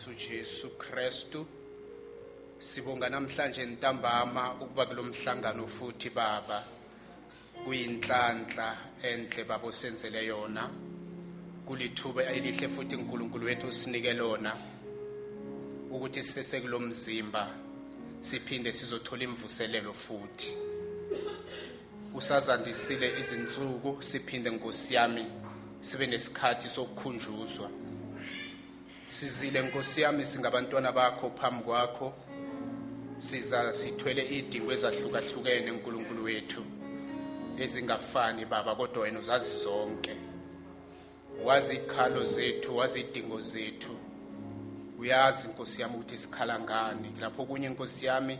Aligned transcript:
onke 0.00 0.06
Nkosi 0.06 0.10
uJesu 0.10 0.70
Kristu. 0.78 1.46
Sibonga 2.58 3.08
namhlanje 3.08 3.64
ntambama 3.64 4.54
ukuba 4.60 4.86
kulomhlangano 4.86 5.66
futhi 5.66 6.10
baba. 6.10 6.64
kuyinhlanhla 7.64 8.76
enhle 9.02 9.44
babo 9.44 9.70
senzele 9.70 10.24
yona 10.24 10.70
kulithuba 11.66 12.22
elihle 12.24 12.68
futhi 12.68 12.96
uNkulunkulu 12.96 13.46
wethu 13.46 13.66
usinike 13.68 14.12
lona 14.14 14.56
ukuthi 15.90 16.22
sisese 16.22 16.60
kulomzimba 16.60 17.54
siphinde 18.20 18.72
sizothola 18.72 19.24
imvuselelo 19.24 19.92
futhi 19.92 20.50
usazandisile 22.14 23.18
izinsuku 23.20 24.02
siphinde 24.02 24.50
Nkosi 24.50 24.94
yami 24.94 25.24
sibe 25.80 26.06
nesikhathi 26.06 26.68
sokukhunjuzwa 26.68 27.70
sizile 29.10 29.62
Nkosi 29.62 30.00
yami 30.00 30.26
singabantwana 30.26 30.92
bakho 30.92 31.30
phambi 31.30 31.64
kwakho. 31.64 32.12
Siza 33.18 33.74
sithwele 33.74 34.22
idingo 34.22 34.72
ezahlukahlukene 34.72 35.70
uNkulunkulu 35.70 36.24
wethu 36.24 36.64
ezingafani 37.58 38.44
baba 38.44 38.74
kodwa 38.74 39.02
wena 39.02 39.18
uzazi 39.18 39.62
zonke. 39.62 40.14
Wazi 41.44 41.74
ikhalo 41.74 42.24
zethu 42.24 42.76
wazi 42.76 43.00
idingo 43.00 43.40
zethu. 43.40 43.96
Uyazi 44.98 45.48
inkosi 45.48 45.82
yami 45.82 45.94
ukuthi 45.94 46.16
sikhala 46.16 46.60
ngani. 46.60 47.08
Lapho 47.20 47.44
kunye 47.44 47.66
inkosi 47.66 48.06
yami 48.06 48.38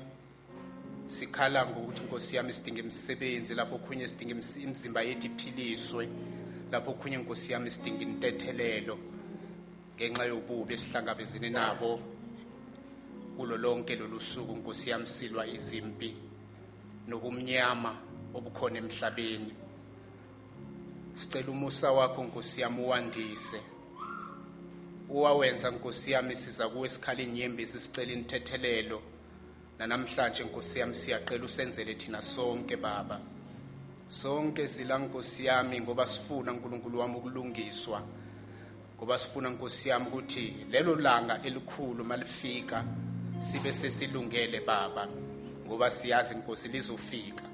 sikhala 1.06 1.66
ngokuthi 1.66 2.02
inkosi 2.02 2.36
yami 2.36 2.52
sidinga 2.52 2.80
imisebenzi. 2.80 3.54
Lapho 3.54 3.78
khunye 3.78 4.08
sidinga 4.08 4.34
imizimba 4.62 5.02
yethu 5.02 5.26
iphiliswe. 5.26 6.08
Lapho 6.72 6.92
khunye 6.92 7.16
inkosi 7.16 7.52
yami 7.52 7.70
sidinga 7.70 8.02
intethelelo. 8.02 8.98
Ngenxa 10.00 10.24
yobubi 10.24 10.74
esihlangabezene 10.74 11.50
nabo 11.50 12.00
kulo 13.36 13.56
lonke 13.56 13.96
lolu 13.96 14.20
suku 14.20 14.52
inkosi 14.52 14.90
yami 14.90 15.06
silwa 15.06 15.46
izimpi 15.46 16.16
nobumnyama 17.08 17.92
obukhona 18.34 18.78
emhlabeni. 18.78 19.52
Sicela 21.14 21.50
umusa 21.50 21.92
wakho 21.92 22.24
nkosi 22.24 22.60
yami 22.60 22.80
uwandise. 22.82 23.60
Uwawenza 25.10 25.70
nkosi 25.70 26.10
yami 26.12 26.36
siza 26.36 26.68
kuwe 26.68 26.88
sikhala 26.88 27.22
inyembezi 27.22 27.80
sicela 27.80 28.12
inthethelelo 28.12 29.02
nanamhlanje 29.78 30.44
nkosi 30.44 30.78
yami 30.78 30.94
siyaqela 30.94 31.44
usenzele 31.44 31.94
thina 31.94 32.22
sonke 32.22 32.76
baba. 32.76 33.20
Sonke 34.08 34.68
sila 34.68 34.98
nkosi 34.98 35.44
yami 35.44 35.80
ngoba 35.80 36.06
sifuna 36.06 36.52
uNkulunkulu 36.52 36.98
wami 36.98 37.16
ukulungiswa. 37.16 38.02
Ngoba 39.00 39.18
sifuna 39.18 39.50
nkosi 39.50 39.88
yami 39.88 40.06
ukuthi 40.06 40.56
lelo 40.70 40.96
langa 40.96 41.42
elikhulu 41.42 42.04
malifika 42.04 42.84
sibe 43.38 43.72
sesilungele 43.72 44.60
baba 44.60 45.08
ngoba 45.66 45.90
siyazi 45.90 46.34
inkosi 46.34 46.68
lizofika. 46.68 47.44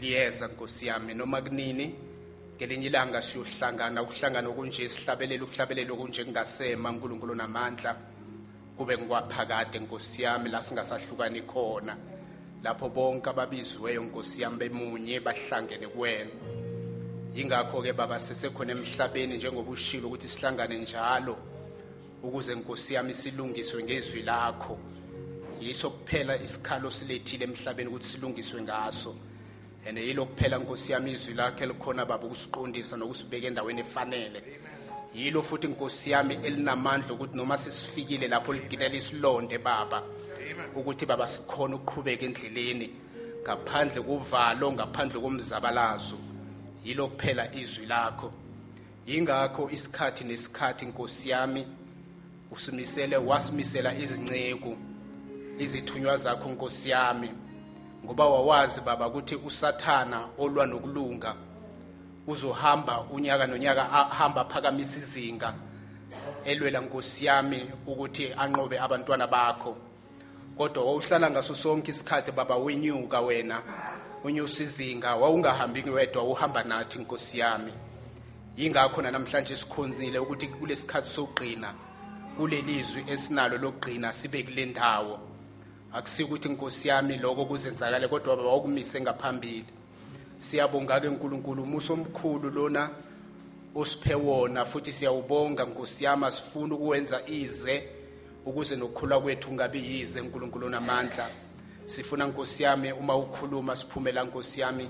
Liyeza 0.00 0.46
nkosi 0.46 0.86
yami 0.86 1.14
noma 1.14 1.42
kunini 1.42 1.94
ngelinye 2.56 2.86
ilanga 2.86 3.20
siyohlangana 3.20 4.02
ukuhlangana 4.02 4.48
okunje 4.48 4.88
sihlabelela 4.88 5.44
ukuhlabelela 5.44 5.92
okunje 5.92 6.24
kungasema 6.24 6.90
uNkulunkulu 6.90 7.34
namandla 7.34 7.96
kube 8.76 8.98
ngikwaphakade 8.98 9.78
nkosi 9.78 10.22
yami 10.22 10.50
la 10.50 10.62
singasahlukani 10.62 11.42
khona. 11.42 11.96
Lapho 12.62 12.88
bonke 12.88 13.30
ababiziweyo 13.30 14.02
nkosi 14.02 14.42
yami 14.42 14.56
bemunye 14.58 15.20
bahlangene 15.20 15.86
kuwena. 15.88 16.59
Yingakho 17.34 17.82
ke 17.82 17.92
baba 17.92 18.18
sesekhona 18.18 18.72
emhlabeni 18.72 19.36
njengoba 19.36 19.70
ushilo 19.70 20.08
ukuthi 20.08 20.28
sihlangane 20.28 20.78
njalo 20.78 21.36
ukuze 22.22 22.54
nkosi 22.54 22.94
yami 22.94 23.14
silungiswe 23.14 23.82
ngezwi 23.82 24.22
lakho. 24.22 24.78
Yiso 25.60 25.90
kuphela 25.90 26.36
isikhalo 26.36 26.90
silethile 26.90 27.44
emhlabeni 27.44 27.88
ukuthi 27.88 28.06
silungiswe 28.06 28.62
ngaso. 28.62 29.14
And 29.86 29.98
yilo 29.98 30.26
kuphela 30.26 30.58
nkosi 30.58 30.92
yami 30.92 31.10
izwi 31.10 31.34
lakhe 31.34 31.66
likhona 31.66 32.04
baba 32.04 32.26
ukusiqondisa 32.26 32.96
nokusibeka 32.96 33.46
endaweni 33.46 33.80
efanele. 33.80 34.42
Yilo 35.14 35.42
futhi 35.42 35.68
nkosi 35.68 36.10
yami 36.10 36.34
elinamandla 36.42 37.14
ukuthi 37.14 37.36
noma 37.36 37.56
sesifikile 37.56 38.28
lapho 38.28 38.52
ligilela 38.52 38.94
isilonde 38.94 39.58
baba 39.58 40.02
ukuthi 40.76 41.06
baba 41.06 41.28
sikhona 41.28 41.76
ukuqhubeka 41.76 42.24
endleleni 42.24 42.90
ngaphandle 43.42 44.02
kovalo 44.02 44.72
ngaphandle 44.72 45.20
komzabalazo. 45.20 46.29
Yilo 46.84 47.08
kuphela 47.08 47.54
izwi 47.54 47.86
lakho. 47.86 48.32
Yingakho 49.06 49.70
isikhathi 49.70 50.24
nesikhathi 50.24 50.86
nkosi 50.86 51.28
yami 51.30 51.66
usimisele 52.50 53.16
wasimisela 53.16 53.94
izinceku 53.94 54.76
izithunywa 55.58 56.16
zakho 56.16 56.48
nkosi 56.48 56.90
yami 56.90 57.30
ngoba 58.04 58.26
wawazi 58.26 58.80
baba 58.80 59.08
ukuthi 59.08 59.34
usathana 59.34 60.28
olwa 60.38 60.66
nokulunga 60.66 61.34
uzohamba 62.26 63.00
unyaka 63.00 63.46
nonyaka 63.46 63.92
ahamba 63.92 64.44
phakamisa 64.44 64.98
izinga 64.98 65.54
elwela 66.44 66.80
nkosi 66.80 67.26
yami 67.26 67.70
ukuthi 67.86 68.32
anqobe 68.32 68.78
abantwana 68.78 69.26
bakho. 69.26 69.76
Kodwa 70.56 70.84
wawuhlala 70.84 71.30
ngaso 71.30 71.54
sonke 71.54 71.90
isikhathi 71.90 72.32
baba 72.32 72.56
wenyuka 72.56 73.20
wena. 73.20 73.62
Unyusa 74.24 74.62
izinga 74.62 75.16
wawungahambi 75.16 75.90
wedwa 75.90 76.22
uhamba 76.24 76.64
nathi 76.64 76.98
nkosi 76.98 77.38
yami. 77.38 77.72
Yingakho 78.56 79.02
namhlanje 79.02 79.56
sikhonzile 79.56 80.18
ukuthi 80.18 80.46
kulesikhathi 80.48 81.08
sokugqina 81.08 81.74
kulelizwi 82.36 83.04
esinalo 83.08 83.58
lokugqina 83.58 84.12
sibe 84.12 84.42
kule 84.42 84.66
ndawo. 84.66 85.18
Akusikuthi 85.92 86.48
inkosi 86.48 86.88
yami 86.88 87.16
lokho 87.16 87.44
kuzenzakale 87.44 88.08
kodwa 88.08 88.36
baba 88.36 88.48
wakumise 88.48 89.00
ngaphambili. 89.00 89.64
Siyabonga 90.38 91.00
ke 91.00 91.08
uNkulunkulu 91.08 91.62
umuso 91.62 91.92
omkhulu 91.94 92.50
lona 92.50 92.90
osiphe 93.74 94.14
wona 94.14 94.64
futhi 94.64 94.92
siyawubonga 94.92 95.64
nkosi 95.64 96.04
yami 96.04 96.24
asifuna 96.26 96.74
ukwenza 96.74 97.20
ize 97.26 97.88
ukuze 98.46 98.76
nokukhula 98.76 99.20
kwethu 99.20 99.52
ngabe 99.52 99.78
yize 99.78 100.20
uNkulunkulu 100.20 100.68
namandla. 100.68 101.28
Sifuna 101.90 102.26
nkosi 102.26 102.62
yami 102.62 102.92
uma 102.92 103.16
ukhuluma 103.16 103.76
siphumela 103.76 104.24
nkosi 104.24 104.60
yami. 104.60 104.88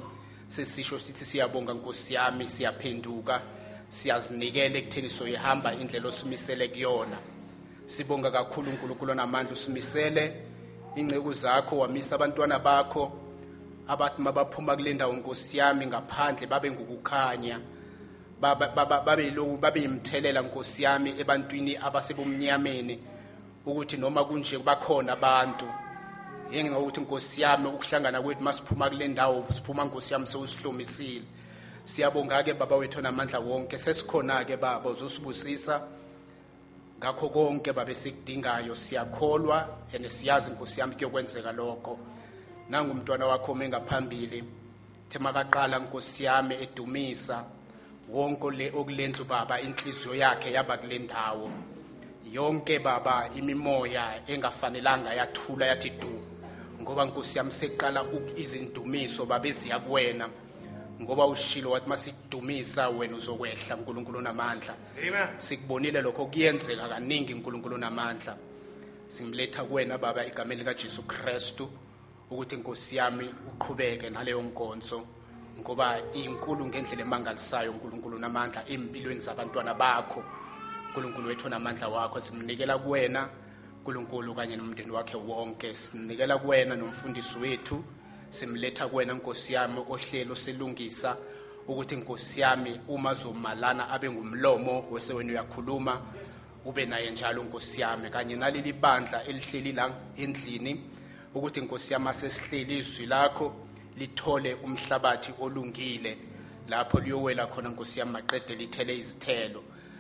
Sesisho 0.48 0.98
sithi 0.98 1.24
siyabonga 1.24 1.74
nkosi 1.74 2.14
yami 2.14 2.48
siyaphenduka. 2.48 3.40
Siyazinikela 3.88 4.78
ekutheni 4.78 5.08
soyihamba 5.08 5.74
indlela 5.74 6.08
osumisele 6.08 6.68
kuyona. 6.68 7.16
Sibonga 7.86 8.30
kakhulu 8.30 8.70
uNkulunkulu 8.70 9.14
namandla 9.14 9.52
usimisele. 9.52 10.36
Ingceku 10.96 11.32
zakho 11.32 11.78
wamisa 11.78 12.14
abantwana 12.14 12.58
bakho. 12.58 13.12
Abathi 13.88 14.22
mabaphuma 14.22 14.76
kule 14.76 14.94
ndawo 14.94 15.12
nkosi 15.12 15.58
yami 15.58 15.86
ngaphandle 15.86 16.46
babe 16.46 16.70
ngukukhanya. 16.70 17.60
Babe 18.40 19.30
loku 19.30 19.56
babe 19.56 19.82
imthelela 19.82 20.42
nkosi 20.42 20.82
yami 20.82 21.14
ebantwini 21.20 21.76
abasebumnyameni. 21.76 23.00
Ukuthi 23.66 23.96
noma 23.96 24.24
kunje 24.24 24.58
bakhona 24.58 25.12
abantu. 25.12 25.64
Yengenxa 26.52 26.78
ukuthi 26.78 27.00
nkosi 27.00 27.42
yami 27.42 27.66
ukuhlangana 27.66 28.22
kwethu 28.22 28.42
masiphuma 28.42 28.90
kule 28.90 29.08
ndawo 29.08 29.44
siphuma 29.52 29.84
nkosi 29.84 30.12
yami 30.12 30.26
sewusihlomisile 30.26 31.24
siyabonga 31.84 32.42
ke 32.42 32.54
baba 32.54 32.76
wethu 32.76 33.02
namandla 33.02 33.40
wonke. 33.40 33.78
Sesikhona 33.78 34.44
ke 34.44 34.56
baba 34.56 34.90
uzosibusisa. 34.90 35.80
Ngakho 36.98 37.28
konke 37.28 37.72
babe 37.72 37.94
sikudingayo 37.94 38.74
siyakholwa 38.74 39.66
and 39.94 40.06
siyazi 40.06 40.50
nkosi 40.50 40.80
yami 40.80 40.94
kuyokwenzeka 40.94 41.52
lokho. 41.52 41.98
Nangumntwana 42.68 43.26
wakho 43.26 43.54
mengaphambili 43.54 44.44
themakaqala 45.08 45.78
nkosi 45.78 46.24
yami 46.24 46.54
edumisa 46.54 47.44
wonke 48.08 48.50
le 48.50 48.70
okulendlu 48.70 49.24
baba 49.24 49.60
inhliziyo 49.60 50.14
yakhe 50.14 50.52
yaba 50.52 50.76
kule 50.76 50.98
ndawo. 50.98 51.50
Yonke 52.32 52.78
baba 52.78 53.30
imimoya 53.34 54.28
engafanelanga 54.28 55.14
yathula 55.14 55.66
yathi 55.66 55.90
du. 55.90 56.39
Ngoba 56.82 57.04
nkosi 57.04 57.38
yami 57.38 57.52
seqala 57.52 58.04
izindumiso 58.36 59.26
babe 59.26 59.52
ziya 59.52 59.78
kuwena. 59.78 60.28
Ngoba 61.00 61.26
ushilo 61.26 61.70
wathi 61.70 61.88
masikudumisa 61.88 62.88
wena 62.88 63.16
uzokwehla 63.16 63.76
uNkulunkulu 63.76 64.20
namandla. 64.20 64.74
Amen. 64.98 65.28
sikubonile 65.38 66.02
lokho 66.02 66.26
kuyenzeka 66.26 66.88
kaningi 66.88 67.34
uNkulunkulu 67.34 67.78
namandla. 67.78 68.36
Simletha 69.08 69.64
kuwena 69.64 69.98
baba 69.98 70.26
igameni 70.26 70.60
lika 70.60 70.74
Jesu 70.74 71.02
Kristu 71.02 71.68
ukuthi 72.30 72.54
inkosi 72.54 72.96
yami 72.96 73.34
uqhubeke 73.48 74.10
naleyo 74.10 74.42
nkonzo. 74.42 75.06
Ngoba 75.60 75.98
inkulu 76.14 76.66
ngendlela 76.66 77.02
emangalisayo 77.02 77.72
uNkulunkulu 77.72 78.18
namandla 78.18 78.68
empilweni 78.68 79.20
zabantwana 79.20 79.74
bakho. 79.74 80.22
uNkulunkulu 80.88 81.28
wethu 81.28 81.48
namandla 81.48 81.88
wakho 81.88 82.20
simnikela 82.20 82.78
kuwena. 82.78 83.28
uNkulunkulu 83.80 84.34
kanye 84.34 84.56
nomndeni 84.56 84.90
wakhe 84.90 85.16
wonke. 85.16 85.74
Sinikela 85.74 86.38
kuwena 86.38 86.76
nomfundisi 86.76 87.38
wethu 87.38 87.84
simletha 88.30 88.88
kuwena 88.88 89.14
Nkosi 89.14 89.52
yami 89.52 89.80
ohlelo 89.88 90.36
selungisa 90.36 91.16
ukuthi 91.68 91.96
Nkosi 91.96 92.40
yami 92.40 92.80
uma 92.88 93.14
zomalana 93.14 93.88
abe 93.90 94.10
ngumlomo 94.10 94.84
wese 94.90 95.12
wena 95.12 95.32
uyakhuluma 95.32 96.00
ube 96.64 96.86
naye 96.86 97.10
njalo 97.10 97.42
Nkosi 97.42 97.80
yami. 97.80 98.10
Kanye 98.10 98.36
naleli 98.36 98.72
bandla 98.72 99.24
elihleli 99.24 99.72
la 99.72 99.90
endlini 100.16 100.80
ukuthi 101.34 101.60
Nkosi 101.60 101.92
yami 101.92 102.08
asesihleli 102.08 102.78
izwi 102.78 103.06
lakho 103.06 103.52
lithole 103.96 104.54
umhlabathi 104.54 105.32
olungile. 105.40 106.18
Lapho 106.68 107.00
liyowela 107.00 107.46
khona 107.46 107.68
Nkosi 107.68 108.00
yami 108.00 108.12
maqede 108.12 108.54
lithele 108.54 108.96
izithelo. 108.96 109.62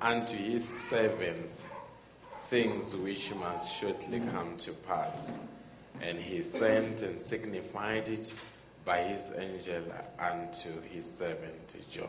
unto 0.00 0.36
his 0.36 0.64
servants 0.88 1.66
things 2.48 2.96
which 2.96 3.32
must 3.34 3.72
shortly 3.72 4.20
come 4.20 4.56
to 4.56 4.72
pass. 4.72 5.38
And 6.00 6.18
he 6.18 6.42
sent 6.42 7.02
and 7.02 7.20
signified 7.20 8.08
it 8.08 8.32
by 8.84 9.02
his 9.02 9.32
angel 9.38 9.84
unto 10.18 10.80
his 10.82 11.04
servant 11.18 11.74
John. 11.90 12.08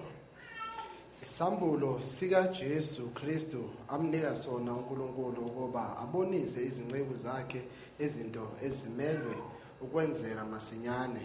isambulo 1.24 2.02
sikajesu 2.06 3.08
kristu 3.10 3.70
amnika 3.90 4.36
sona 4.36 4.74
unkulunkulu 4.74 5.46
ukuba 5.46 5.98
abonise 5.98 6.66
izinceku 6.66 7.16
zakhe 7.16 7.62
izinto 8.00 8.48
ezimelwe 8.64 9.36
ukwenzeka 9.82 10.46
masinyane 10.46 11.20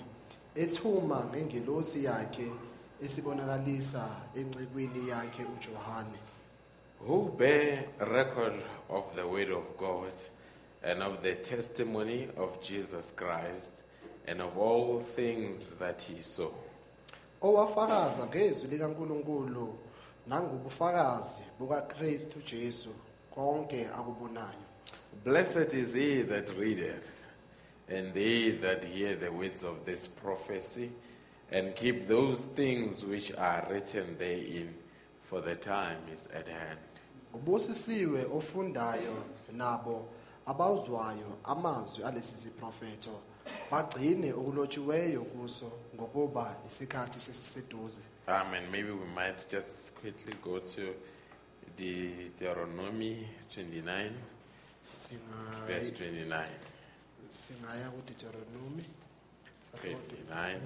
ethuma 0.54 1.24
ngengelosi 1.30 2.04
yakhe 2.04 2.52
esibonakalisa 3.04 4.08
encekwini 4.36 5.08
yakhe 5.08 5.42
ujohane 5.44 6.18
who 7.06 7.32
bear 7.38 7.84
record 8.00 8.54
of 8.90 9.04
the 9.14 9.26
word 9.26 9.50
of 9.50 9.76
God 9.78 10.12
and 10.82 11.02
of 11.02 11.22
the 11.22 11.34
testimony 11.36 12.28
of 12.36 12.60
Jesus 12.62 13.12
Christ 13.16 13.82
and 14.26 14.40
of 14.40 14.56
all 14.58 15.00
things 15.00 15.72
that 15.72 16.02
he 16.02 16.22
saw. 16.22 16.50
owafakaza 17.42 18.26
ngezwi 18.26 18.68
likankulunkulu 18.68 19.78
nangobufakazi 20.26 21.42
bukakristu 21.58 22.38
jesu 22.42 22.88
konke 23.34 23.86
akubonayo 23.86 24.66
Blessed 25.24 25.74
is 25.74 25.94
he 25.94 26.22
that 26.22 26.48
readeth, 26.58 27.08
and 27.88 28.12
they 28.12 28.50
that 28.50 28.84
hear 28.84 29.14
the 29.16 29.30
words 29.32 29.62
of 29.64 29.84
this 29.86 30.06
prophecy, 30.06 30.90
and 31.50 31.74
keep 31.74 32.06
those 32.06 32.40
things 32.54 33.02
which 33.04 33.32
are 33.38 33.66
written 33.70 34.16
therein, 34.18 34.74
for 35.22 35.40
the 35.40 35.54
time 35.54 35.98
is 36.12 36.28
at 36.34 36.46
hand. 36.48 36.95
Ubusisiwe 37.36 38.24
ofundayo 38.24 39.16
nabo 39.52 40.08
abawuzwayo 40.46 41.38
amazwi 41.44 42.04
alesi 42.04 42.36
siprofeto 42.36 43.20
bagcine 43.70 44.32
okulotshiweyo 44.32 45.22
kuso 45.24 45.72
ngokuba 45.94 46.56
isikhathi 46.66 47.20
sesiseduze 47.20 48.02
Amen. 48.28 48.68
Maybe 48.72 48.90
we 48.90 49.06
might 49.14 49.48
just 49.48 49.92
quickly 50.00 50.34
go 50.42 50.58
to 50.58 50.94
Deuteronomy 51.76 53.28
29, 53.54 54.12
Singa- 54.84 55.66
verse 55.66 55.90
29. 55.90 56.48
singaya 57.30 57.90
kudeuteronomy 57.90 58.84
29, 59.82 60.60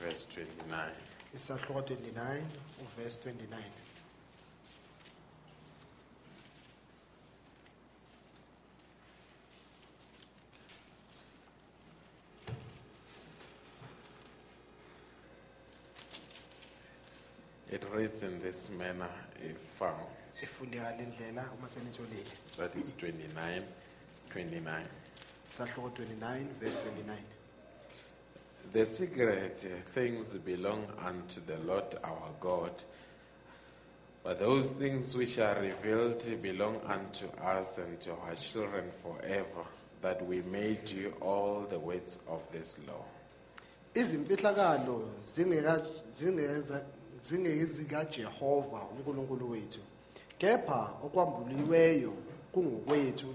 verse 0.00 0.26
29. 0.26 0.92
isahluko 1.36 1.80
29 1.80 2.42
uverse 2.82 3.18
29 3.30 3.56
It 17.72 17.82
reads 17.94 18.22
in 18.22 18.40
this 18.42 18.70
manner 18.70 19.08
if 19.42 19.56
found. 19.78 20.06
ifundeka 20.42 20.90
le 20.98 21.06
ndlela 21.06 21.44
uma 21.58 21.68
senitholile 21.68 22.30
That 22.56 22.76
is 22.76 22.92
29, 22.98 23.62
29. 24.30 24.86
isahluko 25.48 25.88
29 25.88 26.46
verse 26.60 26.76
29 26.76 27.16
The 28.72 28.86
secret 28.86 29.66
things 29.94 30.34
belong 30.38 30.86
unto 31.08 31.40
the 31.40 31.56
Lord 31.66 31.96
our 32.04 32.30
God, 32.40 32.72
but 34.24 34.38
those 34.38 34.68
things 34.78 35.14
which 35.16 35.38
are 35.38 35.60
revealed 35.60 36.24
belong 36.42 36.76
unto 36.86 37.26
us 37.58 37.78
and 37.78 37.98
to 38.00 38.12
our 38.12 38.36
children 38.36 38.84
forever, 39.02 39.64
that 40.00 40.24
we 40.26 40.42
may 40.42 40.74
do 40.84 41.12
all 41.20 41.66
the 41.68 41.78
words 41.78 42.18
of 42.28 42.40
this 42.52 42.78
law. 42.86 43.04
izimfihlakalo 43.94 45.08
zingeka- 45.26 45.86
zingeza- 46.12 46.84
zingezikajehova 47.22 48.82
unkulunkulu 48.82 49.50
wethu 49.50 49.80
kepha 50.38 50.90
okwambuliweyo 51.04 52.12
kungokwethu 52.52 53.34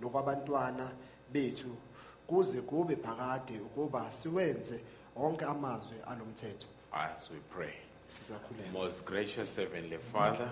nokwabantwana 0.00 0.90
bethu 1.32 1.76
kuze 2.26 2.60
kube 2.60 2.96
phakade 2.96 3.60
ukuba 3.60 4.12
siwenze 4.12 4.80
onke 5.16 5.44
amazwi 5.44 5.96
alomthetho 6.06 6.66
As 6.92 7.30
we 7.30 7.36
pray. 7.54 7.72
sizakhulela 8.08 8.72
Most 8.72 9.04
gracious 9.04 9.56
Heavenly 9.56 9.98
Father, 9.98 10.50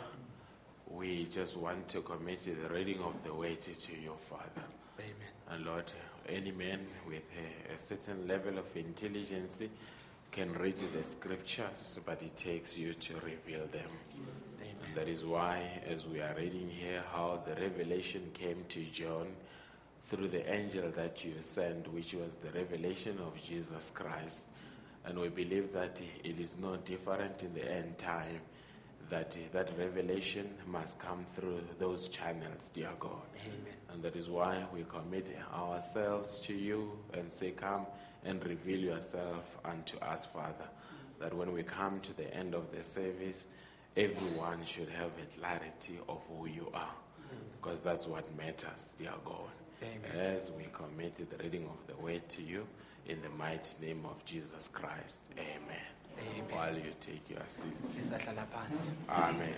we 0.90 1.24
just 1.24 1.56
want 1.56 1.88
to 1.88 2.02
commit 2.02 2.40
the 2.44 2.68
reading 2.68 3.00
of 3.00 3.14
the 3.24 3.30
word 3.32 3.60
to 3.60 3.92
your 4.04 4.18
Father. 4.30 4.64
amen 4.98 5.32
And 5.50 5.64
Lord, 5.64 5.84
any 6.28 6.50
man 6.52 6.80
with 7.08 7.22
a, 7.38 7.74
a 7.74 7.78
certain 7.78 8.26
level 8.28 8.58
of 8.58 8.76
intelligence 8.76 9.62
can 10.30 10.52
read 10.54 10.76
the 10.92 11.04
scriptures, 11.04 11.98
but 12.04 12.22
it 12.22 12.36
takes 12.36 12.76
you 12.76 12.92
to 12.94 13.14
reveal 13.16 13.66
them. 13.72 13.90
amen 14.60 14.94
That 14.94 15.08
is 15.08 15.24
why, 15.24 15.80
as 15.88 16.06
we 16.06 16.20
are 16.20 16.34
reading 16.36 16.68
here, 16.68 17.02
how 17.12 17.40
the 17.46 17.60
revelation 17.60 18.30
came 18.34 18.64
to 18.68 18.84
John 18.84 19.28
through 20.06 20.28
the 20.28 20.48
angel 20.52 20.90
that 20.92 21.24
you 21.24 21.34
sent, 21.40 21.92
which 21.92 22.14
was 22.14 22.34
the 22.34 22.50
revelation 22.58 23.18
of 23.18 23.40
Jesus 23.42 23.90
Christ. 23.94 24.44
And 25.04 25.18
we 25.18 25.28
believe 25.28 25.72
that 25.72 26.00
it 26.24 26.40
is 26.40 26.56
no 26.60 26.76
different 26.76 27.42
in 27.42 27.54
the 27.54 27.70
end 27.70 27.96
time, 27.98 28.40
that 29.08 29.36
that 29.52 29.70
revelation 29.78 30.48
must 30.66 30.98
come 30.98 31.24
through 31.34 31.60
those 31.78 32.08
channels, 32.08 32.70
dear 32.74 32.90
God. 32.98 33.22
amen 33.46 33.74
And 33.92 34.02
that 34.02 34.16
is 34.16 34.28
why 34.28 34.64
we 34.74 34.84
commit 34.84 35.26
ourselves 35.54 36.40
to 36.40 36.52
you 36.52 36.90
and 37.14 37.32
say, 37.32 37.52
Come 37.52 37.86
and 38.24 38.44
reveal 38.44 38.78
yourself 38.78 39.44
unto 39.64 39.98
us, 39.98 40.26
Father. 40.26 40.68
That 41.20 41.34
when 41.34 41.52
we 41.52 41.62
come 41.62 42.00
to 42.00 42.16
the 42.16 42.32
end 42.34 42.54
of 42.54 42.70
the 42.72 42.84
service, 42.84 43.44
everyone 43.96 44.64
should 44.64 44.88
have 44.90 45.10
a 45.22 45.40
clarity 45.40 45.98
of 46.08 46.20
who 46.28 46.46
you 46.46 46.68
are. 46.74 46.94
Because 47.60 47.80
that's 47.80 48.06
what 48.06 48.24
matters, 48.36 48.94
dear 48.98 49.12
God. 49.24 49.50
Amen. 49.82 50.34
As 50.34 50.52
we 50.52 50.66
commit 50.72 51.14
the 51.14 51.42
reading 51.42 51.64
of 51.64 51.86
the 51.86 52.02
word 52.02 52.28
to 52.30 52.42
you, 52.42 52.66
in 53.08 53.20
the 53.22 53.28
mighty 53.30 53.74
name 53.80 54.04
of 54.04 54.24
Jesus 54.24 54.68
Christ. 54.72 55.20
Amen. 55.38 55.60
Amen. 56.18 56.44
While 56.50 56.74
you 56.74 56.92
take 57.00 57.28
your 57.30 57.42
seats. 57.48 58.12
Amen. 59.08 59.54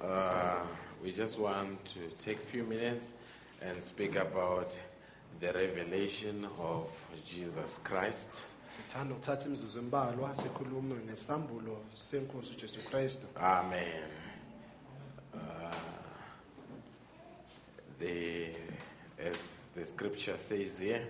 Uh, 0.00 0.58
we 1.02 1.10
just 1.10 1.38
want 1.38 1.84
to 1.86 2.00
take 2.18 2.36
a 2.36 2.46
few 2.46 2.62
minutes 2.64 3.12
and 3.62 3.82
speak 3.82 4.16
about 4.16 4.76
the 5.40 5.52
revelation 5.52 6.44
of 6.58 6.84
Jesus 7.26 7.80
Christ. 7.84 8.44
sithanda 8.76 9.14
ukuthatha 9.14 9.46
imizuzu 9.46 9.78
embalwa 9.78 10.36
sikhulume 10.36 10.94
ngesambulo 10.94 11.78
senkosi 12.10 12.52
ujesu 12.52 12.80
kristu 12.84 13.26
Amen. 13.40 14.08
Uh, 15.34 15.74
the, 17.98 18.46
as 19.18 19.36
the 19.74 19.84
scripture 19.86 20.38
says 20.38 20.78
here, 20.80 21.06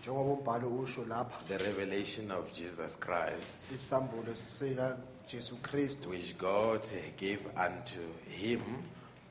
njengoba 0.00 0.30
umbhalo 0.32 0.68
usho 0.68 1.04
lapha 1.04 1.38
the 1.48 1.58
revelation 1.64 2.30
of 2.30 2.52
Jesus 2.52 2.96
Christ, 2.98 3.72
isambulo 3.74 4.34
sikajesu 4.34 5.56
kristu 5.56 6.08
which 6.10 6.38
God 6.38 6.80
gave 7.20 7.40
unto 7.66 8.00
him 8.40 8.60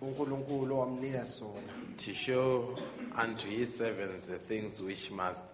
unkulunkulu 0.01 0.75
owamnika 0.75 1.27
sona 1.27 1.73
to 2.05 2.13
show 2.13 2.75
unto 3.23 3.47
his 3.47 3.77
servants 3.77 4.27
the 4.27 4.37
things 4.39 4.81
which 4.81 5.11
must 5.11 5.45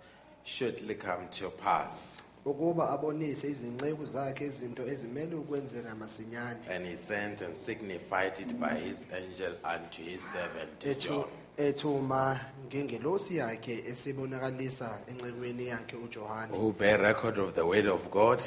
shortly 0.43 0.95
come 0.95 1.27
to 1.31 1.49
pass. 1.49 2.17
ukuba 2.45 2.89
abonise 2.89 3.47
izinceku 3.47 4.05
zakhe 4.05 4.45
izinto 4.45 4.87
ezimele 4.87 5.35
ukwenzeka 5.35 5.95
masinyane 5.95 6.59
And 6.75 6.85
he 6.85 6.97
sent 6.97 7.41
and 7.41 7.55
signified 7.55 8.39
it 8.39 8.59
by 8.59 8.75
his 8.79 9.07
angel 9.15 9.53
unto 9.63 10.01
his 10.03 10.21
servant 10.31 10.85
ethu 10.85 11.07
John. 11.09 11.23
ethuma 11.57 12.39
ngengelosi 12.67 13.35
yakhe 13.37 13.83
esibonakalisa 13.87 14.99
encekwini 15.07 15.67
yakhe 15.67 15.95
uJohane 15.95 16.57
Who 16.57 16.73
bear 16.73 17.01
record 17.01 17.37
of 17.39 17.53
the 17.53 17.61
word 17.65 17.87
of 17.87 18.09
God 18.11 18.41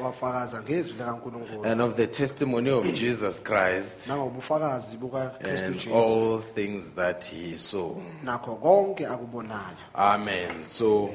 owafakaza 0.00 0.62
ngezwi 0.62 0.92
likaNkuluNkulu 0.92 1.64
and 1.66 1.80
of 1.82 1.94
the 1.96 2.06
testimony 2.06 2.70
of 2.70 2.86
Jesus 2.94 3.42
Christ 3.42 4.06
nangobufakazi 4.08 4.96
bukaKristu 4.96 5.64
and 5.66 5.74
Jesu 5.78 5.94
all 5.94 6.38
things 6.54 6.90
that 6.90 7.24
he 7.24 7.56
saw. 7.56 7.96
nakho 8.24 8.56
konke 8.56 9.06
akubonayo 9.06 9.76
Amen. 9.94 10.64
So, 10.64 11.10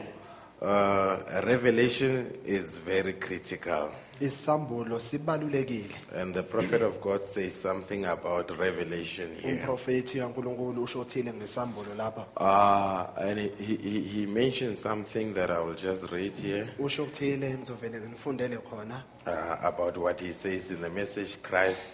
uh, 0.61 1.17
revelation 1.43 2.25
is 2.45 2.77
very 2.79 3.13
critical. 3.13 3.89
Isambulo 4.19 4.99
sibalulekile. 4.99 5.95
And 6.15 6.33
the 6.33 6.43
prophet 6.43 6.81
of 6.81 7.01
God 7.01 7.25
says 7.25 7.61
something 7.61 8.05
about 8.05 8.51
revelation 8.57 9.35
here. 9.35 9.53
umprofethi 9.53 10.19
kaNkuluNkulu 10.19 10.87
ngesambulo 11.33 11.95
lapha. 11.95 12.25
Uh, 12.37 13.21
and 13.21 13.39
he, 13.39 13.75
he, 13.75 14.01
he 14.01 14.25
mentioned 14.25 14.77
something 14.77 15.33
that 15.33 15.51
I 15.51 15.59
will 15.59 15.75
just 15.75 16.11
read 16.11 16.35
here. 16.35 16.67
Usho 16.79 17.05
ngizovele 17.05 17.99
nginifundele 17.99 18.57
khona. 18.57 19.03
Uh, 19.25 19.57
about 19.61 19.97
what 19.97 20.21
he 20.21 20.33
says 20.33 20.71
in 20.71 20.81
the 20.81 20.89
message 20.89 21.41
Christ 21.41 21.91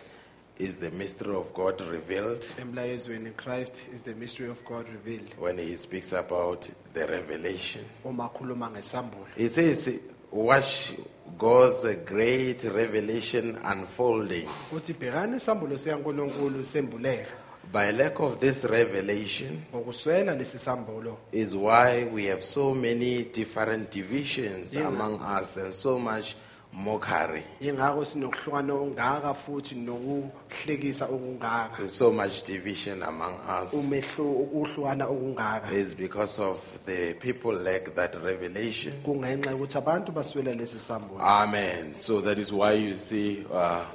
is 0.60 0.76
the 0.76 0.92
mystery 0.92 1.36
of 1.36 1.54
God 1.54 1.82
revealed. 1.82 2.42
Emlayezweni 2.60 3.36
Christ 3.36 3.74
is 3.94 4.04
the 4.04 4.14
mystery 4.14 4.50
of 4.50 4.64
God 4.66 4.88
revealed. 4.90 5.34
When 5.40 5.58
he 5.58 5.76
speaks 5.76 6.14
about 6.14 6.70
the 6.94 7.08
revelation. 7.08 7.86
uma 8.06 8.30
khuluma 8.30 8.70
ngesambulo. 8.70 9.26
He 9.36 9.50
says, 9.50 10.00
Watch 10.32 10.94
God's 11.38 11.86
great 12.06 12.64
revelation 12.64 13.58
unfolding. 13.72 14.48
uthi 14.76 14.94
bhekani 14.94 15.38
isambulo 15.38 15.78
sikaNkuluNkulu 15.78 16.64
sembuleka 16.64 17.32
By 17.74 17.92
lack 17.92 18.20
of 18.20 18.40
this 18.40 18.64
revelation 18.66 19.62
ngokuswela 19.74 20.36
lesi 20.36 20.60
sambulo 20.60 21.18
is 21.32 21.56
why 21.56 22.04
we 22.14 22.26
have 22.26 22.44
so 22.44 22.74
many 22.74 23.24
different 23.24 23.92
divisions 23.92 24.76
among 24.76 25.20
us 25.40 25.58
and 25.58 25.74
so 25.74 25.98
much 26.00 26.36
mockery. 26.74 27.44
ingakho 27.62 28.06
sinokuhlukana 28.06 28.74
ongaka 28.74 29.34
futhi 29.34 29.76
nokuhlekisa 29.76 31.06
okungaka 31.06 31.78
There's 31.78 31.94
so 31.96 32.12
much 32.12 32.44
division 32.44 33.04
among 33.04 33.34
us. 33.64 33.74
umehlo 33.74 34.26
ukuhlukana 34.32 35.06
okungaka 35.08 35.72
It's 35.72 35.94
because 35.94 36.40
of 36.40 36.60
the 36.86 37.14
people 37.14 37.52
lack 37.54 37.94
that 37.96 38.16
revelation. 38.24 38.94
kungenxa 39.06 39.52
yokuthi 39.52 39.78
abantu 39.78 40.12
baswela 40.12 40.54
lesi 40.54 40.80
sambulo 40.80 41.22
Amen. 41.22 41.94
So 41.94 42.22
that 42.22 42.38
is 42.38 42.52
why 42.52 42.74
you 42.74 42.98
see 42.98 43.46
uh, 43.52 43.86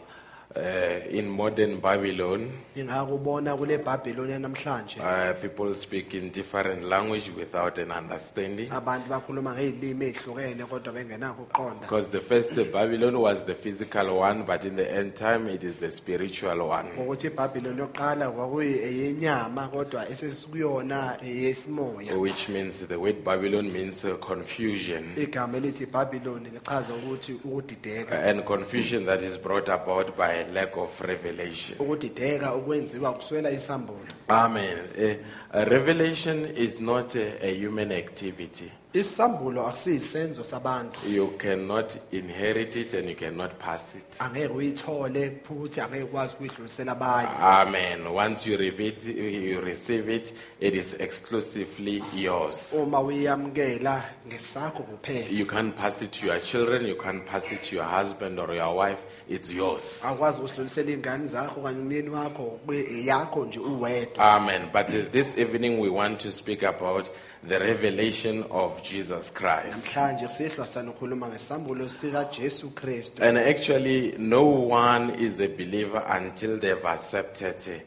uh, 0.57 1.15
in 1.15 1.29
modern 1.29 1.79
Babylon, 1.81 2.51
ingakho 2.77 3.15
ubona 3.15 3.57
kule 3.57 3.79
Babylon 3.79 4.31
yanamhlanje 4.31 5.01
uh, 5.01 5.35
people 5.41 5.75
speak 5.75 6.15
in 6.15 6.31
different 6.31 6.83
language 6.85 7.31
without 7.37 7.79
an 7.79 7.93
understanding. 7.93 8.69
abantu 8.71 9.09
bakhuluma 9.09 9.55
ngezilimi 9.55 10.07
ezihlukene 10.07 10.65
kodwa 10.65 10.93
bengenakho 10.93 11.43
ukuqonda 11.43 11.81
Because 11.81 12.11
the 12.11 12.21
first 12.21 12.55
Babylon 12.73 13.19
was 13.21 13.45
the 13.45 13.55
physical 13.55 14.17
one, 14.19 14.43
but 14.45 14.65
in 14.65 14.77
the 14.77 14.91
end 14.91 15.15
time 15.15 15.49
it 15.49 15.65
is 15.65 15.77
the 15.77 15.91
spiritual 15.91 16.69
one. 16.69 16.89
ngokuthi 16.97 17.27
iBabylon 17.27 17.79
yokuqala 17.79 18.31
kwakuyi 18.31 18.79
eyenyama 18.79 19.69
kodwa 19.69 20.09
esesikuyona 20.11 21.19
eyesimoya 21.23 22.17
Which 22.17 22.49
means 22.49 22.87
the 22.87 22.99
word 22.99 23.23
Babylon 23.25 23.73
means 23.73 24.05
uh, 24.05 24.17
confusion. 24.17 25.05
igama 25.17 25.57
elithi 25.59 25.87
Babylon 25.87 26.45
lichaza 26.55 26.95
ukuthi 26.95 27.33
ukudideka 27.33 28.23
And 28.25 28.45
confusion 28.45 29.07
that 29.07 29.23
is 29.23 29.37
brought 29.39 29.69
about 29.69 30.17
by 30.17 30.38
lack 30.45 30.77
of 30.77 31.01
revelation. 31.01 31.77
ukudideka 31.79 32.55
ukwenziwa 32.55 33.13
kuswela 33.13 33.51
isambulo 33.51 33.99
Amen. 34.29 34.79
Uh, 34.99 35.65
revelation 35.65 36.47
is 36.57 36.81
not 36.81 37.17
a, 37.17 37.47
a 37.47 37.55
human 37.67 37.93
activity. 37.93 38.71
Isambulo 38.95 39.67
akusiyisenzo 39.67 40.45
sabantu 40.45 41.01
You 41.09 41.27
cannot 41.39 41.97
inherit 42.13 42.77
it 42.77 42.95
and 42.95 43.09
you 43.09 43.15
cannot 43.17 43.59
pass 43.59 43.95
it. 43.95 44.05
angeke 44.19 44.49
uyithole 44.55 45.33
futhi 45.49 45.81
angeke 45.81 46.03
ukwazi 46.05 46.35
ukuyidlulisela 46.35 46.93
abanye 46.93 47.29
Amen. 47.41 48.07
Once 48.07 48.47
you 48.51 48.57
receive 48.57 48.81
it, 48.89 49.07
you 49.07 49.61
receive 49.61 50.09
it, 50.15 50.33
it 50.61 50.75
is 50.75 50.95
exclusively 51.01 52.03
yours. 52.17 52.75
uma 52.83 53.01
uyamkela 53.01 54.05
ngesakho 54.27 54.83
kuphela 54.83 55.27
You 55.31 55.47
can't 55.47 55.77
pass 55.77 56.03
it 56.03 56.13
to 56.13 56.27
your 56.27 56.41
children, 56.41 56.87
you 56.87 56.97
can't 56.97 57.27
pass 57.27 57.53
it 57.53 57.63
to 57.63 57.77
your 57.77 57.85
husband 57.85 58.39
or 58.41 58.55
your 58.55 58.75
wife, 58.75 59.05
it's 59.29 59.51
yours. 59.51 60.03
usidlulisela 60.45 60.91
ingane 60.93 61.27
zakho 61.27 61.61
kanye 61.61 61.81
umyeni 61.81 62.09
wakho 62.11 62.43
kube 62.45 62.81
eyakho 62.91 63.45
nje 63.45 63.59
uwedwa 63.59 64.25
Amen. 64.35 64.63
But 64.73 64.87
this 65.13 65.37
evening 65.39 65.79
we 65.79 65.89
want 65.91 66.21
to 66.21 66.31
speak 66.31 66.63
about 66.63 67.11
the 67.47 67.59
revelation 67.59 68.45
of 68.51 68.83
Jesus 68.83 69.31
Christ. 69.33 69.95
namhlanje 69.97 70.29
sihlwa 70.29 70.67
sithanda 70.67 70.91
ukukhuluma 70.91 71.29
ngesambulo 71.29 71.89
sikaJesu 71.89 72.71
Kristu 72.71 73.23
And 73.23 73.39
actually, 73.39 74.15
no 74.19 74.43
one 74.71 75.11
is 75.25 75.41
a 75.41 75.49
believer 75.49 76.03
until 76.09 76.59
they've 76.59 76.85
accepted, 76.87 77.83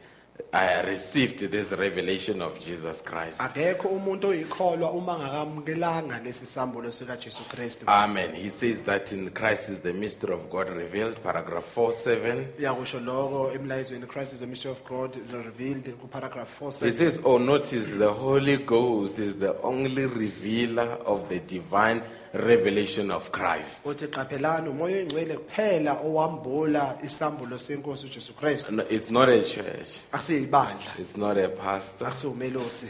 uh, 0.54 0.82
received 0.86 1.52
this 1.52 1.72
revelation 1.72 2.42
of 2.42 2.60
Jesus 2.60 3.04
Christ. 3.04 3.42
akekho 3.42 3.88
umuntu 3.88 4.28
oyikholwa 4.28 4.92
uma 4.92 5.20
ngakamukelanga 5.20 6.20
lesi 6.20 6.46
sambulo 6.46 6.92
sikaJesu 6.92 7.44
Kristu 7.44 7.84
Amen. 7.88 8.34
He 8.36 8.50
says 8.50 8.84
that 8.84 9.12
in 9.12 9.30
Christ 9.30 9.70
is 9.70 9.80
the 9.80 9.94
mystery 9.94 10.34
of 10.34 10.50
God 10.50 10.70
revealed, 10.70 11.16
paragraph 11.24 11.66
4 11.78 11.94
7. 11.94 12.46
uyakusho 12.60 13.00
lokho 13.00 13.52
emlayezweni 13.56 14.06
Christ 14.08 14.34
is 14.34 14.40
the 14.40 14.48
mystery 14.48 14.72
of 14.72 14.84
God 14.90 15.16
revealed 15.32 15.94
kuparagraph 16.02 16.50
4 16.62 16.68
He 16.72 16.92
7 16.92 16.94
says, 16.94 17.22
Oh, 17.24 17.38
notice 17.38 17.92
the 17.98 18.12
Holy 18.14 18.58
Ghost 18.58 19.20
is 19.20 19.36
the 19.36 19.56
only 19.64 20.06
revealer 20.06 20.98
of 21.06 21.30
the 21.30 21.40
divine 21.40 22.02
revelation 22.34 23.12
of 23.12 23.32
Christ. 23.32 23.86
uthi 23.86 24.08
qaphelani 24.08 24.70
umoya 24.70 24.96
oyingcwele 24.98 25.38
kuphela 25.38 26.00
owambula 26.06 26.98
isambulo 27.04 27.60
senkosi 27.60 28.06
uJesu 28.06 28.34
Kristu. 28.34 28.72
No, 28.72 28.84
It's 28.90 29.10
not 29.12 29.30
a 29.30 29.42
church, 29.42 30.02
akusiyibandla 30.12 31.00
it's 31.00 31.18
not 31.18 31.38
a 31.38 31.50
pastor, 31.50 32.12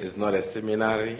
it's 0.03 0.17
not 0.17 0.33
a 0.33 0.41
seminary, 0.41 1.17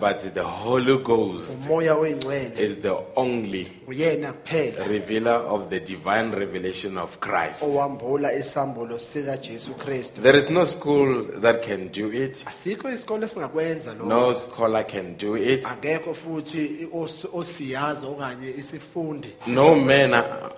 but 0.00 0.20
the 0.34 0.42
Holy 0.44 0.98
Ghost 0.98 1.50
umoya 1.50 1.94
oyingcwele 1.96 2.58
is 2.58 2.76
the 2.78 2.96
only 3.16 3.66
uyena 3.88 4.32
kuphela. 4.32 4.86
revealer 4.88 5.32
of 5.48 5.70
the 5.70 5.80
divine 5.80 6.30
revelation 6.32 6.98
of 6.98 7.18
Christ. 7.20 7.62
owambula 7.62 8.32
isambulo 8.32 8.98
sikaJesu 8.98 9.74
Kristu. 9.74 10.22
There 10.22 10.36
is 10.38 10.50
no 10.50 10.64
school 10.64 11.24
that 11.40 11.62
can 11.62 11.88
do 11.88 12.12
it, 12.12 12.44
asikho 12.46 12.90
isikole 12.92 13.28
singakwenza 13.28 13.94
lokho. 13.94 14.06
No 14.08 14.32
scholar 14.34 14.84
can 14.84 15.14
do 15.16 15.36
it, 15.36 15.64
akekho 15.64 16.14
futhi 16.14 16.43
os- 16.92 17.26
osiyazi 17.32 18.06
okanye 18.06 18.50
isifundi 18.58 19.28
no 19.46 19.74
man, 19.74 20.10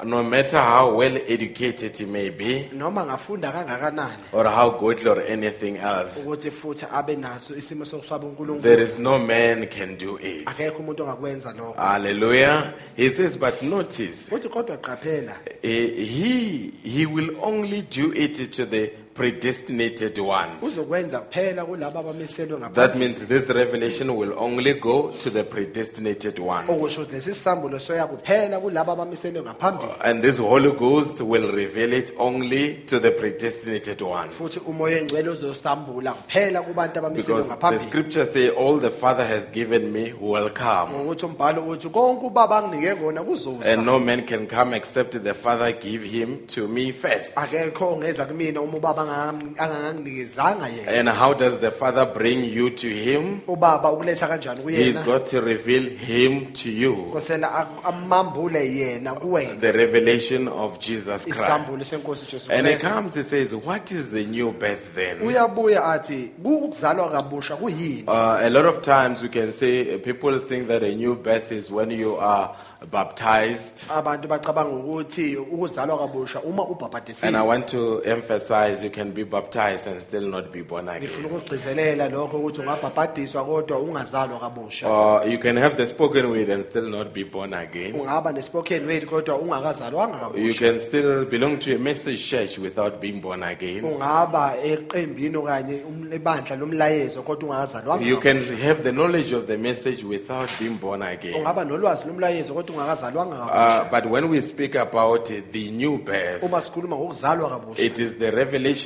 no 0.04 0.22
matter 0.22 0.60
how 0.60 0.96
well 0.98 1.16
educated 1.28 1.96
he 1.96 2.04
may 2.06 2.30
be, 2.30 2.68
noma 2.72 3.04
ngafunda 3.06 3.52
kangakanani 3.52 4.22
or 4.32 4.44
how 4.46 4.70
godly 4.70 5.08
or 5.10 5.20
anything 5.32 5.76
else. 5.76 6.20
ukuthi 6.20 6.50
futhi 6.50 6.86
abe 6.92 7.16
naso 7.16 7.54
isimo 7.56 7.84
sokuswaba 7.84 8.26
uNkulunkulu 8.26 8.82
is 8.82 8.98
no 8.98 9.18
man 9.18 9.66
can 9.66 9.96
do 9.98 10.18
it. 10.18 10.46
akekho 10.48 10.78
umuntu 10.78 11.02
ongakwenza 11.02 11.52
lokho 11.52 11.74
Hallelujah. 11.80 12.74
He 12.96 13.10
says, 13.10 13.36
but 13.38 13.62
notice, 13.62 14.28
uthi 14.34 14.48
kodwa 14.48 14.76
qaphela 14.76 15.36
eh, 15.62 15.92
he, 15.94 16.72
he 16.82 17.06
will 17.06 17.30
only 17.42 17.82
do 17.82 18.12
it 18.12 18.50
to 18.52 18.64
the 18.66 18.90
predestinated 19.16 20.18
ones. 20.18 20.62
uzokwenza 20.62 21.18
kuphela 21.20 21.64
kulabo 21.64 21.98
abamiselwe 21.98 22.60
That 22.74 22.96
means 22.96 23.26
this 23.26 23.48
revelation 23.50 24.10
will 24.10 24.32
only 24.38 24.74
go 24.74 25.12
to 25.22 25.30
the 25.30 25.44
predestinated 25.44 26.38
ones. 26.38 26.70
okusho 26.70 27.00
ukuthi 27.00 27.14
lesi 27.14 27.34
sambulo 27.34 27.78
soya 27.78 28.06
kuphela 28.06 28.60
kulabo 28.60 28.92
abamiselwe 28.92 29.42
ngaphambili 29.42 29.92
And 30.04 30.22
this 30.22 30.38
Holy 30.38 30.70
Ghost 30.72 31.20
will 31.20 31.52
reveal 31.52 31.92
it 31.92 32.12
only 32.18 32.74
to 32.86 32.98
the 33.00 33.10
predestinated 33.10 34.02
ones. 34.02 34.34
futhi 34.34 34.58
umoya 34.66 34.98
engcwele 35.00 35.28
uzosambula 35.30 36.12
kuphela 36.12 36.62
kubantu 36.62 36.98
abamiselwe 36.98 37.42
Because 37.42 37.48
the 37.48 37.54
ngaphambili 37.56 37.88
scripture 37.88 38.26
say 38.26 38.48
all 38.48 38.80
the 38.80 38.90
Father 38.90 39.24
has 39.24 39.50
given 39.50 39.92
me 39.92 40.12
will 40.20 40.50
come. 40.50 40.92
ngokuthi 40.94 41.26
umbhalo 41.26 41.62
uthi 41.68 41.88
konke 41.88 42.26
ubaba 42.26 42.58
anginike 42.58 42.94
kona 42.94 43.22
kuzoza 43.22 43.72
And 43.72 43.86
no 43.86 43.98
man 43.98 44.26
can 44.26 44.46
come 44.46 44.76
except 44.76 45.22
the 45.22 45.34
Father 45.34 45.72
give 45.72 46.02
him 46.04 46.46
to 46.46 46.68
me 46.68 46.92
first. 46.92 47.38
akekho 47.38 47.88
ongeza 47.92 48.24
kumina 48.24 48.60
uma 48.60 48.76
ubaba 48.78 49.05
yena 49.06 50.98
And 50.98 51.08
how 51.08 51.32
does 51.34 51.58
the 51.58 51.70
Father 51.70 52.06
bring 52.06 52.44
you 52.44 52.70
to 52.70 52.88
Him? 52.88 53.40
ubaba 53.46 53.92
ukuletha 53.92 54.26
kanjani 54.28 54.60
He's 54.76 54.96
kuyena 54.96 55.04
got 55.04 55.26
to 55.26 55.40
reveal 55.40 55.82
Him 55.96 56.52
to 56.52 56.70
you. 56.70 56.94
kosela 57.12 57.68
amambule 57.84 58.74
yena 58.76 59.14
kuwena 59.14 59.60
The 59.60 59.72
revelation 59.72 60.48
of 60.48 60.78
Jesus 60.80 61.24
Christ. 61.24 61.40
isambulo 61.40 61.84
senkosi 61.84 62.26
Jesu 62.30 62.52
And 62.52 62.66
he 62.66 62.74
Kristu 62.74 62.88
comes, 62.94 63.14
he 63.14 63.22
says, 63.22 63.54
What 63.54 63.92
is 63.92 64.10
the 64.10 64.24
new 64.24 64.52
birth 64.52 64.94
then? 64.94 65.20
uyabuya 65.20 65.84
athi 65.84 66.32
ku- 66.42 66.70
kabusha 66.70 67.56
kuyini 67.56 68.04
Uh, 68.08 68.38
a 68.40 68.50
lot 68.50 68.66
of 68.66 68.82
times 68.82 69.22
we 69.22 69.28
can 69.28 69.52
say 69.52 69.94
uh, 69.94 69.98
people 69.98 70.38
think 70.38 70.68
that 70.68 70.82
a 70.82 70.94
new 70.94 71.14
birth 71.14 71.52
is 71.52 71.70
when 71.70 71.90
you 71.90 72.16
are 72.16 72.54
baptized. 72.90 73.90
abantu 73.90 74.28
bacabanga 74.28 74.70
ukuthi 74.76 75.36
ukuzalwa 75.36 75.98
kabusha 75.98 76.40
uma 76.42 76.62
And 76.62 76.70
I 76.70 76.74
ubhabhadisiwe 76.74 77.46
want 77.46 77.68
to 77.68 78.02
emphasize 78.04 78.82
you 78.84 78.90
can 78.96 79.12
be 79.12 79.24
baptized 79.24 79.86
and 79.86 80.00
still 80.02 80.28
not 80.28 80.50
be 80.52 80.62
born 80.62 80.86
ngifuna 80.86 80.96
again. 81.18 81.24
ukugcizelela 81.36 82.08
lokho 82.08 82.38
ukuthi 82.38 82.60
ungabhabhadiswa 82.60 83.44
kodwa 83.44 83.78
ungazalwa 83.78 84.38
kabusha 84.40 84.88
Or 84.88 85.28
you 85.28 85.38
can 85.38 85.56
have 85.56 85.76
the 85.76 85.86
spoken 85.86 86.26
word 86.30 86.50
and 86.50 86.64
still 86.64 86.88
not 86.88 87.12
be 87.12 87.24
born 87.24 87.54
again. 87.54 87.94
ungaba 88.00 88.32
nespoken 88.32 88.86
word 88.86 89.04
kodwa 89.06 89.38
ungakazalwanga 89.38 90.16
You 90.16 90.20
kabusha 90.32 90.58
can 90.70 90.80
still 90.80 91.24
belong 91.24 91.58
to 91.58 91.74
a 91.74 91.78
message 91.78 92.30
church 92.30 92.58
without 92.58 93.00
being 93.00 93.20
born 93.20 93.42
again. 93.42 93.84
ungaba 93.84 94.54
eqembini 94.64 95.36
okanye 95.36 95.82
um- 95.88 96.12
ebandla 96.12 96.56
lomlayezo 96.56 97.22
kodwa 97.22 97.48
ungakazalwanga 97.50 98.04
You 98.06 98.20
can 98.20 98.42
have 98.62 98.82
the 98.82 98.92
knowledge 98.92 99.32
of 99.36 99.46
the 99.46 99.56
message 99.58 100.04
without 100.04 100.50
being 100.60 100.78
born 100.80 101.02
again. 101.02 101.34
ungaba 101.34 101.64
nolwazi 101.64 102.06
lomlayezo 102.08 102.54
kodwa 102.54 102.76
ungakazalwanga 102.76 103.36
kabusha 103.36 103.56
Uh, 103.56 103.90
but 103.90 104.10
when 104.10 104.24
we 104.30 104.40
speak 104.40 104.74
about 104.76 105.30
uh, 105.30 105.36
the 105.52 105.70
new 105.70 105.98
birth, 105.98 106.42
uma 106.42 106.60
sikhuluma 106.62 106.96
ngokuzalwa 106.96 107.50
kabusha 107.50 107.82
it 107.82 107.98
is 107.98 108.16
the 108.18 108.30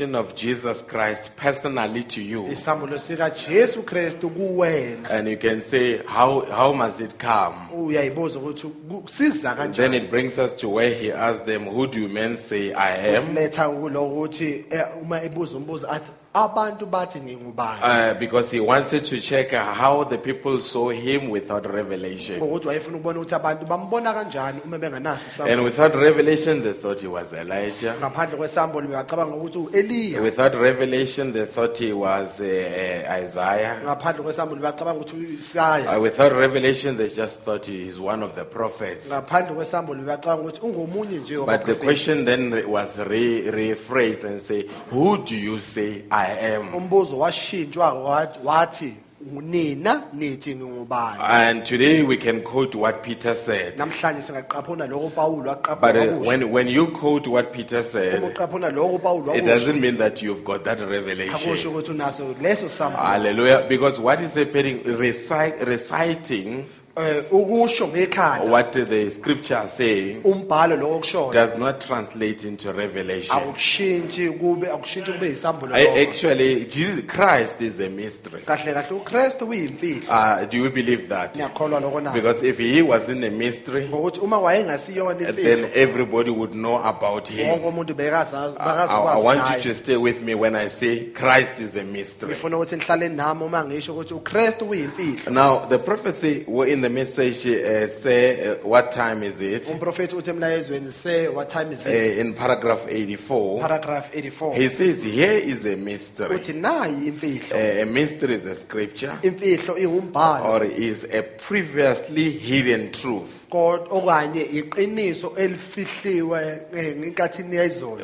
revelation 0.01 0.15
of 0.15 0.35
Jesus 0.35 0.83
Christ 0.83 1.37
personally 1.37 2.03
to 2.05 2.23
you. 2.23 2.43
isambulo 2.45 2.99
sika 2.99 3.31
Jesu 3.31 3.83
Kristu 3.83 4.31
kuwena 4.31 5.11
And 5.11 5.29
you 5.29 5.37
can 5.37 5.61
say, 5.61 5.99
how, 6.07 6.45
how 6.51 6.73
must 6.73 7.01
it 7.01 7.19
come? 7.19 7.57
uyayibuza 7.75 8.39
ukuthi 8.39 8.69
kusiza 8.69 9.75
Then 9.75 9.95
it 9.95 10.11
brings 10.11 10.39
us 10.39 10.55
to 10.57 10.69
where 10.69 10.95
he 10.95 11.13
asks 11.13 11.45
them, 11.45 11.67
Who 11.67 11.87
do 11.87 12.09
men 12.09 12.37
say 12.37 12.73
I 12.73 13.17
am? 13.17 13.23
siletha 13.27 13.69
kuloko 13.69 14.15
ukuthi 14.15 14.65
eh, 14.71 14.85
uma 15.03 15.23
ebuza 15.23 15.57
umbuzo 15.57 15.91
athi 15.91 16.11
abantu 16.11 16.11
bathi 16.11 16.11
ngingubani 16.11 16.20
Uh, 16.33 18.15
because 18.15 18.53
he 18.53 18.61
wanted 18.61 19.05
to 19.05 19.19
check 19.21 19.51
how 19.51 20.05
the 20.05 20.17
people 20.17 20.61
saw 20.61 20.89
him 20.91 21.29
without 21.29 21.67
revelation. 21.67 22.39
ngokuthi 22.41 22.69
wayefuna 22.69 22.97
ukubona 22.97 23.19
ukuthi 23.21 23.35
abantu 23.35 23.67
bambona 23.67 24.13
kanjani 24.15 24.61
uma 24.65 24.79
bengenaso 24.79 25.45
And 25.45 25.65
without 25.65 25.93
revelation, 25.95 26.63
they 26.63 26.73
thought 26.73 27.01
he 27.01 27.09
was 27.09 27.33
Elijah. 27.33 27.97
ngaphandle 28.01 28.37
kwesambulo 28.39 28.87
bebacabanga 28.89 29.35
ukuthi 29.37 29.59
u-eliya 29.59 30.23
Without 30.23 30.55
revelation, 30.55 31.33
they 31.33 31.47
thought 31.47 31.77
he 31.79 31.93
was 31.93 32.41
uh, 32.41 32.45
uh, 32.45 33.23
Isaiah. 33.25 33.77
ngaphandle 33.85 34.23
kwesambulo 34.23 34.61
bacabanga 34.63 35.01
ukuthi 35.01 35.17
u-isaya 35.17 35.97
Uh, 35.97 36.01
without 36.03 36.33
revelation, 36.33 36.97
they 36.97 37.09
just 37.09 37.43
thought 37.43 37.67
he 37.67 37.83
is 37.89 37.99
one 37.99 38.23
of 38.23 38.35
the 38.37 38.45
prophets. 38.45 39.09
ngaphandle 39.09 39.55
kwesambulo 39.55 40.01
bebacabanga 40.01 40.43
ukuthi 40.43 40.61
ungomunye 40.61 41.19
nje 41.19 41.37
But 41.45 41.65
the 41.67 41.75
question 41.75 42.25
then 42.25 42.71
was 42.71 42.99
re- 42.99 43.51
rephrased 43.51 44.25
and 44.25 44.41
say, 44.41 44.69
Who 44.91 45.19
do 45.25 45.37
you 45.37 45.59
say 45.59 46.05
I 46.11 46.20
am? 46.27 46.75
umbuzo 46.75 47.19
washintshwa 47.19 47.93
wathi- 47.95 48.39
wathi 48.45 48.95
nina 49.43 50.03
nithi 50.15 50.55
ngingubani 50.57 51.19
And 51.21 51.63
today 51.67 52.03
we 52.03 52.17
can 52.17 52.41
quote 52.41 52.75
what 52.75 53.03
Peter 53.03 53.35
said. 53.35 53.77
namhlanje 53.77 54.23
singaqaphuna 54.23 54.87
lokho 54.87 55.07
upawulo 55.11 55.59
But 55.81 55.97
uh, 55.97 56.07
when, 56.27 56.51
when 56.51 56.69
you 56.69 56.87
quote 56.87 57.27
what 57.29 57.53
Peter 57.53 57.77
uma 57.81 57.85
said, 57.85 58.23
uqaphuna 58.23 58.71
lokho 58.71 58.95
upawulo 58.99 59.35
it 59.37 59.45
wakusho 59.45 59.47
doesn't 59.47 59.81
mean 59.81 59.99
that 59.99 60.23
you've 60.23 60.43
got 60.43 60.65
that 60.65 60.79
akusho 60.79 60.91
revelation. 60.91 61.73
ukuthi 61.73 61.91
unaso 61.91 62.35
leso 62.41 62.69
sambulo 62.69 63.05
Hallelujah. 63.05 63.67
Because 63.69 64.01
what 64.01 64.23
is 64.23 64.35
happening, 64.35 64.83
recite, 64.85 65.61
reciting 65.67 66.65
eh 66.97 67.23
ukusho 67.33 67.89
ngekhanda 67.89 68.51
what 68.53 68.73
the 68.73 69.11
scripture 69.11 69.57
are 69.59 69.69
saying 69.69 70.21
umbhalo 70.25 70.77
lokho 70.77 70.99
kushoyo 70.99 71.33
does 71.33 71.57
not 71.57 71.81
translate 71.87 72.45
into 72.49 72.73
revelation. 72.73 73.37
akushintshi 73.37 74.31
kube 74.31 74.67
akushintshi 74.71 75.13
kube 75.13 75.29
isambulo 75.29 75.75
I, 75.77 75.85
lokho. 75.85 76.03
actually, 76.09 76.65
Jesus 76.65 77.05
Christ 77.07 77.61
is 77.63 77.81
a 77.81 77.89
mystery. 77.89 78.43
kahle 78.43 78.73
kahle 78.75 78.97
uKristu 78.97 79.49
uyimfihlo 79.49 80.11
Uh, 80.11 80.45
do 80.51 80.57
you 80.59 80.71
believe 80.71 81.09
that? 81.09 81.35
ngiyakholwa 81.37 81.81
lokho 81.81 82.01
na 82.03 82.13
Because 82.13 82.43
if 82.43 82.59
he 82.59 82.83
was 82.83 83.09
in 83.09 83.23
a 83.25 83.31
mystery, 83.31 83.89
ngokuthi 83.89 84.21
uma 84.21 84.39
wayengasiyona 84.39 85.33
then 85.37 85.71
everybody 85.75 86.31
would 86.31 86.53
know 86.55 86.77
about 86.85 87.29
him. 87.29 87.61
umuntu 87.65 87.95
bekaza 87.95 88.43
I, 88.59 88.65
bakazi 88.65 88.93
I 88.93 89.23
want 89.25 89.39
you 89.41 89.45
ngaye 89.47 89.63
to 89.63 89.75
stay 89.75 89.97
with 89.97 90.23
me 90.23 90.35
when 90.35 90.57
I 90.57 90.69
say 90.69 91.07
Christ 91.15 91.61
is 91.61 91.77
a 91.77 91.85
mystery. 91.85 92.33
ngifuna 92.33 92.57
ukuthi 92.57 92.77
nihlale 92.77 93.09
nami 93.09 93.45
uma 93.45 93.65
ngisho 93.65 93.93
ukuthi 93.95 94.15
uKristu 94.15 94.65
uyimfihlo 94.69 95.31
Now, 95.33 95.67
the 95.69 95.79
prophecy 95.79 96.45
in 96.69 96.80
the 96.83 96.91
message 96.91 97.47
uh, 97.47 97.89
say, 97.89 98.51
uh, 98.51 98.55
what 98.69 98.91
time 98.93 99.23
is 99.23 99.41
it? 99.41 99.69
umprofeti 99.71 100.15
uthi 100.17 100.31
emlayezweni 100.31 100.91
say 100.91 101.29
what 101.29 101.49
time 101.49 101.73
is 101.73 101.87
Uh, 101.87 101.91
it 101.91 102.19
in 102.19 102.35
paragraph 102.35 102.87
84, 102.89 103.61
paragraph 103.61 104.11
84 104.15 104.55
he 104.57 104.69
says, 104.69 105.03
Here 105.03 105.39
is 105.39 105.67
a 105.67 105.77
mystery. 105.77 106.37
uthi 106.37 106.53
nayi 106.53 107.07
imfihlo 107.09 107.57
Uh, 107.57 107.83
a 107.83 107.85
mystery 107.87 108.35
is 108.35 108.47
a 108.47 108.55
scripture 108.55 109.13
imfihlo 109.23 109.77
ingumbhalo 109.79 110.45
or 110.45 110.65
is 110.65 111.05
a 111.13 111.23
previously 111.23 112.31
hidden 112.39 112.91
truth. 112.93 113.40
Kodwa 113.51 113.87
okanye 113.99 114.43
iqiniso 114.43 115.33
elifihliwe 115.37 116.59
eh, 116.77 116.97
ngenkathini 116.97 117.57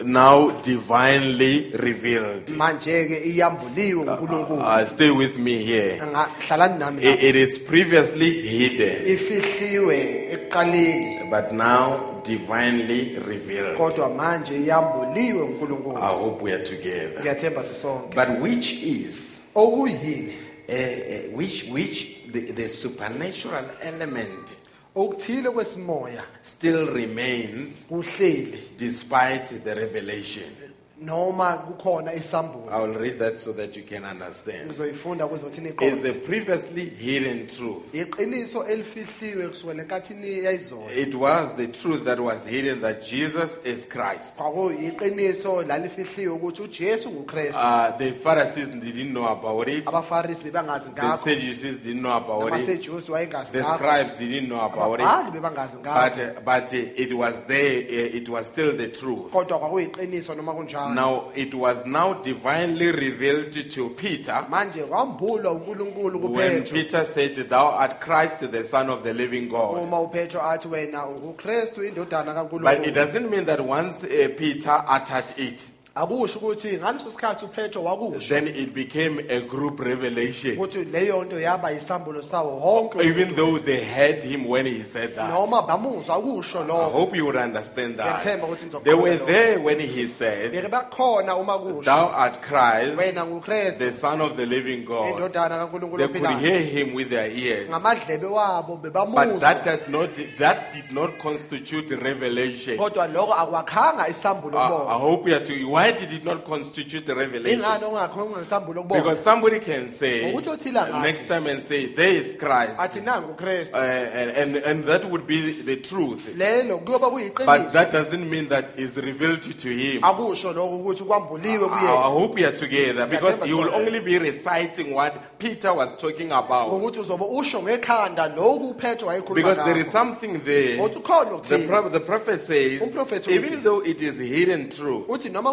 Now 0.05 0.61
divinely 0.63 1.71
revealed. 1.75 2.49
manje 2.57 3.05
ke 3.09 3.17
iyambuliwe 3.31 4.03
uNkulunkulu 4.03 4.61
Uh, 4.61 4.87
stay 4.87 5.11
with 5.11 5.37
me 5.39 5.59
here. 5.59 6.01
hlalani 6.49 6.79
nami 6.79 7.03
I- 7.03 7.07
lapha. 7.11 7.23
it 7.29 7.37
is 7.37 7.59
previously 7.59 8.31
hidden, 8.43 9.07
ifihliwe 9.09 10.29
ekuqaleni 10.33 11.31
but 11.31 11.53
now 11.53 12.21
divinely 12.25 13.19
revealed. 13.29 13.77
kodwa 13.77 14.09
manje 14.09 14.57
iyambuliwe 14.57 15.43
uNkulunkulu 15.43 15.97
I 15.99 16.13
hope 16.15 16.45
we 16.45 16.53
are 16.53 16.65
together. 16.65 17.21
ngiyathemba 17.21 17.65
sisonke 17.65 18.15
But 18.15 18.41
which 18.43 18.73
is, 18.83 19.41
okuyini 19.55 20.33
uh, 20.69 20.75
uh, 20.75 21.39
which, 21.39 21.65
which 21.73 22.17
the, 22.33 22.41
the 22.53 22.69
supernatural 22.69 23.65
element 23.83 24.55
okuthile 24.97 25.51
kwesimoya 25.51 26.23
still 26.43 26.87
remains 26.87 27.85
kuhleli 27.89 28.63
despite 28.77 29.61
the 29.65 29.75
revelation. 29.75 30.66
Noma 31.01 31.59
kukhona 31.67 32.11
I 32.11 32.79
will 32.81 32.95
read 32.99 33.19
that 33.19 33.39
so 33.39 33.53
that 33.53 33.77
you 33.77 33.83
can 33.83 34.05
understand. 34.05 34.67
ngizoyifunda 34.71 35.27
ukuze 35.27 35.47
uthini 35.47 35.69
It's 35.81 36.05
a 36.05 36.13
previously 36.13 36.85
hidden 36.89 37.47
truth. 37.47 37.95
iqiniso 37.95 38.67
elifihliwe 38.67 39.49
kusukela 39.49 39.83
enkathini 39.83 40.45
yayizolo 40.45 40.91
It 40.97 41.15
was 41.15 41.55
the 41.57 41.67
truth 41.67 42.05
that 42.05 42.19
was 42.19 42.47
hidden 42.47 42.81
that 42.81 43.03
Jesus 43.11 43.61
is 43.67 43.89
Christ. 43.89 44.37
kwakuyiqiniso 44.37 45.63
lalifihliwe 45.63 46.33
ukuthi 46.33 46.63
uJesu 46.63 47.11
nguKristu 47.11 47.59
Uh, 47.59 47.97
the 47.99 48.13
Pharisees 48.13 48.71
didn't 48.71 49.11
know 49.13 49.27
about 49.27 49.69
it. 49.69 49.89
abafarisi 49.89 50.45
bebangazi 50.45 50.91
The 50.95 51.03
ngakho 51.03 51.17
Sadducees 51.25 51.79
didn't 51.83 52.01
know 52.01 52.13
about 52.17 52.47
it. 52.59 53.09
wayengazi 53.11 53.53
The 53.53 53.59
ngakho 53.63 53.75
scribes 53.79 54.19
didn't 54.19 54.47
know 54.49 54.61
about 54.61 55.01
it. 55.01 55.07
ababhali 55.07 55.31
bebangazi 55.31 55.77
But, 55.77 55.85
ngakho 55.85 56.45
but 56.45 56.73
uh, 56.73 57.03
it 57.03 57.13
was 57.13 57.43
there, 57.47 57.79
it 58.17 58.29
was 58.29 58.47
still 58.47 58.77
the 58.77 58.89
truth. 58.89 59.31
kodwa 59.33 59.59
kwakuyiqiniso 59.59 60.35
noma 60.35 60.55
kunjalo 60.55 60.86
Now, 60.95 61.31
it 61.35 61.55
was 61.55 61.85
now 61.87 62.15
divinely 62.23 62.91
revealed 62.93 63.71
to 63.71 63.89
Peter 63.91 64.45
manje 64.51 64.83
kwambulwa 64.83 65.53
uNkulunkulu 65.53 66.33
when 66.35 66.63
kuPetro 66.63 66.73
Peter 66.73 67.05
said, 67.05 67.49
Thou 67.49 67.67
art 67.69 68.01
Christ, 68.01 68.51
the 68.51 68.65
Son 68.65 68.91
of 68.91 69.03
the 69.03 69.13
living 69.13 69.49
God. 69.49 69.79
uma 69.79 70.01
uPetro 70.01 70.43
athi 70.43 70.69
wena 70.69 71.07
unguKristu 71.07 71.85
indodana 71.85 72.35
But 72.35 72.87
it 72.87 72.95
kaNkulunkulu 72.95 72.95
doesn't 72.95 73.31
mean 73.31 73.45
that 73.47 73.61
once 73.61 74.05
uh, 74.05 74.29
Peter 74.37 74.85
uttered 74.89 75.25
it, 75.37 75.63
akusho 75.97 76.39
ukuthi 76.39 76.77
ngaleso 76.79 77.11
sikhathi 77.11 77.45
uPetro 77.45 77.83
wakusho 77.85 78.29
then 78.29 78.47
it 78.49 78.75
became 78.75 79.19
a 79.31 79.41
group 79.41 79.81
revelation. 79.81 80.53
ukuthi 80.59 80.85
leyo 80.85 81.25
nto 81.25 81.41
yaba 81.41 81.73
isambulo 81.73 82.23
sawo 82.23 82.61
wonke 82.61 83.01
Even 83.03 83.35
though 83.35 83.59
they 83.59 83.83
heard 83.85 84.23
him 84.25 84.45
when 84.47 84.67
he 84.67 84.85
said 84.85 85.15
that. 85.17 85.31
noma 85.31 85.63
bamuzwa 85.63 86.21
kusho 86.23 86.61
I 86.61 86.67
lokho 86.67 86.91
hope 86.93 87.17
you 87.17 87.25
would 87.25 87.37
understand 87.37 87.97
that. 87.99 88.07
Ngiyathemba 88.23 88.47
ukuthi 88.47 88.65
nizokholwa 88.65 88.85
They 88.85 88.95
were 88.95 89.17
lokho. 89.19 89.27
there 89.27 89.59
when 89.61 89.81
he 89.81 90.07
said, 90.09 90.53
beke 90.53 90.69
bakhona 90.69 91.37
uma 91.37 91.59
kusho 91.59 91.85
Thou 91.85 92.07
art 92.09 92.43
Christ, 92.43 92.99
wena 92.99 93.25
nguKristu 93.27 93.79
the 93.79 93.93
Son 93.93 94.21
of 94.21 94.37
the 94.37 94.45
living 94.47 94.85
God. 94.85 95.15
indodana 95.15 95.59
kaNkulunkulu 95.59 95.97
They 95.99 96.09
could 96.09 96.23
ophilayo 96.23 96.39
hear 96.39 96.61
him 96.61 96.95
with 96.95 97.09
their 97.09 97.31
ears. 97.31 97.69
ngamadlebe 97.71 98.27
wabo 98.27 98.77
But 98.77 98.93
bebamuzwa 98.93 99.41
that 99.41 99.65
did 99.65 99.89
not 99.89 100.11
that 100.39 100.73
did 100.73 100.93
not 100.93 101.19
constitute 101.19 101.91
revelation. 102.03 102.77
kodwa 102.77 103.07
lokho 103.07 103.35
akwakhanga 103.35 104.09
isambulo 104.09 104.59
I, 104.59 104.95
I 104.95 104.99
hope 104.99 105.27
you 105.29 105.35
are 105.37 105.45
to 105.45 105.65
why 105.71 105.86
why 105.87 105.99
did 105.99 106.13
it 106.13 106.25
not 106.25 106.45
constitute 106.45 107.07
the 107.07 107.15
revelation? 107.15 107.61
ingani 107.61 107.85
ongakhona 107.85 108.37
ngesambulo 108.37 108.83
Because 108.89 109.23
somebody 109.23 109.61
can 109.61 109.91
say 109.93 110.33
Ngokuthi 110.33 110.73
next 111.03 111.27
time 111.29 111.47
and 111.47 111.63
say, 111.63 111.87
There 111.95 112.09
is 112.09 112.37
Christ. 112.39 112.81
athi 112.81 113.01
nangu 113.01 113.31
ukristu 113.35 113.75
Uh, 113.75 113.79
and, 113.79 114.31
and, 114.31 114.57
and 114.57 114.85
that 114.85 115.05
would 115.11 115.27
be 115.27 115.63
the 115.63 115.77
truth. 115.77 116.29
lelo 116.37 116.79
kuyoba 116.79 117.11
But 117.11 117.13
kuyiqiniso 117.13 117.73
that 117.73 117.93
doesn't 117.93 118.29
mean 118.31 118.49
that 118.49 118.79
is 118.79 118.97
revealed 118.97 119.43
to 119.43 119.69
him. 119.69 120.03
akusho 120.03 120.53
lokho 120.53 120.77
ukuthi 120.79 121.05
kwambuliwe 121.05 121.69
I, 121.71 121.87
I 121.87 122.11
hope 122.11 122.35
we 122.35 122.45
are 122.45 122.53
together 122.57 123.07
because 123.07 123.47
you 123.49 123.57
will 123.59 123.75
only 123.75 124.01
be 124.01 124.19
reciting 124.19 124.93
what 124.95 125.39
Peter 125.39 125.73
was 125.75 125.97
talking 125.97 126.33
about. 126.33 126.69
ngokuthi 126.73 127.01
uzobe 127.01 127.25
usho 127.25 127.63
ngekhanda 127.63 128.29
lokhu 128.37 128.71
uPetro 128.71 129.07
Because 129.35 129.59
there 129.65 129.79
is 129.79 129.89
something 129.91 130.39
there. 130.45 130.79
ukhona 130.79 131.31
The, 131.31 131.37
ukuthini 131.37 131.67
pro- 131.69 131.89
the 131.89 132.01
prophet 132.01 132.43
says, 132.43 132.81
Umprofethi 132.81 133.29
even 133.33 133.63
though 133.63 133.81
it 133.85 134.01
is 134.03 134.19
hidden 134.19 134.69
truth 134.69 135.07
uthi 135.09 135.31
noma 135.31 135.51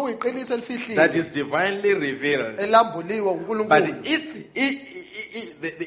that 0.94 1.14
is 1.14 1.28
divinely 1.30 1.94
revealed, 1.94 2.58
elambuliwe 2.58 3.68
but 3.68 4.06
its, 4.06 4.36
it, 4.54 4.93
it, 5.34 5.60
the, 5.62 5.70
the, 5.70 5.84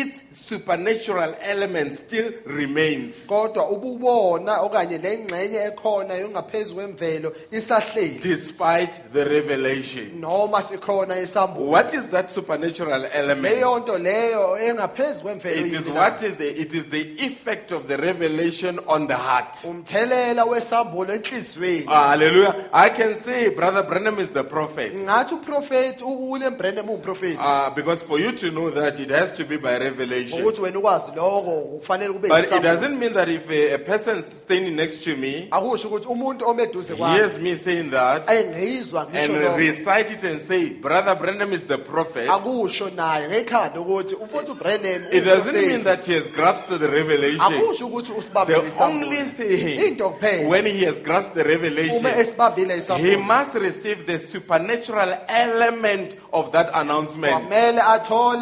its 0.00 0.20
supernatural 0.32 1.34
element 1.40 1.92
still 1.92 2.32
remains. 2.46 3.26
kodwa 3.26 3.70
ububona 3.70 4.60
okanye 4.60 4.98
lengxenye 4.98 5.58
ekhona 5.66 6.14
yongaphezulu 6.14 6.74
kwemvelo 6.74 7.32
isahleli 7.50 8.18
Despite 8.22 8.92
the 9.12 9.24
revelation. 9.24 10.20
noma 10.20 10.62
sikhona 10.62 11.20
isambulo 11.20 11.70
What 11.70 11.94
is 11.94 12.08
that 12.08 12.30
supernatural 12.30 13.04
element? 13.12 13.54
leyo 13.54 13.78
nto 13.78 13.98
leyo 13.98 14.58
engaphezulu 14.58 15.22
kwemvelo 15.22 15.66
It 15.66 15.72
is 15.72 15.80
yini 15.86 15.94
na? 15.94 16.00
what 16.00 16.22
is 16.22 16.34
the, 16.34 16.60
it 16.60 16.74
is 16.74 16.86
the 16.86 17.24
effect 17.24 17.72
of 17.72 17.86
the 17.88 17.96
revelation 17.96 18.78
on 18.86 19.06
the 19.06 19.16
heart. 19.16 19.56
umthelela 19.64 20.44
wesambulo 20.44 21.14
enhliziyweni 21.14 21.86
Hallelujah. 21.86 22.68
I 22.72 22.90
can 22.90 23.14
say 23.16 23.48
Brother 23.48 23.82
Branham 23.82 24.18
is 24.18 24.30
the 24.30 24.44
prophet. 24.44 24.92
ngathi 24.94 25.34
uprofeti 25.34 26.04
uWilliam 26.04 26.56
Branham 26.56 26.90
umprofeti 26.90 27.38
Uh, 27.42 27.70
because 27.74 28.02
for 28.04 28.18
you 28.20 28.32
to 28.32 28.50
know 28.52 28.70
that, 28.70 29.00
it 29.00 29.10
has 29.10 29.32
to 29.32 29.44
be 29.44 29.56
by 29.56 29.78
revelation. 29.78 30.40
ukuthi 30.44 30.60
wena 30.60 30.78
ukwazi 30.78 31.12
lokho 31.16 31.60
kufanele 31.78 32.12
kube 32.12 32.28
But 32.28 32.44
it 32.44 32.62
doesn't 32.62 32.98
mean 32.98 33.12
that 33.12 33.28
if 33.28 33.50
a, 33.50 33.74
a 33.74 33.78
person 33.78 34.22
standing 34.22 34.76
next 34.76 35.04
to 35.04 35.16
me 35.16 35.48
akusho 35.50 35.88
ukuthi 35.88 36.08
umuntu 36.08 36.48
omeduze 36.48 36.94
kwami 36.94 37.14
hears 37.18 37.38
me 37.38 37.56
saying 37.56 37.90
that 37.90 38.28
engizwa 38.30 39.06
ngisho 39.06 39.24
and 39.24 39.34
lokho. 39.34 39.56
recite 39.56 40.10
it 40.10 40.24
and 40.24 40.40
say, 40.40 40.68
Brother 40.68 41.14
Branham 41.14 41.52
is 41.52 41.64
the 41.66 41.78
prophet, 41.78 42.28
akusho 42.28 42.90
naye 42.90 43.28
ngekhanda 43.28 43.80
ukuthi 43.80 44.14
umfowethu 44.14 44.52
uBranham 44.52 45.02
it 45.12 45.24
doesn't 45.24 45.54
mean 45.54 45.82
that 45.82 46.06
he 46.06 46.14
has 46.14 46.28
grasped 46.28 46.78
the 46.80 46.88
revelation. 46.88 47.40
akusho 47.40 47.86
ukuthi 47.86 48.12
usibambile 48.12 48.60
The 48.62 48.84
only 48.84 49.16
isambulo 49.16 49.30
thing, 49.36 49.86
into 49.86 50.04
kuphela. 50.04 50.48
when 50.48 50.66
he 50.66 50.84
has 50.84 50.98
grasped 51.00 51.34
the 51.34 51.40
uma 51.42 51.48
revelation, 51.50 52.04
esibambile 52.06 52.74
he 52.74 52.80
isambulo 52.80 53.22
must 53.26 53.54
receive 53.54 54.06
the 54.06 54.18
supernatural 54.18 55.14
element 55.28 56.16
of 56.32 56.52
that 56.52 56.70
announcement. 56.74 57.32
kwamele 57.32 57.80
athole 57.80 58.41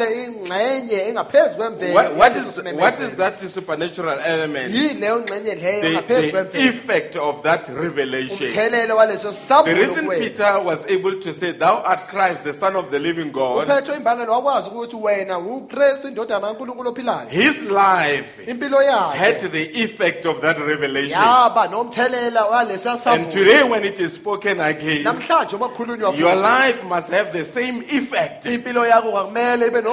What, 1.93 2.37
is, 2.37 2.45
simemezelo. 2.45 2.79
what 2.79 2.99
is 2.99 3.15
that 3.15 3.39
supernatural 3.39 4.19
element? 4.19 4.73
yini 4.73 5.07
ngxenye 5.09 5.55
leyo 5.55 6.01
The, 6.01 6.49
the 6.51 6.67
effect 6.67 7.15
of 7.15 7.43
that 7.43 7.67
revelation. 7.69 8.47
The 8.47 9.73
reason 9.75 10.09
Peter 10.09 10.59
was 10.61 10.85
able 10.85 11.19
to 11.19 11.33
say, 11.33 11.51
Thou 11.51 11.81
art 11.83 12.07
Christ, 12.07 12.43
the 12.43 12.53
Son 12.53 12.75
of 12.75 12.91
the 12.91 12.99
living 12.99 13.31
God, 13.31 13.67
imbangelo 13.67 14.33
wakwazi 14.33 14.69
ukuthi 14.69 14.95
wena 14.95 15.39
uKristu 15.39 16.07
indodana 16.07 16.47
kaNkulunkulu 16.47 16.89
ophilayo 16.89 17.29
his 17.29 17.61
life 17.61 18.45
impilo 18.47 18.81
had 19.13 19.51
the 19.51 19.83
effect 19.83 20.25
of 20.25 20.41
that 20.41 20.57
revelation. 20.59 21.17
And 23.05 23.31
today, 23.31 23.63
when 23.63 23.83
it 23.83 23.99
is 23.99 24.13
spoken 24.13 24.59
again, 24.59 25.03
namhlanje 25.03 25.55
uma 25.55 25.69
kukhulunywa 25.69 26.17
your 26.17 26.35
life 26.35 26.83
must 26.85 27.09
have 27.09 27.31
the 27.31 27.45
same 27.45 27.83
effect. 27.83 28.45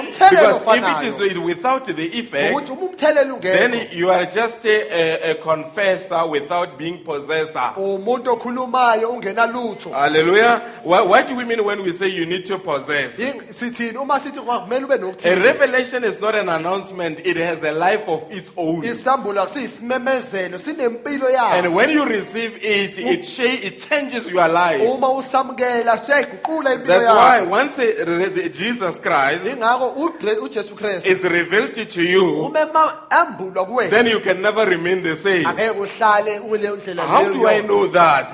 Impilo 0.01 0.43
yakho 0.43 0.59
kwakumele 0.59 0.87
ibe 0.87 0.89
Because 0.99 1.21
if 1.21 1.31
it 1.31 1.31
is 1.31 1.37
without 1.37 1.85
the 1.85 2.19
effect, 2.19 2.51
ukuthi 2.55 2.71
uma 2.71 2.81
umthelela 2.81 3.33
ungekho 3.33 3.57
then 3.57 3.87
you 3.91 4.09
are 4.11 4.25
just 4.25 4.65
a, 4.65 4.69
a, 4.91 5.31
a 5.31 5.35
confessor 5.35 6.25
without 6.29 6.77
being 6.77 6.97
possessor. 7.03 7.73
umuntu 7.77 8.31
okhulumayo 8.33 9.09
ungenalutho 9.09 9.89
Hallelujah. 9.89 10.61
What, 10.83 11.07
what 11.07 11.27
do 11.27 11.35
we 11.35 11.43
mean 11.45 11.63
when 11.63 11.81
we 11.83 11.93
say 11.93 12.07
you 12.07 12.25
need 12.25 12.45
to 12.45 12.57
possess? 12.59 13.17
Ying- 13.19 13.41
sithini 13.53 13.97
uma 13.97 14.19
sithi 14.19 14.39
kwakumele 14.39 14.85
ube 14.85 15.25
A 15.25 15.35
revelation 15.35 16.03
is 16.03 16.19
not 16.21 16.35
an 16.35 16.49
announcement, 16.49 17.19
it 17.25 17.37
has 17.37 17.63
a 17.63 17.71
life 17.71 18.07
of 18.07 18.23
its 18.31 18.51
own. 18.57 18.83
isambulo 18.83 19.41
akusiyisimemezelo 19.41 20.59
sinempilo 20.59 21.27
And 21.39 21.75
when 21.75 21.89
you 21.89 22.05
receive 22.05 22.55
it, 22.61 22.97
it, 22.99 23.39
it 23.39 23.77
changes 23.89 24.29
your 24.29 24.47
life. 24.47 24.81
uma 24.81 25.09
usamukela 25.11 25.97
siyayiguqula 25.97 26.73
impilo 26.73 26.87
That's 26.99 27.09
why 27.09 27.41
once 27.41 27.79
a- 27.79 28.05
re- 28.05 28.29
the- 28.29 28.49
Jesus 28.49 28.99
Christ 28.99 29.45
ingakho 29.89 29.99
uDre- 30.05 30.39
uJesu 30.39 30.75
Kristu 30.75 31.05
is 31.07 31.23
revealed 31.23 31.89
to 31.89 32.01
you, 32.01 32.45
uma 32.45 32.59
ema- 32.61 33.09
ambulwa 33.09 33.65
kuwena 33.65 33.89
then 33.89 34.07
you 34.07 34.19
can 34.21 34.41
never 34.41 34.65
remain 34.69 35.03
the 35.03 35.15
same. 35.15 35.45
angeke 35.45 35.69
uhlale 35.79 36.39
kuleyo 36.39 36.75
ndlela 36.75 37.03
How 37.07 37.33
do 37.33 37.47
I 37.47 37.61
know 37.61 37.87
that? 37.87 38.31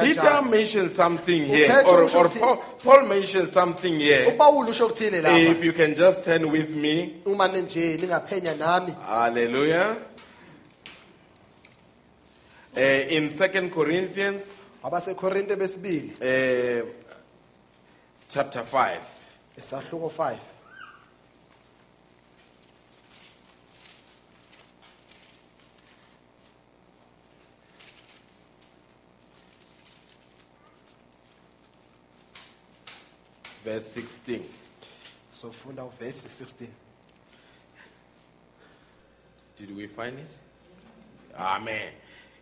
Peter 0.00 0.42
mentioned 0.42 0.90
something 0.90 1.46
here, 1.46 1.82
or, 1.86 2.02
or 2.16 2.28
Paul, 2.28 2.56
Paul 2.84 3.06
mentioned 3.06 3.48
something 3.48 3.98
here. 3.98 4.26
upawulo 4.28 4.70
usho 4.70 4.88
kuthile 4.88 5.20
lapha 5.20 5.38
If 5.38 5.64
you 5.64 5.72
can 5.72 5.94
just 5.94 6.24
turn 6.24 6.44
with 6.50 6.70
me. 6.70 7.14
uma 7.26 7.48
nje 7.48 7.96
ningaphenya 7.96 8.54
nami 8.58 8.92
Hallelujah. 9.06 9.96
Uh, 12.76 12.80
in 13.10 13.30
Second 13.30 13.70
Corinthians 13.72 14.52
uh, 16.20 16.82
chapter 18.28 18.62
5. 18.62 18.98
isahluko 19.58 20.08
5 20.08 20.36
verse 33.68 34.00
16. 34.00 34.40
sofunda 35.42 35.84
uvesi 35.84 36.28
16 36.28 36.66
Did 39.58 39.76
we 39.76 39.86
find 39.88 40.18
it? 40.18 40.38
Amen. 41.36 41.90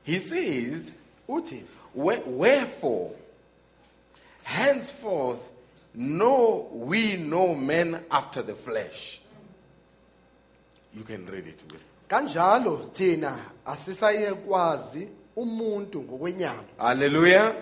He 0.05 0.21
says, 0.21 0.93
uthi 1.29 1.63
"Whe- 1.95 2.23
Wherefore, 2.27 3.11
henceforth, 4.43 5.51
know 5.95 6.69
we 6.73 7.17
no 7.17 7.55
men 7.55 8.05
after 8.11 8.43
the 8.43 8.55
flesh. 8.55 9.21
You 10.95 11.05
can 11.05 11.27
read 11.27 11.47
it 11.47 11.63
with. 11.73 11.81
kanjalo 12.09 12.77
thina 12.93 13.39
asisayekwazi 13.67 15.09
umuntu 15.37 16.03
ngokwenyama 16.03 16.63
Hallelujah. 16.79 17.55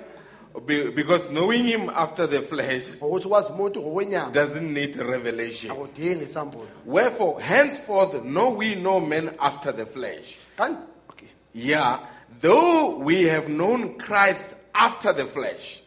Be- 0.66 0.90
Because 0.90 1.30
knowing 1.30 1.64
him 1.66 1.90
after 1.90 2.26
the 2.28 2.40
flesh 2.42 2.82
ngokuthi 3.00 3.26
ukwazi 3.26 3.52
umuntu 3.52 3.80
ngokwenyama 3.82 4.32
doesn't 4.32 4.72
need 4.72 4.96
revelation. 4.96 5.70
akudingi 5.72 6.24
isambulo 6.24 6.66
Wherefore, 6.86 7.40
henceforth, 7.42 8.14
know 8.24 8.50
we 8.50 8.74
no 8.74 9.00
men 9.00 9.30
after 9.38 9.72
the 9.76 9.86
flesh. 9.86 10.38
Kan- 10.56 10.78
okay. 11.10 11.28
Yeah, 11.52 11.98
though 12.40 12.98
we 12.98 13.24
have 13.28 13.48
known 13.48 13.94
Christ 13.98 14.54
after 14.74 15.12
the 15.12 15.26
flesh, 15.26 15.82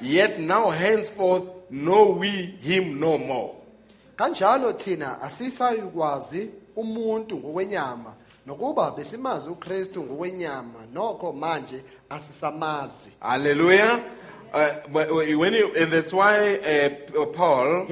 yet 0.00 0.38
now 0.38 0.70
henceforth 0.70 1.44
know 1.70 2.10
we 2.18 2.30
him 2.62 2.98
no 3.00 3.18
more. 3.18 3.54
kanjalo 4.16 4.72
thina 4.72 5.20
asisayikwazi 5.22 6.50
umuntu 6.76 7.36
ngokwenyama 7.36 8.14
nokuba 8.46 8.90
besimazi 8.90 9.48
uKristu 9.48 10.02
ngokwenyama 10.02 10.78
nokho 10.92 11.32
manje 11.32 11.84
asisamazi 12.10 13.10
Hallelujah. 13.20 14.00
Uh, 14.52 14.70
when 14.90 15.52
you, 15.52 15.72
and 15.76 15.92
that's 15.92 16.12
why 16.12 16.56
uh, 16.56 17.26
Paul 17.26 17.86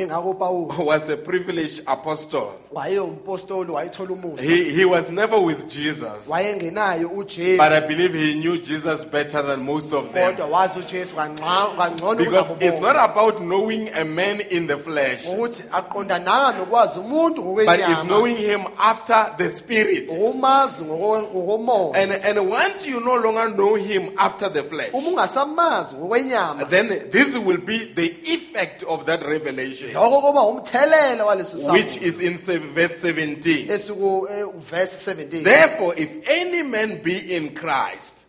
was 0.84 1.08
a 1.08 1.16
privileged 1.16 1.82
apostle. 1.86 2.52
wayeumpostoli 2.72 3.70
wayithola 3.70 4.10
umusa 4.12 4.42
He, 4.42 4.70
he 4.70 4.84
was 4.84 5.08
never 5.08 5.40
with 5.40 5.68
Jesus, 5.68 6.26
but 6.26 7.72
I 7.72 7.80
believe 7.80 8.12
he 8.14 8.34
knew 8.34 8.58
Jesus 8.58 9.04
better 9.04 9.40
than 9.42 9.62
most 9.62 9.92
of 9.92 10.12
them. 10.12 10.34
kodwa 10.36 10.46
wazi 10.46 10.78
uJesu 10.80 11.14
kangcono 11.16 11.76
kangcono 11.76 12.18
Because 12.18 12.50
it's 12.60 12.80
not 12.80 12.96
about 12.96 13.40
knowing 13.40 13.88
a 13.94 14.04
man 14.04 14.40
in 14.40 14.66
the 14.66 14.76
flesh, 14.76 15.26
ukuthi 15.26 15.62
aqondananga 15.72 16.58
nokwazi 16.58 16.98
umuntu 16.98 17.42
but 17.54 17.78
it's 17.80 18.02
knowing 18.04 18.36
him 18.36 18.60
after 18.78 19.34
the 19.38 19.50
spirit. 19.50 20.08
ukumazi 20.10 20.84
ngoko- 20.84 21.22
ngokomoya. 21.22 21.94
And, 22.02 22.12
and 22.12 22.50
once 22.50 22.86
you 22.86 23.00
no 23.00 23.14
longer 23.16 23.48
know 23.54 23.74
him 23.76 24.10
after 24.18 24.48
the 24.48 24.62
flesh, 24.64 24.92
then 26.68 27.10
this 27.10 27.36
will 27.36 27.58
be 27.58 27.92
the 27.94 28.08
effect 28.32 28.82
of 28.82 29.06
that 29.06 29.22
revelation, 29.24 29.88
kuba 29.88 29.98
waleso 30.00 31.72
which 31.72 31.96
is 31.98 32.20
in 32.20 32.38
se- 32.38 32.58
verse 32.58 32.98
17. 32.98 33.68
esuku 33.68 34.30
eh, 34.30 34.44
verse 34.56 34.92
17 34.92 35.42
Therefore, 35.44 35.94
if 35.96 36.10
any 36.26 36.62
man 36.62 37.02
be 37.02 37.34
in 37.34 37.54
Christ, 37.54 38.26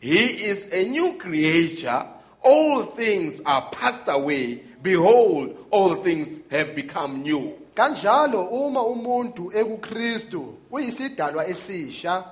he 0.00 0.44
is 0.44 0.68
a 0.72 0.84
new 0.88 1.14
creature. 1.18 2.06
all 2.42 2.82
things 2.82 3.40
are 3.46 3.70
passed 3.72 4.06
away. 4.08 4.60
Behold, 4.82 5.56
all 5.70 5.94
things 5.94 6.40
have 6.50 6.74
become 6.74 7.22
new. 7.22 7.52
kanjalo 7.74 8.42
uma 8.52 8.82
umuntu 8.82 9.50
ekuKristu 9.54 10.54
uyisidalwa 10.70 11.46
esisha 11.48 12.24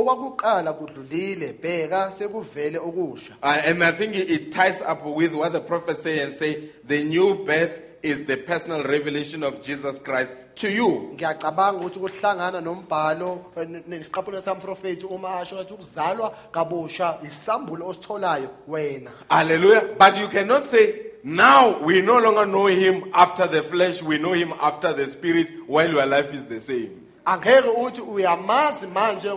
okwakuqala 0.00 0.72
kudlulile 0.72 1.52
bheka 1.62 2.12
sekuvele 2.18 2.78
okusha 2.78 3.32
Uh, 3.42 3.46
and 3.66 3.82
I 3.84 3.92
think 3.92 4.14
it, 4.14 4.30
it 4.30 4.52
ties 4.52 4.82
up 4.82 5.04
with 5.04 5.32
what 5.34 5.52
the 5.52 5.60
prophet 5.60 6.00
say 6.00 6.20
and 6.20 6.34
say 6.34 6.68
the 6.86 7.04
new 7.04 7.34
birth 7.44 7.80
is 8.02 8.24
the 8.24 8.36
personal 8.36 8.82
revelation 8.82 9.42
of 9.42 9.62
Jesus 9.62 9.98
Christ 9.98 10.34
to 10.54 10.70
you. 10.70 11.10
ngiyacabanga 11.14 11.80
ukuthi 11.80 11.98
kuhlangana 11.98 12.60
nombhalo 12.60 13.44
eh, 13.56 14.40
samprofethi 14.44 15.06
uma 15.06 15.40
asho 15.40 15.56
ukuthi 15.56 15.74
ukuzalwa 15.74 16.34
kabusha 16.52 17.18
isambulo 17.22 17.88
ositholayo 17.88 18.48
wena 18.68 19.10
Hallelujah. 19.30 19.94
But 19.98 20.16
you 20.16 20.28
cannot 20.28 20.64
say, 20.66 20.94
now 21.22 21.78
we 21.80 22.00
no 22.00 22.18
longer 22.18 22.46
know 22.46 22.66
him 22.66 23.04
after 23.12 23.46
the 23.46 23.62
flesh, 23.62 24.02
we 24.02 24.16
know 24.18 24.32
him 24.32 24.52
after 24.60 24.94
the 24.94 25.06
spirit, 25.08 25.48
while 25.66 25.90
your 25.90 26.06
life 26.06 26.32
is 26.32 26.46
the 26.46 26.60
same. 26.60 27.06
Angeke 27.30 27.68
uthi 27.68 28.00
uyamazi 28.00 28.86
manje 28.86 29.28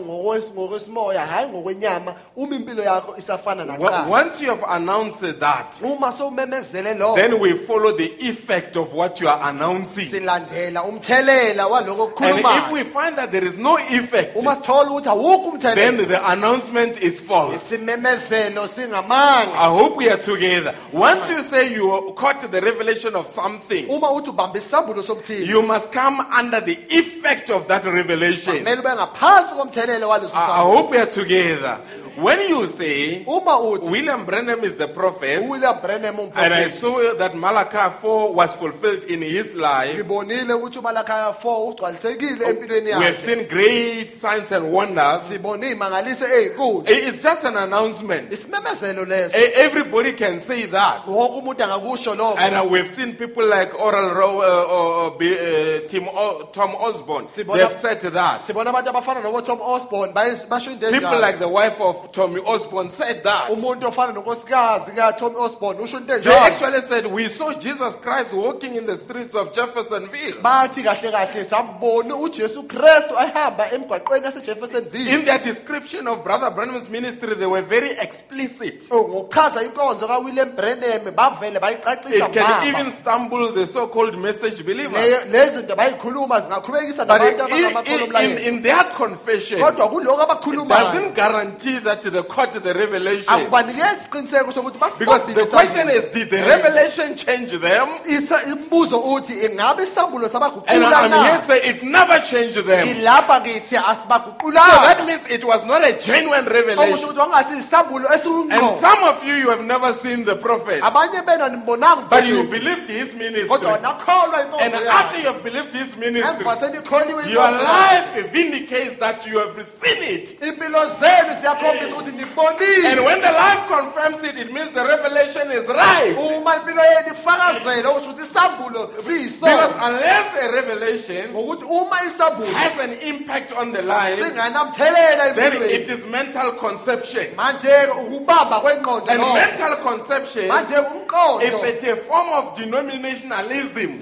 hayi 1.29 1.49
ngokwenyama 1.49 2.15
uma 2.35 2.55
impilo 2.55 2.83
yakho 2.83 3.17
isafana 3.17 3.65
nakuqala 3.65 4.07
Once 4.09 4.41
you 4.41 4.49
have 4.49 4.63
announced 4.69 5.39
that, 5.39 5.81
uma 5.81 6.11
sowumemezele 6.11 6.93
lokho 6.93 7.15
then 7.15 7.39
we 7.39 7.53
follow 7.53 7.95
the 7.97 8.11
effect 8.19 8.75
of 8.75 8.93
what 8.93 9.21
you 9.21 9.29
are 9.29 9.49
announcing. 9.49 10.05
silandela 10.05 10.83
umthelela 10.83 11.67
waloko 11.67 12.23
And 12.23 12.39
if 12.39 12.71
we 12.71 12.83
find 12.83 13.15
that 13.17 13.31
there 13.31 13.43
is 13.43 13.57
no 13.57 13.77
effect, 13.77 14.35
uma 14.35 14.55
sithola 14.55 14.89
ukuthi 14.89 15.09
awukho 15.09 15.59
then 15.61 15.97
the 15.97 16.31
announcement 16.31 16.97
is 16.97 17.19
false. 17.19 17.55
isimemezelo 17.55 18.67
singamanga 18.67 19.53
I 19.53 19.69
hope 19.69 19.97
we 19.97 20.09
are 20.09 20.17
together. 20.17 20.75
Once 20.91 21.29
you 21.29 21.43
say 21.43 21.73
you 21.73 22.13
caught 22.15 22.41
the 22.51 22.61
revelation 22.61 23.15
of 23.15 23.27
something, 23.27 23.87
uma 23.89 24.11
uthi 24.11 24.29
ubambe 24.29 24.57
isambulo 24.57 25.03
you 25.45 25.61
must 25.61 25.91
come 25.91 26.19
under 26.31 26.59
the 26.59 26.77
effect 26.89 27.49
of 27.49 27.67
that 27.67 27.82
revelation. 27.91 28.57
kumele 28.57 28.79
ube 28.79 28.89
ngaphansi 28.95 29.55
komthelela 29.55 30.07
waleso 30.07 30.35
I, 30.35 30.61
I 30.61 30.63
hope 30.63 30.91
we 30.91 30.97
are 30.97 31.11
together. 31.11 31.77
When 32.15 32.47
you 32.47 32.67
say 32.67 33.23
uma 33.25 33.57
uthi 33.59 33.89
William 33.89 34.23
Branham 34.25 34.63
is 34.63 34.75
the 34.75 34.87
prophet, 34.87 35.41
uWilliam 35.41 35.81
Branham 35.81 36.19
and 36.19 36.53
I 36.53 36.65
umprofeti 36.65 36.71
saw 36.71 37.13
that 37.17 37.35
Malachi 37.35 37.89
4 38.01 38.33
was 38.33 38.53
fulfilled 38.53 39.03
in 39.05 39.21
his 39.21 39.53
life, 39.55 39.95
ngibonile 39.97 40.53
ukuthi 40.53 40.79
uMalakhaya 40.79 41.33
4 41.33 41.67
ugcwalisekile 41.69 42.45
empilweni 42.49 42.85
we 42.87 42.91
have 42.91 43.03
yakhe 43.03 43.15
seen 43.17 43.47
great 43.47 44.13
signs 44.13 44.51
and 44.51 44.65
wonders. 44.73 45.23
sibone 45.27 45.71
imangaliso 45.71 46.25
ezinkulu 46.27 46.83
I- 46.87 47.07
It's 47.09 47.23
just 47.23 47.43
an 47.45 47.57
announcement. 47.57 48.31
isimemezelo 48.31 49.05
leso 49.05 49.37
E- 49.37 49.51
Everybody 49.55 50.13
can 50.13 50.39
say 50.39 50.65
that. 50.67 51.07
wonke 51.07 51.37
umuntu 51.39 51.63
angakusho 51.63 52.15
lokho 52.15 52.37
And 52.37 52.55
uh, 52.55 52.63
we've 52.71 52.87
seen 52.89 53.15
people 53.15 53.45
like 53.45 53.73
Oral 53.79 54.13
Rowe 54.13 54.41
uh, 54.41 54.71
or, 54.71 54.93
or 55.03 55.11
B- 55.17 55.33
uh, 55.33 55.87
Tim 55.87 56.07
o- 56.09 56.47
Tom 56.51 56.75
Osborn. 56.75 57.27
They 57.35 57.43
Sibona- 57.43 57.59
have 57.63 57.73
said 57.73 58.01
that. 58.01 58.41
sibona 58.43 58.69
abantu 58.69 58.89
abafana 58.89 59.21
nobo 59.23 59.41
Tom 59.41 59.59
Osborn 59.61 60.13
basho 60.13 60.71
into 60.71 60.91
People 60.91 61.19
like 61.19 61.39
the 61.39 61.47
wife 61.47 61.81
of 61.81 62.02
Tommy 62.11 62.41
Osborn 62.45 62.89
said 62.89 63.23
that. 63.23 63.49
umuntu 63.51 63.87
ofana 63.87 64.13
nonkosikazi 64.13 64.91
ka 64.95 65.13
Osborn 65.37 65.77
usho 65.77 65.97
into 65.97 66.07
They 66.07 66.19
enjalo 66.29 66.45
actually 66.45 66.81
said, 66.81 67.05
We 67.07 67.29
saw 67.29 67.53
Jesus 67.53 67.95
Christ 67.95 68.33
walking 68.33 68.75
in 68.75 68.85
the 68.85 68.97
streets 68.97 69.35
of 69.35 69.53
Jeffersonville. 69.53 70.41
bathi 70.41 70.83
kahle 70.83 71.11
kahle 71.11 71.43
sambona 71.43 72.15
uJesu 72.15 72.63
Kristu 72.67 73.13
ehamba 73.27 73.71
emgwaqweni 73.71 74.25
yaseJeffersonville 74.25 75.13
In 75.13 75.25
their 75.25 75.39
description 75.39 76.07
of 76.07 76.23
Brother 76.23 76.49
Branham's 76.51 76.89
ministry, 76.89 77.35
they 77.35 77.45
were 77.45 77.61
very 77.61 77.91
explicit. 77.91 78.87
Oh, 78.91 79.03
ngokuchaza 79.07 79.63
inkonzo 79.63 80.07
kaWilliam 80.07 80.55
Branham 80.55 81.13
bavele 81.15 81.59
bayicacisa 81.59 82.27
It 82.27 82.33
can 82.33 82.43
mama 82.43 82.79
even 82.79 82.91
stumble 82.91 83.51
the 83.51 83.67
so 83.67 83.87
called 83.87 84.17
message 84.17 84.65
believers. 84.65 84.93
Leyo- 84.97 85.31
lezi 85.31 85.63
bayikhuluma 85.75 86.41
zingaqhubekisa 86.41 87.05
But 87.07 87.21
nabantu 87.21 87.49
in, 87.49 87.65
in, 87.65 88.01
in, 88.01 88.09
omlayezo 88.09 88.39
in 88.47 88.61
their 88.61 88.83
confession, 88.95 89.59
kodwa 89.59 89.89
kuloko 89.89 90.21
abakhulumayo 90.21 90.67
doesn't 90.93 91.15
guarantee 91.15 91.79
that 91.79 91.92
they 92.01 92.23
caught 92.23 92.53
the 92.53 92.73
revelation. 92.73 93.29
akubanikezi 93.33 93.95
isiqiniseko 94.01 94.51
sokuthi 94.51 94.79
Because 94.99 95.33
the 95.33 95.45
question 95.45 95.89
is, 95.89 96.05
did 96.05 96.29
the 96.29 96.37
revelation 96.43 97.15
change 97.15 97.51
them? 97.51 97.87
Isa- 98.05 98.41
uthi 98.43 99.33
ingabe 99.45 99.83
isambulo 99.83 100.25
And 100.25 100.33
sabaguqula 100.33 100.65
I'm 100.67 101.11
here 101.11 101.33
na 101.33 101.37
to 101.39 101.45
say 101.45 101.61
it 101.69 101.83
never 101.83 102.19
changed 102.19 102.57
them. 102.65 102.87
ngilapha 102.87 103.41
ngithi 103.41 103.75
So 103.75 103.81
asibaguqulanga 103.81 104.81
that 104.87 105.05
means 105.05 105.27
it 105.29 105.43
was 105.43 105.63
not 105.65 105.83
a 105.83 105.93
genuine 105.99 106.45
okusho 106.45 106.53
revelation. 106.53 107.09
ukuthi 107.09 108.51
And 108.51 108.79
some 108.79 109.03
of 109.03 109.23
you, 109.23 109.33
you 109.35 109.49
have 109.49 109.63
never 109.63 109.93
seen 109.93 110.25
the 110.25 110.35
prophet, 110.35 110.81
abanye 110.81 111.25
bena 111.25 111.49
nimbonanga 111.49 112.09
but 112.09 112.25
you 112.27 112.43
umprofethi, 112.43 112.49
believed 112.51 112.87
his 112.89 113.13
ministry. 113.15 113.47
kodwa 113.49 113.77
nakholwa 113.81 114.37
And 114.61 114.73
inkonzo 114.73 114.87
after 114.89 115.17
yakhe 115.17 115.21
you 115.23 115.27
have 115.31 115.43
believed 115.43 115.73
his 115.73 115.95
ministry, 115.97 116.45
emva 116.45 116.57
senikholiwe 116.59 117.29
your 117.31 117.43
inkonzo 117.43 117.63
yakhe 117.63 118.15
life 118.15 118.31
vindicates 118.31 118.97
that 118.99 119.25
you 119.27 119.39
have 119.39 119.55
seen 119.81 120.03
it. 120.03 120.41
impilo 120.41 120.85
zenu 120.99 121.39
ziyakhombisa 121.39 121.63
ukuthi 121.73 121.82
And 121.83 123.03
when 123.05 123.21
the 123.21 123.31
life 123.31 123.67
confirms 123.67 124.23
it, 124.23 124.37
it 124.37 124.51
means 124.53 124.71
the 124.71 124.83
revelation 124.85 125.51
is 125.51 125.67
right. 125.67 126.15
uma 126.17 126.55
impilo 126.55 126.83
yenu 126.83 127.11
ifakazela 127.11 127.89
okusho 127.89 128.09
ukuthi 128.09 128.21
isambulo 128.21 128.87
Because 128.97 129.73
unless 129.81 130.35
a 130.41 130.51
revelation 130.51 131.29
ngokuthi 131.33 132.45
has 132.53 132.79
an 132.79 132.93
impact 133.01 133.51
on 133.53 133.71
the 133.71 133.81
life, 133.81 134.19
then 134.19 135.61
it 135.61 135.89
is 135.89 136.05
mental 136.05 136.51
conception. 136.53 137.35
manje 137.35 137.87
ukubamba 138.07 138.59
kwengqondo 138.61 139.09
And 139.09 139.21
mental 139.33 139.75
conception 139.77 140.45
is 140.45 141.83
a 141.83 141.95
form 141.95 142.29
of 142.33 142.57
denominationalism. 142.57 143.99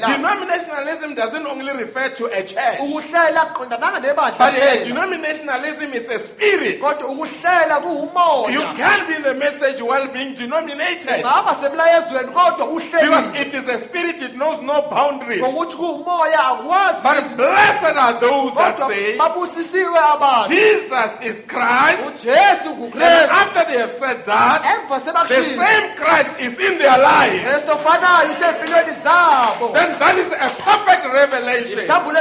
Denominationalism 0.00 1.14
doesn't 1.16 1.46
only 1.46 1.72
refer 1.72 2.08
to 2.10 2.26
a 2.26 2.42
church, 2.42 2.78
ukuhlela 2.80 3.46
kuqondananga 3.54 4.00
nebandla 4.00 4.38
but 4.38 4.54
a 4.54 4.84
kuphela. 4.84 5.73
Denominationalism 5.74 5.94
is 5.94 6.10
a 6.10 6.18
spirit. 6.18 6.80
kodwa 6.80 7.08
ukuhlela 7.08 7.74
You 7.76 7.80
kuwumoya 7.82 8.76
can't 8.76 9.08
be 9.08 9.14
in 9.16 9.22
the 9.22 9.34
message 9.34 9.80
while 9.82 10.08
being 10.08 10.34
denominated. 10.34 11.24
ungaba 11.24 11.54
semlayezweni 11.54 12.32
kodwa 12.32 12.66
Because 13.00 13.34
it 13.40 13.54
is 13.54 13.68
a 13.68 13.78
spirit, 13.78 14.22
it 14.22 14.34
knows 14.36 14.60
no 14.62 14.82
boundaries. 14.90 15.40
ngokuthi 15.42 15.76
kuwumoya 15.76 16.38
akwazi 16.46 17.02
But 17.02 17.36
blessed 17.36 17.96
are 17.96 18.20
those 18.20 18.54
that 18.54 18.76
kodwa 18.76 18.88
say, 18.88 19.16
babusisiwe 19.18 19.98
abantu 19.98 20.48
Jesus 20.54 21.10
is 21.22 21.42
Christ. 21.46 22.22
ujesu 22.22 22.70
And 22.94 23.30
after 23.30 23.64
they 23.64 23.78
have 23.78 23.90
said 23.92 24.24
that, 24.26 24.62
emva 24.64 25.00
the 25.28 25.44
same 25.56 25.94
Christ 25.96 26.40
is 26.40 26.58
in 26.58 26.78
their 26.78 26.98
life. 26.98 27.42
kristu 27.44 27.72
ofanayo 27.72 28.30
usempilweni 28.32 28.92
zabo 29.02 29.72
Then 29.72 29.98
that 29.98 30.16
is 30.18 30.32
a 30.32 30.50
perfect 30.62 31.04
revelation. 31.12 31.84
isambulo 31.84 32.20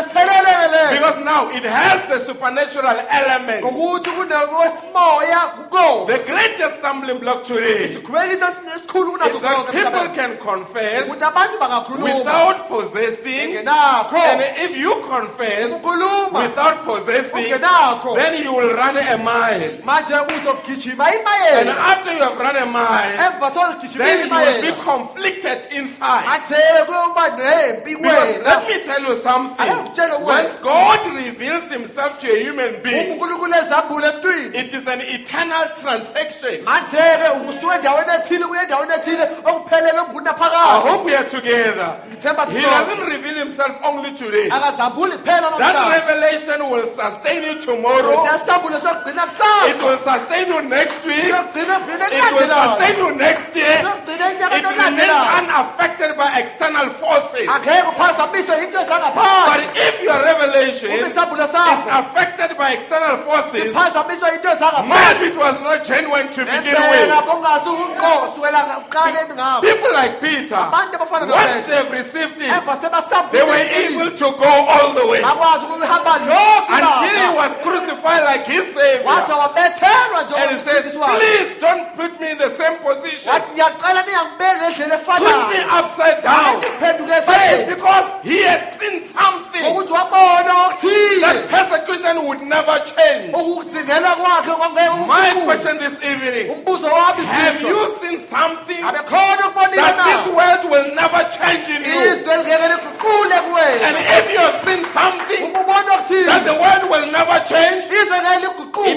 Because 0.92 1.20
now 1.24 1.50
it 1.50 1.64
has 1.64 2.08
the 2.10 2.20
supernatural 2.20 2.98
kunekwesimoya 4.12 5.42
The 6.08 6.18
greatest 6.20 6.78
stumbling 6.80 7.20
block 7.20 7.44
today 7.44 7.84
is 7.84 7.92
sikhubekisa 7.92 8.54
esikhulu 8.76 9.12
kunazo 9.12 9.40
that 9.40 9.66
people 9.72 10.10
can 10.16 10.38
confess 10.38 11.04
without 12.04 12.68
possessing. 12.68 13.56
And 14.18 14.42
if 14.72 14.78
you 14.78 14.96
confess 14.96 15.72
without 16.42 16.86
possessing, 16.86 17.50
then 18.16 18.44
you 18.44 18.54
will 18.54 18.74
run 18.76 18.98
a 18.98 19.18
mile. 19.18 19.82
And 21.60 21.70
after 21.70 22.12
you 22.14 22.20
have 22.24 22.40
run 22.40 22.56
a 22.56 22.66
mile, 22.66 23.18
then 23.98 24.20
you 24.20 24.36
will 24.36 24.62
be 24.62 24.72
conflicted 24.84 25.58
inside. 25.72 26.26
Because 27.84 28.44
let 28.44 28.68
me 28.68 28.80
tell 28.86 29.04
you 29.04 29.18
something. 29.22 29.70
Once 30.26 30.56
God 30.62 31.00
reveals 31.16 31.72
himself 31.72 32.20
to 32.20 32.28
a 32.32 32.44
human 32.44 32.82
being, 32.84 33.12
unkulunkulu 33.12 33.14
ezambule 33.14 33.32
emntwini 33.32 33.33
it 34.56 34.74
is 34.74 34.88
an 34.88 35.02
eternal 35.02 35.66
transaction. 35.82 36.66
manje-ke 36.66 37.30
ukusuka 37.38 37.76
endaweni 37.76 38.12
ethile 38.20 38.46
kuye 38.46 38.62
endaweni 38.62 38.94
ethile 38.94 39.24
okuphelele 39.46 40.04
I 40.14 40.80
hope 40.82 41.06
we 41.06 41.16
are 41.16 41.28
together. 41.28 42.02
He 42.10 42.20
doesn't 42.20 43.06
reveal 43.08 43.36
himself 43.36 43.78
only 43.84 44.14
today. 44.14 44.48
That 44.50 44.80
revelation 45.92 46.70
will 46.70 46.88
sustain 46.88 47.44
you 47.44 47.62
tomorrow. 47.62 48.24
It 48.24 49.78
will 49.82 49.98
sustain 50.00 50.48
you 50.48 50.62
next 50.70 51.06
week. 51.06 51.26
It 51.26 51.36
will 52.34 52.48
sustain 52.48 52.98
you 52.98 53.16
next 53.16 53.56
year. 53.56 53.84
It 53.84 54.64
remains 54.64 55.00
unaffected 55.40 56.18
by 56.18 56.40
external 56.40 56.90
forces. 56.96 57.50
angeke 57.50 57.84
uphazamiswe 57.90 58.64
into 58.64 58.80
But 58.80 59.62
if 59.76 60.02
your 60.04 60.20
revelation 60.24 60.92
is 60.92 61.18
affected 61.18 62.58
by 62.58 62.74
external 62.74 63.18
forces, 63.26 63.74
maybe 63.74 65.26
it 65.32 65.38
was 65.38 65.62
not 65.62 65.84
genuine 65.84 66.28
to 66.32 66.42
begin 66.46 66.76
with. 66.76 67.10
bongazi 67.28 67.70
uqobo 67.70 68.32
kusukela 68.32 68.60
ekuqaleni 68.78 69.34
ngabo 69.34 69.62
People 69.62 69.94
like 69.94 70.22
Peter, 70.22 70.62
once 70.62 71.68
they've 71.68 71.92
received 71.92 72.38
it, 72.42 72.50
they 73.32 73.44
were 73.44 73.66
able 73.84 74.12
to 74.12 74.28
go 74.38 74.52
all 74.74 74.94
the 74.94 75.06
way. 75.08 75.22
Bakwazi 75.22 75.66
ukuhamba 75.66 76.14
lokhu 76.30 76.74
until 76.74 77.16
he 77.24 77.30
was 77.36 77.52
crucified 77.64 78.24
like 78.24 78.46
his 78.46 78.74
savior. 78.74 79.08
And 79.08 80.52
he 80.52 80.60
says, 80.62 80.84
Please 80.94 81.60
don't 81.60 81.96
put 81.96 82.20
me 82.20 82.32
in 82.32 82.38
the 82.38 82.50
same 82.52 82.78
position. 82.80 83.34
wathi 83.34 83.52
ngiyacela 83.54 84.04
ningangibeki 84.04 84.82
ngendlela 84.82 84.98
Put 85.04 85.50
me 85.54 85.60
upside 85.80 86.22
down. 86.24 86.62
But 86.80 86.96
it's 87.00 87.76
because 87.76 88.08
he 88.24 88.44
had 88.44 88.68
seen 88.80 89.02
something. 89.02 89.64
Ukuthi 89.64 89.94
wabona 89.94 90.54
okuthile. 90.68 91.22
That 91.22 91.50
persecution 91.50 92.26
would 92.28 92.42
never 92.42 92.80
change. 92.80 93.03
My 95.08 95.30
question 95.46 95.78
this 95.78 95.98
evening 96.04 96.48
Have 97.28 97.62
you 97.70 97.78
seen 98.02 98.20
something 98.20 98.82
that 99.76 99.96
this 100.06 100.34
world 100.38 100.64
will 100.72 100.96
never 100.96 101.22
change 101.38 101.68
in 101.70 101.82
you? 101.84 102.00
And 103.88 103.98
if 103.98 104.32
you 104.32 104.40
have 104.40 104.60
seen 104.66 104.84
something 104.94 105.54
that 106.26 106.44
the 106.46 106.54
world 106.54 106.84
will 106.92 107.12
never 107.12 107.40
change, 107.46 107.86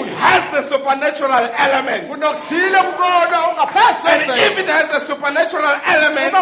it 0.01 0.07
has 0.19 0.43
the 0.51 0.63
supernatural 0.63 1.49
element. 1.57 2.09
kunokuthile 2.09 2.77
ukubona 2.79 3.37
ongaphezu 3.47 4.07
And 4.07 4.21
if 4.51 4.57
it 4.59 4.67
has 4.69 4.87
the 4.91 4.99
supernatural 4.99 5.75
element, 5.85 6.33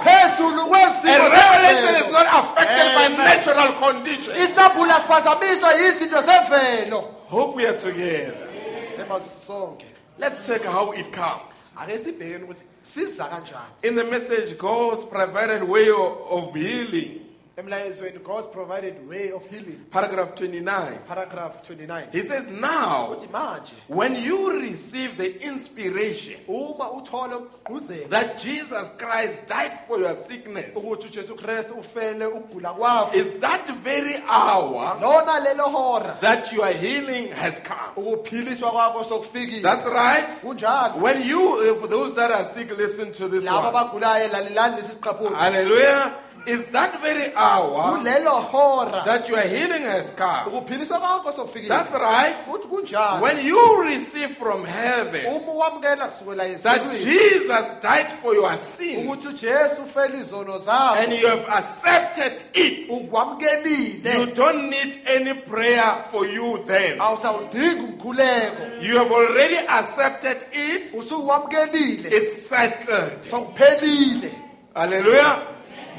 kwesimo 0.68 1.20
revelation 1.30 1.94
is 2.06 2.12
not 2.12 2.26
affected 2.38 2.86
by 2.94 3.08
natural 3.24 3.72
conditions. 3.78 4.50
isambula 4.50 5.00
siphazamiswa 5.00 5.72
yizinto 5.74 6.22
zemvelo 6.22 7.04
Hope 7.30 7.56
we 7.56 7.66
are 7.68 7.78
together. 7.78 8.34
themba 8.96 9.20
sonke 9.46 9.86
Let's 10.18 10.46
check 10.46 10.64
how 10.64 10.92
it 10.92 11.12
comes. 11.12 11.56
ake 11.82 11.98
sibhekeni 11.98 12.44
ukuthi 12.44 12.64
siza 12.82 13.24
kanjani 13.24 13.66
In 13.82 13.94
the 13.96 14.04
message, 14.04 14.56
God's 14.58 15.04
provided 15.04 15.62
way 15.62 15.90
of, 15.90 16.12
of 16.30 16.54
healing, 16.54 17.20
emlayezweni 17.58 18.18
god's 18.18 18.48
provided 18.48 18.94
way 19.10 19.32
of 19.32 19.42
healing 19.50 19.78
paragraph 19.90 20.30
29. 20.34 20.98
paragraph 21.08 21.62
29 21.68 22.06
He 22.12 22.22
says, 22.22 22.46
Now, 22.48 23.08
uthi 23.12 23.26
manje 23.32 23.72
when 23.88 24.14
you 24.24 24.60
receive 24.60 25.16
the 25.16 25.42
inspiration 25.46 26.34
uma 26.48 26.90
uthole 26.92 27.34
ukugquzeka 27.34 28.08
that 28.10 28.38
Jesus 28.38 28.88
Christ 28.98 29.46
died 29.48 29.72
for 29.88 29.98
your 30.00 30.14
sickness, 30.16 30.76
ukuthi 30.76 31.06
ujesu 31.06 31.34
kristu 31.34 31.74
ufele 31.74 32.26
ukugula 32.26 32.72
kwakho 32.74 33.14
is 33.16 33.34
that 33.40 33.66
very 33.84 34.22
hour 34.28 34.98
lona 35.02 35.40
lelo 35.44 35.64
hora 35.70 36.16
that 36.20 36.52
your 36.52 36.68
healing 36.68 37.32
has 37.32 37.60
come. 37.60 37.92
ukuphiliswa 38.06 38.70
kwakho 38.70 39.04
sokufikile 39.04 39.62
That's 39.62 39.86
right. 39.86 40.28
kunjalo 40.42 41.00
When 41.00 41.22
you, 41.22 41.74
for 41.80 41.88
those 41.88 42.14
that 42.14 42.30
are 42.30 42.44
sick, 42.44 42.76
listen 42.78 43.12
to 43.12 43.28
this 43.28 43.44
laba 43.44 43.72
one. 43.72 43.74
abagulayo 43.74 44.28
lalelani 44.28 44.76
lesi 44.76 44.92
siqaphuli 44.92 45.34
Hallelujah. 45.34 46.12
Is 46.46 46.64
that 46.66 47.00
very 47.02 47.32
hour 47.34 47.98
kulelo 47.98 48.30
hora 48.50 49.02
that 49.04 49.28
your 49.28 49.40
healing 49.40 49.82
has 49.82 50.10
come. 50.16 50.46
ukuphiliswa 50.46 50.98
kwakho 51.00 51.32
sokufikile 51.32 51.68
That's 51.68 51.92
right. 51.92 52.36
futhi 52.46 52.68
kunjalo 52.68 53.20
When 53.22 53.46
you 53.46 53.82
receive 53.82 54.36
from 54.36 54.64
heaven 54.64 55.26
uma 55.26 55.52
wamukela 55.52 56.06
kusukela 56.08 56.58
that 56.62 56.80
ezulwini 56.82 57.04
Jesus 57.04 57.66
died 57.82 58.06
for 58.22 58.34
your 58.34 58.58
sin 58.58 59.06
ukuthi 59.08 59.28
ujesu 59.28 59.82
ufele 59.82 60.18
izono 60.20 60.54
and 60.54 60.64
zakho 60.64 61.12
you 61.20 61.26
have 61.28 61.46
accepted 61.48 62.32
it, 62.54 62.88
you 62.88 62.94
ukwamukelile 62.96 64.26
don't 64.34 64.70
need 64.70 64.98
any 65.06 65.34
prayer 65.34 66.04
for 66.10 66.26
you 66.26 66.64
then. 66.66 66.98
awusawudingi 67.00 67.80
umkhuleko 67.84 68.82
You 68.82 68.98
have 68.98 69.10
already 69.12 69.56
accepted 69.68 70.36
it, 70.52 70.94
usuwamukelile 70.94 72.08
it's 72.16 72.48
settled. 72.48 73.22
sokuphelile 73.30 74.30
Hallelujah. 74.74 75.38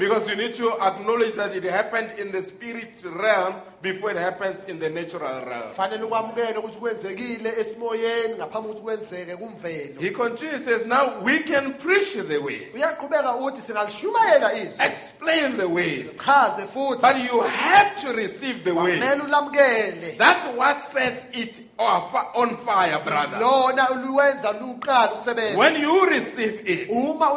Because 0.00 0.30
you 0.30 0.36
need 0.36 0.54
to 0.54 0.80
acknowledge 0.80 1.34
that 1.34 1.54
it 1.54 1.62
happened 1.64 2.18
in 2.18 2.32
the 2.32 2.42
spirit 2.42 2.94
realm 3.04 3.56
before 3.82 4.10
it 4.10 4.16
happens 4.18 4.64
in 4.64 4.78
the 4.78 4.90
natural 4.90 5.44
realm. 5.46 5.70
fanele 5.76 6.04
ukwamukele 6.04 6.58
ukuthi 6.58 6.78
kwenzekile 6.78 7.52
esimoyeni 7.60 8.34
ngaphambi 8.34 8.68
kokuthi 8.68 8.82
kwenzeke 8.82 9.36
kumvelo. 9.36 10.00
He 10.00 10.10
continues, 10.10 10.64
says, 10.64 10.86
Now 10.86 11.20
we 11.22 11.40
can 11.40 11.74
preach 11.74 12.14
the 12.14 12.38
way, 12.38 12.68
uyaqhubeka 12.74 13.36
uthi 13.36 13.62
singalishumayela 13.62 14.52
izwi. 14.52 14.84
Explain 14.86 15.56
the 15.56 15.68
way, 15.68 16.02
chaze 16.24 16.66
futhi. 16.74 17.00
But 17.00 17.16
you 17.32 17.40
have 17.42 17.96
to 18.02 18.12
receive 18.12 18.64
the 18.64 18.74
way. 18.74 18.98
kumele 18.98 19.20
ulamukele. 19.20 20.18
That's 20.18 20.46
what 20.56 20.82
sets 20.82 21.24
it 21.32 21.60
on 21.78 22.56
fire, 22.58 23.00
brother. 23.02 23.40
lona 23.40 23.88
luwenza 23.88 24.52
luqala 24.52 25.12
ukusebenza 25.12 25.56
When 25.58 25.80
you 25.80 26.06
receive 26.06 26.62
it, 26.68 26.90
uma 26.90 27.30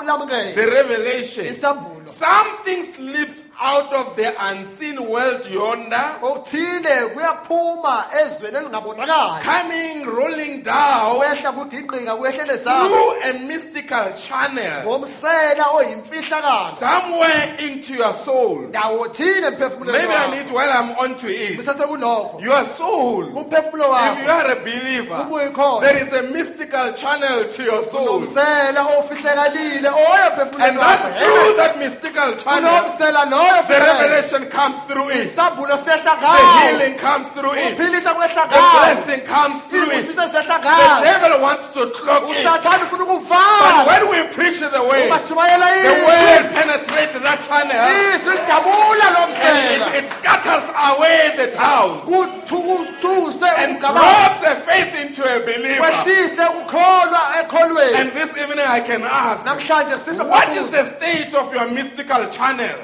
the 0.54 0.68
revelation, 0.72 1.46
isambulo. 1.46 2.08
something 2.08 2.84
slips 2.84 3.44
out 3.64 3.94
of 3.94 4.16
the 4.16 4.34
unseen 4.50 5.00
world 5.10 5.46
yonder, 5.50 6.16
okuthile 6.22 7.06
kuyaphuma 7.14 8.06
ezweni 8.22 8.58
elingabonakali. 8.58 9.44
coming, 9.44 10.06
rolling 10.06 10.62
down 10.64 11.16
kwehla 11.18 11.52
kugingqika 11.52 12.16
kwehlele 12.16 12.58
zakho 12.58 12.88
through 12.88 13.24
a 13.30 13.34
mystical 13.48 14.14
channel, 14.28 14.84
ngomsela 14.86 15.66
oyimfihlakalo. 15.76 16.76
somewhere 16.76 17.56
into 17.60 17.94
your 17.94 18.14
soul. 18.14 18.60
ndawo 18.70 19.08
thile 19.08 19.48
emphefumulweni 19.48 20.08
Maybe 20.08 20.14
I 20.14 20.44
need 20.44 20.52
while 20.52 20.72
I'm 20.72 20.92
onto 20.98 21.28
it. 21.28 21.58
kusesekulokho 21.58 22.42
Your 22.42 22.66
soul, 22.66 23.24
if 23.24 23.34
you 23.34 23.80
wakho 23.80 24.28
are 24.28 24.52
a 24.52 24.56
believer, 24.56 25.80
there 25.82 25.98
is 25.98 26.12
a 26.14 26.24
mystical 26.24 26.94
channel 26.94 27.46
to 27.50 27.64
your 27.64 27.84
soul. 27.84 28.20
unomsela 28.20 28.82
ofihlekalile 29.00 29.90
oyo 29.90 30.24
And 30.24 30.42
emphefumulweni 30.42 30.80
that 30.80 31.00
wakho 31.00 31.10
eh? 31.16 31.24
through 31.24 31.56
that 31.58 31.80
mystical 31.80 32.36
channel, 32.36 32.70
kunomsela 32.72 33.26
loyo 33.26 33.53
the 33.68 33.80
revelation 33.80 34.50
comes 34.50 34.84
through 34.84 35.10
it. 35.10 35.36
The 35.36 35.42
healing 36.62 36.96
comes 36.98 37.28
through 37.30 37.54
it. 37.54 37.78
The 37.78 37.94
blessing 38.74 39.22
comes 39.26 39.62
through 39.64 39.92
it. 39.92 40.06
The 40.16 41.02
devil 41.04 41.42
wants 41.42 41.68
to 41.70 41.88
clock 41.92 42.24
it. 42.30 42.44
But 42.44 43.88
when 43.88 44.04
we 44.10 44.20
preach 44.34 44.60
the 44.60 44.82
way, 44.84 45.10
mashumayela 45.10 45.68
the 45.84 45.94
word 46.08 46.44
penetrates 46.54 47.20
that 47.20 47.40
channel 47.48 47.84
izwi 48.14 48.34
lidabula 48.36 49.08
lo 49.16 49.24
and 49.34 49.58
it, 49.76 50.04
it 50.04 50.10
scatters 50.12 50.66
away 50.90 51.20
the 51.38 51.48
kuthuse 52.06 53.42
and 53.58 53.80
drops 53.80 54.44
a 54.46 54.56
faith 54.68 54.94
into 55.02 55.24
a 55.24 55.40
believer. 55.40 55.80
kwehlise 55.80 56.46
ukukholwa 56.60 57.22
ekholweni 57.40 57.98
And 57.98 58.12
this 58.14 58.38
evening 58.38 58.66
I 58.68 58.82
can 58.82 59.04
ask, 59.04 59.46
what 59.46 60.50
is 60.58 60.68
the 60.72 60.86
state 60.86 61.34
of 61.36 61.54
your 61.54 61.70
mystical 61.70 62.28
channel? 62.30 62.76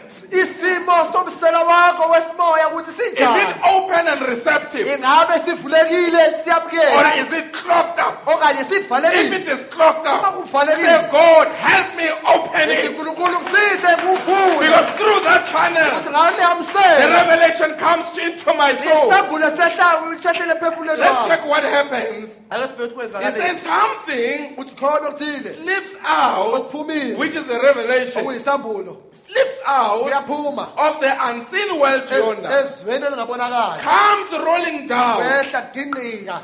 Isimo 0.50 1.12
somsela 1.14 1.60
wakho 1.64 2.12
wesimoya 2.12 2.68
ukuthi 2.70 2.90
Is 2.90 3.00
it 3.00 3.18
sinjani? 3.18 3.54
open 3.76 4.08
and 4.08 4.22
receptive? 4.22 4.88
ingabe 4.88 5.40
sivulekile? 5.46 6.24
Or 6.26 6.44
siyamukela 6.44 7.18
is 7.28 7.34
it 7.34 7.54
clogged 7.54 8.00
up? 8.00 8.26
okanye 8.26 8.62
If 8.62 8.68
sivalekile 8.70 9.36
it 9.42 9.48
is 9.48 9.66
clogged 9.66 10.06
up, 10.08 10.36
Kufanele- 10.36 10.78
say, 10.78 11.08
God, 11.12 11.48
help 11.48 11.96
me 11.98 12.10
open 12.36 12.70
it. 12.70 12.90
unkulunkulu 12.90 13.40
kusize 13.40 13.96
kuvule 14.02 14.60
Because 14.60 14.90
through 14.98 15.20
that 15.24 15.46
channel, 15.46 15.92
ukuthi 15.92 16.10
ngayo 16.10 16.32
leya 16.38 17.00
the 17.00 17.08
revelation 17.08 17.76
comes 17.78 18.18
into 18.18 18.54
my 18.54 18.74
soul. 18.76 19.10
isambulo 19.10 19.50
sehla 19.50 19.88
sehlele 20.22 20.52
emphefumulweni 20.52 21.00
Let's 21.00 21.28
check 21.28 21.46
what 21.46 21.64
happens. 21.64 22.30
ake 22.52 22.68
sibheke 22.68 22.90
He 22.90 22.96
kwenzakaleni 22.96 23.38
says 23.38 23.62
something 23.62 24.56
uthi 24.58 24.76
khona 24.76 25.10
okuthile. 25.10 25.40
slips 25.56 25.96
out, 26.08 26.54
okuphumile. 26.54 27.18
which 27.18 27.36
is 27.36 27.46
the 27.46 27.60
revelation, 27.60 28.24
okuyisambulo. 28.26 28.98
Slips 29.14 29.60
out 29.68 30.02
of 30.48 31.00
the 31.02 31.30
unseen 31.30 31.80
world 31.80 32.10
yonder, 32.12 32.50
ezweni 32.50 33.06
elingabonakali 33.06 33.82
comes 33.82 34.32
rolling 34.32 34.88
down 34.88 35.24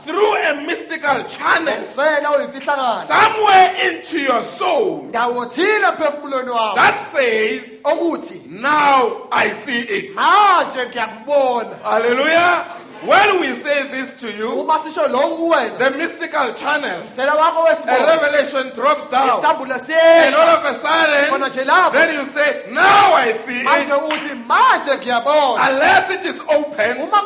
through 0.05 0.35
a 0.35 0.53
mystical 0.67 1.23
channel 1.23 1.83
somewhere 3.05 3.71
into 3.89 4.19
your 4.19 4.43
soul 4.43 5.03
ndawo 5.09 5.45
thile 5.45 5.85
emphefumulweni 5.87 6.49
wakho. 6.49 6.75
that 6.75 7.03
says, 7.11 7.79
okuthi 7.83 8.41
Now 8.49 9.27
I 9.31 9.49
see 9.53 9.79
it. 9.81 10.15
manje 10.15 10.85
ngiyakubona. 10.89 11.75
Hallelujah. 11.83 12.65
When 13.07 13.39
we 13.41 13.53
say 13.55 13.87
this 13.89 14.19
to 14.21 14.31
you, 14.31 14.51
uma 14.59 14.79
sisho 14.79 15.07
lokhu 15.07 15.37
kuwena 15.37 15.77
the 15.77 15.91
mystical 15.91 16.53
channel, 16.53 17.01
msela 17.03 17.33
wakho 17.35 17.67
a 17.67 18.05
revelation 18.05 18.71
drops 18.75 19.09
down. 19.09 19.39
isambulo 19.39 19.75
And 19.75 20.35
all 20.35 20.49
of 20.49 20.65
a 20.65 20.75
sudden, 20.75 21.41
nje 21.49 21.65
lapho. 21.65 21.91
then 21.93 22.13
you 22.15 22.25
say, 22.25 22.63
Now 22.71 23.13
I 23.13 23.33
see. 23.33 23.63
Manje 23.63 23.89
it. 23.89 24.03
uthi 24.13 24.35
manje 24.47 24.97
ngiyabona. 24.97 25.69
Unless 25.69 26.11
it 26.11 26.25
is 26.25 26.41
open, 26.49 26.97
uma 26.97 27.21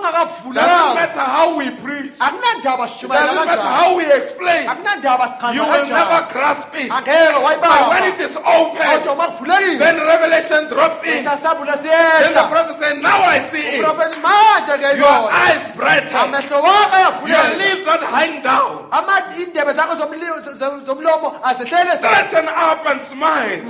doesn't 0.54 0.96
matter 0.96 1.20
how 1.22 1.58
we 1.58 1.70
preach, 1.72 2.14
akunandaba 2.20 2.88
doesn't 2.88 3.46
matter 3.46 3.62
how 3.62 3.96
we 3.98 4.06
explain, 4.12 4.68
akunandaba 4.68 5.54
you 5.54 5.62
sichaza 5.64 5.72
will 5.72 5.90
never 5.90 6.28
grasp 6.34 6.76
it. 6.76 6.92
angeke 6.92 7.62
But 7.62 7.90
when 7.90 8.04
it 8.14 8.20
is 8.20 8.36
open, 8.38 9.10
uma 9.10 9.28
kuvulekile 9.28 9.80
then 9.80 9.96
revelation 9.98 10.68
drops 10.68 11.04
in. 11.06 11.24
isasambulo 11.24 11.76
Then 11.82 12.34
the 12.34 12.40
siyehla 12.40 12.50
prophet 12.50 12.80
said, 12.80 13.02
Now 13.02 13.22
I 13.24 13.40
see 13.48 13.60
it. 13.60 13.82
manje 13.86 14.68
Your 14.70 14.78
ngiyayibona 14.78 15.30
eyes 15.32 15.69
wakho 15.78 17.28
Your 17.28 17.58
lips 17.58 17.86
that 17.86 18.02
hang 18.04 18.42
down. 18.42 18.88
ama 18.92 19.22
indebe 19.38 19.74
zakho 19.74 19.96
zomli- 19.96 20.58
zo- 20.58 20.80
zomlomo 20.86 21.34
azihlele 21.44 21.98
Straighten 21.98 22.48
up 22.48 22.86
and 22.90 23.02
smile. 23.02 23.62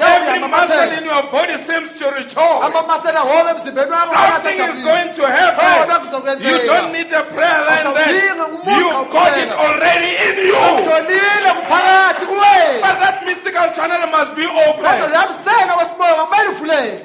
Every 0.00 0.40
muscle 0.48 0.92
in 0.98 1.04
your 1.04 1.22
body 1.30 1.56
seems 1.62 1.92
to 1.98 2.10
rejoice. 2.10 2.62
amamasela 2.64 3.22
wonke 3.24 3.50
emzimbeni 3.50 3.90
wakho 3.90 4.14
Something 4.14 4.60
is 4.60 4.80
going 4.84 5.12
to 5.14 5.26
happen. 5.26 6.42
You 6.42 6.66
don't 6.66 6.92
need 6.92 7.12
a 7.12 7.22
prayer 7.22 7.60
line 7.66 7.94
then. 7.94 8.36
You've 8.64 9.10
got 9.12 9.38
it 9.38 9.50
already 9.52 10.10
in 10.26 10.46
you. 10.46 10.54
utholile 10.54 11.50
kuphakathi 11.56 12.26
kuwena 12.26 12.80
But 12.80 12.98
that 13.00 13.22
mystical 13.26 13.70
channel 13.72 14.06
must 14.10 14.34
be 14.36 14.46
open. 14.46 15.00
luyamseka 15.08 15.74
wesimoya 15.78 16.14
kumele 16.14 16.48
uvuleke 16.48 17.00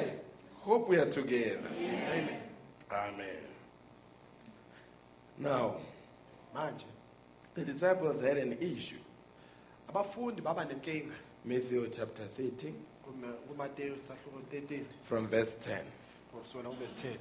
Hope 0.64 0.88
we 0.88 0.96
are 1.00 1.10
together. 1.10 1.68
Amen. 1.80 2.28
Amen. 2.92 3.39
Now, 5.40 5.76
manje 6.54 6.84
the 7.54 7.64
disciples 7.64 8.22
had 8.22 8.38
an 8.38 8.52
issue. 8.60 8.98
abafundi 9.88 10.40
baba 10.42 10.64
nenkinga 10.64 11.14
Matthew 11.44 11.88
chapter 11.90 12.24
13, 12.26 12.74
Kuma- 13.04 13.32
kumateyu 13.48 13.96
sahluko 13.98 14.40
13 14.50 14.84
from 15.04 15.26
verse 15.28 15.56
10. 15.58 15.84
ngokusukela 16.34 16.68
kuvesi 16.70 16.94
10 16.94 17.18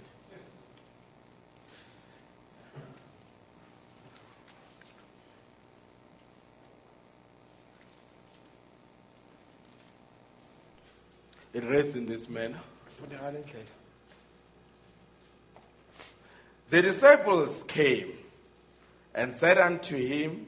It 11.53 11.63
reads 11.63 11.95
in 11.95 12.05
this 12.05 12.29
manner. 12.29 12.61
funde 12.89 13.15
ngale 13.15 13.39
ndlela 13.39 13.69
The 16.69 16.81
disciples 16.81 17.63
came 17.63 18.13
and 19.15 19.33
said 19.33 19.57
unto 19.57 19.95
him, 19.97 20.47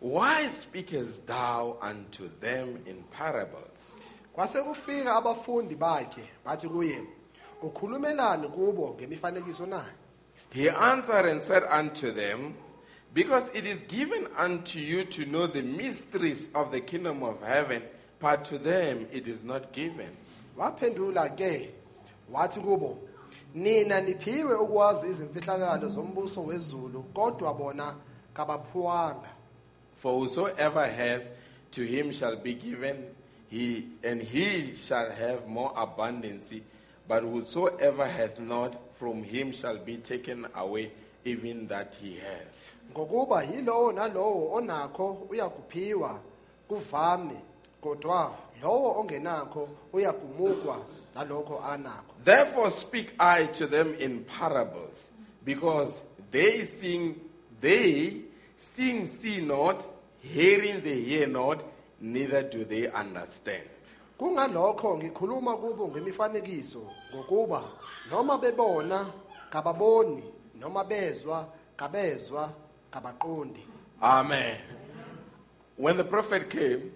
Why 0.00 0.42
speakest 0.48 1.26
thou 1.26 1.76
unto 1.80 2.28
them 2.40 2.80
in 2.86 3.02
parables? 3.10 3.94
kwase 4.34 4.62
kufika 4.62 5.14
abafundi 5.16 5.74
bakhe 5.74 6.22
bathi 6.44 6.68
kuye 6.68 7.02
ukhulumelani 7.62 8.48
kubo 8.48 8.94
ngemifanekiso 8.98 9.66
na 9.66 9.84
He 10.50 10.70
answered 10.70 11.26
and 11.26 11.42
said 11.42 11.62
unto 11.70 12.12
them, 12.12 12.54
Because 13.14 13.50
it 13.54 13.66
is 13.66 13.82
given 13.88 14.26
unto 14.38 14.78
you 14.78 15.04
to 15.04 15.24
know 15.26 15.46
the 15.46 15.62
mysteries 15.62 16.48
of 16.54 16.70
the 16.70 16.80
kingdom 16.80 17.22
of 17.22 17.42
heaven, 17.42 17.82
but 18.20 18.44
to 18.46 18.58
them 18.58 19.06
it 19.12 19.26
is 19.26 19.44
not 19.44 19.72
given. 19.72 20.10
waphendula 20.56 21.30
ke 21.36 21.70
wathi 22.32 22.60
kubo 22.60 22.98
nina 23.54 24.00
niphiwe 24.00 24.54
ukwazi 24.54 25.08
izimfihlakalo 25.08 25.88
zombuso 25.88 26.42
wezulu 26.44 27.02
kodwa 27.02 27.54
bona 27.54 27.94
kabaphuwanga 28.34 29.28
For 30.02 30.12
whosoever 30.20 30.86
hath, 30.86 31.22
to 31.72 31.82
him 31.82 32.12
shall 32.12 32.36
be 32.36 32.54
given, 32.54 33.04
he 33.48 33.88
and 34.04 34.22
he 34.22 34.76
shall 34.76 35.10
have 35.10 35.48
more 35.48 35.72
abundancy. 35.74 36.62
But 37.08 37.24
whosoever 37.24 38.06
hath 38.06 38.38
not, 38.38 38.76
from 38.94 39.24
him 39.24 39.50
shall 39.50 39.78
be 39.78 39.96
taken 39.96 40.46
away 40.54 40.92
even 41.24 41.66
that 41.68 41.96
he 42.00 42.14
hath. 42.16 42.54
ngokuba 42.92 43.42
yilowo 43.44 43.92
nalowo 43.92 44.52
onakho 44.54 45.26
uyakuphiwa 45.30 46.20
kuvame 46.68 47.40
kodwa 47.80 48.34
lowo 48.62 49.00
ongenakho 49.00 49.68
uyakumukwa 49.92 50.80
nalokho 51.14 51.60
anakho 51.64 52.14
Therefore 52.24 52.70
speak 52.70 53.14
I 53.18 53.46
to 53.46 53.66
them 53.66 53.94
in 53.98 54.24
parables, 54.24 55.08
because 55.44 56.02
they 56.30 56.64
sing, 56.64 57.16
they 57.60 58.22
sing, 58.56 59.08
see 59.08 59.40
not, 59.40 59.86
hearing 60.20 60.80
they 60.82 61.00
hear 61.02 61.26
not, 61.26 61.64
neither 62.00 62.42
do 62.42 62.64
they 62.64 62.88
understand. 62.88 63.64
kungalokho 64.18 64.98
ngikhuluma 64.98 65.56
kubo 65.56 65.88
ngemifanekiso 65.88 66.82
ngokuba 67.14 67.62
noma 68.10 68.38
bebona 68.38 69.06
kababoni 69.50 70.24
noma 70.60 70.84
bezwa 70.84 71.46
kabezwa 71.76 72.50
kabaqondi 72.90 73.62
Amen. 74.02 74.56
When 75.78 75.96
the 75.96 76.02
prophet 76.02 76.50
came, 76.50 76.90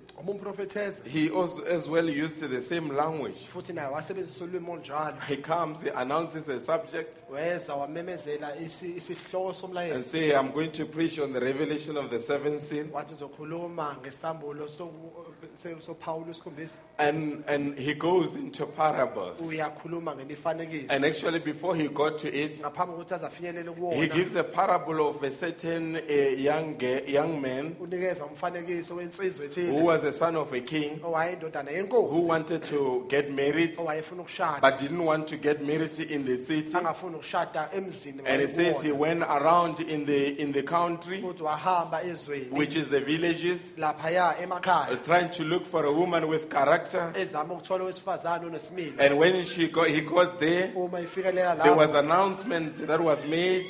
he 1.07 1.31
also 1.31 1.63
as 1.63 1.89
well 1.89 2.09
used 2.09 2.41
the 2.41 2.61
same 2.61 2.89
language. 2.89 3.37
futhi 3.49 3.73
naye 3.73 3.87
wasebenzisa 3.93 4.45
ulwimi 4.45 4.71
olunjalo 4.71 5.17
He 5.29 5.37
comes, 5.37 5.83
he 5.83 5.91
announces 5.91 6.49
a 6.49 6.59
subject, 6.61 7.17
weza 7.31 7.75
wamemezela 7.75 8.57
isi- 8.57 8.97
isihloko 8.97 9.47
and 9.49 9.57
somlayezo 9.57 10.03
say, 10.05 10.33
I'm 10.35 10.51
going 10.51 10.71
to 10.73 10.85
preach 10.85 11.19
on 11.21 11.33
the 11.33 11.41
revelation 11.41 11.97
of 11.97 12.11
the 12.11 12.19
seventh 12.21 12.63
seal. 12.63 12.87
wathi 12.93 13.15
uzokhuluma 13.15 13.97
ngesambulo 14.03 14.67
soku- 14.69 15.22
se- 15.63 15.81
sophawulo 15.81 16.31
isikhombisa 16.31 16.75
And, 16.99 17.43
and 17.49 17.79
he 17.79 17.95
goes 17.95 18.35
into 18.37 18.67
parables. 18.67 19.39
uyakhuluma 19.41 20.15
ngemifanekiso. 20.17 20.87
And 20.91 21.05
actually, 21.05 21.39
before 21.41 21.75
he 21.75 21.89
got 21.89 22.19
to 22.19 22.29
it, 22.29 22.61
ngaphambi 22.61 22.93
kokuthi 22.95 23.15
azafinyelele 23.15 23.71
he 23.71 23.81
kuwona 23.81 24.07
gives 24.15 24.35
a 24.37 24.45
parable 24.45 25.01
of 25.09 25.23
a 25.23 25.31
certain 25.31 25.97
uh, 25.97 26.01
young, 26.39 26.75
ge- 26.79 27.09
young 27.09 27.41
man 27.41 27.75
unikeza 27.81 28.25
umfanekiso 28.25 28.95
wensizwe 28.97 29.47
who 29.47 29.53
ethile 29.53 29.83
was 29.83 30.03
the 30.03 30.13
son 30.13 30.37
of 30.37 30.53
a 30.53 30.61
king 30.61 31.01
who 31.03 31.09
yenkosi. 31.17 32.27
wanted 32.29 32.63
to 32.63 33.05
get 33.09 33.31
married 33.31 33.77
owayefuna 33.79 34.23
ukushada. 34.23 34.61
but 34.61 34.79
didn't 34.79 35.05
want 35.05 35.27
to 35.27 35.37
get 35.37 35.61
married 35.67 35.99
in 35.99 36.25
the 36.25 36.41
city. 36.41 36.73
angafuni 36.77 37.17
ukushada 37.17 37.69
emzini 37.73 38.23
And 38.27 38.43
it 38.43 38.53
says 38.53 38.81
he 38.83 38.93
went 38.93 39.23
around 39.23 39.81
in 39.81 40.05
the, 40.07 40.41
in 40.41 40.53
the 40.53 40.63
country, 40.63 41.21
futhi 41.23 41.43
wahamba 41.43 42.03
ezweni. 42.05 42.51
which 42.53 42.77
is 42.77 42.89
the 42.89 43.01
villages, 43.01 43.75
laphaya 43.79 44.29
uh, 44.31 44.43
emakhaya. 44.43 45.03
trying 45.05 45.31
to 45.33 45.45
look 45.45 45.67
for 45.67 45.85
a 45.87 45.93
woman 45.93 46.29
with 46.29 46.49
character. 46.51 47.13
ezama 47.15 47.55
ukuthola 47.55 47.85
owesifazane 47.85 48.47
onesimilo 48.47 48.93
And 48.99 49.19
when 49.19 49.45
she 49.45 49.69
got, 49.69 49.89
he 49.89 50.01
got 50.01 50.39
there, 50.39 50.71
uma 50.77 50.99
ifikelela 51.01 51.63
there 51.63 51.75
was 51.75 51.91
lapho 51.91 51.99
an 51.99 52.05
announcement 52.05 52.87
that 52.87 53.01
was 53.01 53.27
made 53.27 53.65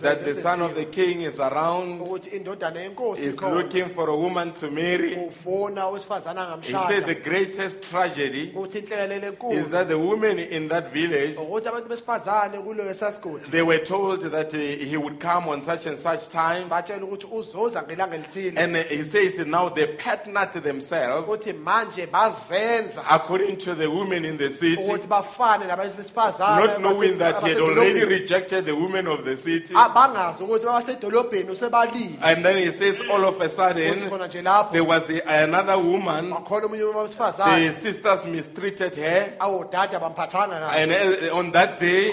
that 0.00 0.24
the 0.24 0.34
son 0.34 0.62
of 0.62 0.74
the 0.74 0.84
king 0.84 1.22
is 1.22 1.38
around, 1.40 2.00
ukuthi 2.00 2.30
indodana 2.30 2.80
yenkosi 2.80 3.18
is 3.18 3.36
ikhona. 3.36 3.54
looking 3.54 3.88
for 3.88 4.08
a 4.10 4.16
woman 4.16 4.52
to 4.52 4.70
marry. 4.70 5.14
ufuna 5.16 5.84
owesifazane 5.86 6.62
He 6.62 6.72
said 6.72 7.06
the 7.06 7.14
angamshada 7.14 7.24
greatest 7.24 7.82
tragedy 7.82 8.52
ukuthi 8.54 8.78
inhlekelele 8.78 9.16
is 9.16 9.32
enkulu 9.34 9.70
that 9.70 9.88
the 9.88 9.98
women 9.98 10.38
in 10.38 10.68
that 10.68 10.92
village 10.92 11.36
ukuthi 11.38 11.68
abantu 11.68 11.88
besifazane 11.88 12.58
kuleyo 12.58 12.94
sasigodi 12.94 13.50
they 13.50 13.62
were 13.62 13.78
told 13.84 14.20
that 14.30 14.54
uh, 14.54 14.58
he 14.60 14.96
would 14.96 15.18
come 15.20 15.48
on 15.48 15.62
such 15.62 15.86
and 15.86 15.98
such 15.98 16.28
time 16.28 16.64
batshela 16.68 17.04
ukuthi 17.04 17.26
uzoza 17.32 17.82
ngelanga 17.82 18.14
elithile 18.16 18.60
and 18.60 18.76
uh, 18.76 18.82
he 18.82 19.04
says 19.04 19.38
now 19.38 19.68
they 19.68 19.86
partnered 20.46 20.64
themselves. 20.64 21.28
Ukuthi 21.28 21.52
manje 21.52 22.06
bazenza. 22.06 23.04
According 23.08 23.56
to 23.58 23.74
the 23.74 23.90
women 23.90 24.24
in 24.24 24.36
the 24.36 24.50
city. 24.50 24.82
Ukuthi 24.82 25.06
bafane 25.06 25.66
nabantu 25.66 25.96
besifazane 25.96 26.66
not 26.66 26.80
knowing 26.80 27.18
that 27.18 27.40
he 27.42 27.50
had 27.50 27.58
already 27.58 28.04
rejected 28.04 28.66
the 28.66 28.74
women 28.74 29.06
of 29.06 29.24
the 29.24 29.36
city. 29.36 29.74
Ah, 29.74 29.88
bangazi 29.88 30.42
ukuthi 30.42 30.64
babasedolobheni 30.64 31.50
usebalile. 31.50 32.18
And 32.22 32.44
then 32.44 32.58
he 32.58 32.72
says 32.72 33.00
all 33.10 33.24
of 33.24 33.40
a 33.40 33.48
sudden 33.48 34.10
khona 34.10 34.28
nje 34.28 34.42
lapho 34.42 34.72
there 34.72 34.84
was 34.84 35.08
a, 35.10 35.20
another 35.44 35.78
woman. 35.78 36.30
wakhona 36.30 36.66
omunye 36.66 36.90
uma 36.90 37.06
the 37.08 37.72
sisters 37.72 38.26
mistreated 38.26 38.96
her. 38.96 39.34
Awodada 39.40 40.00
bamphathanga 40.00 40.60
kahle 40.60 40.76
and 40.76 40.92
uh, 40.92 41.36
on 41.36 41.50
that 41.52 41.78
day 41.78 42.10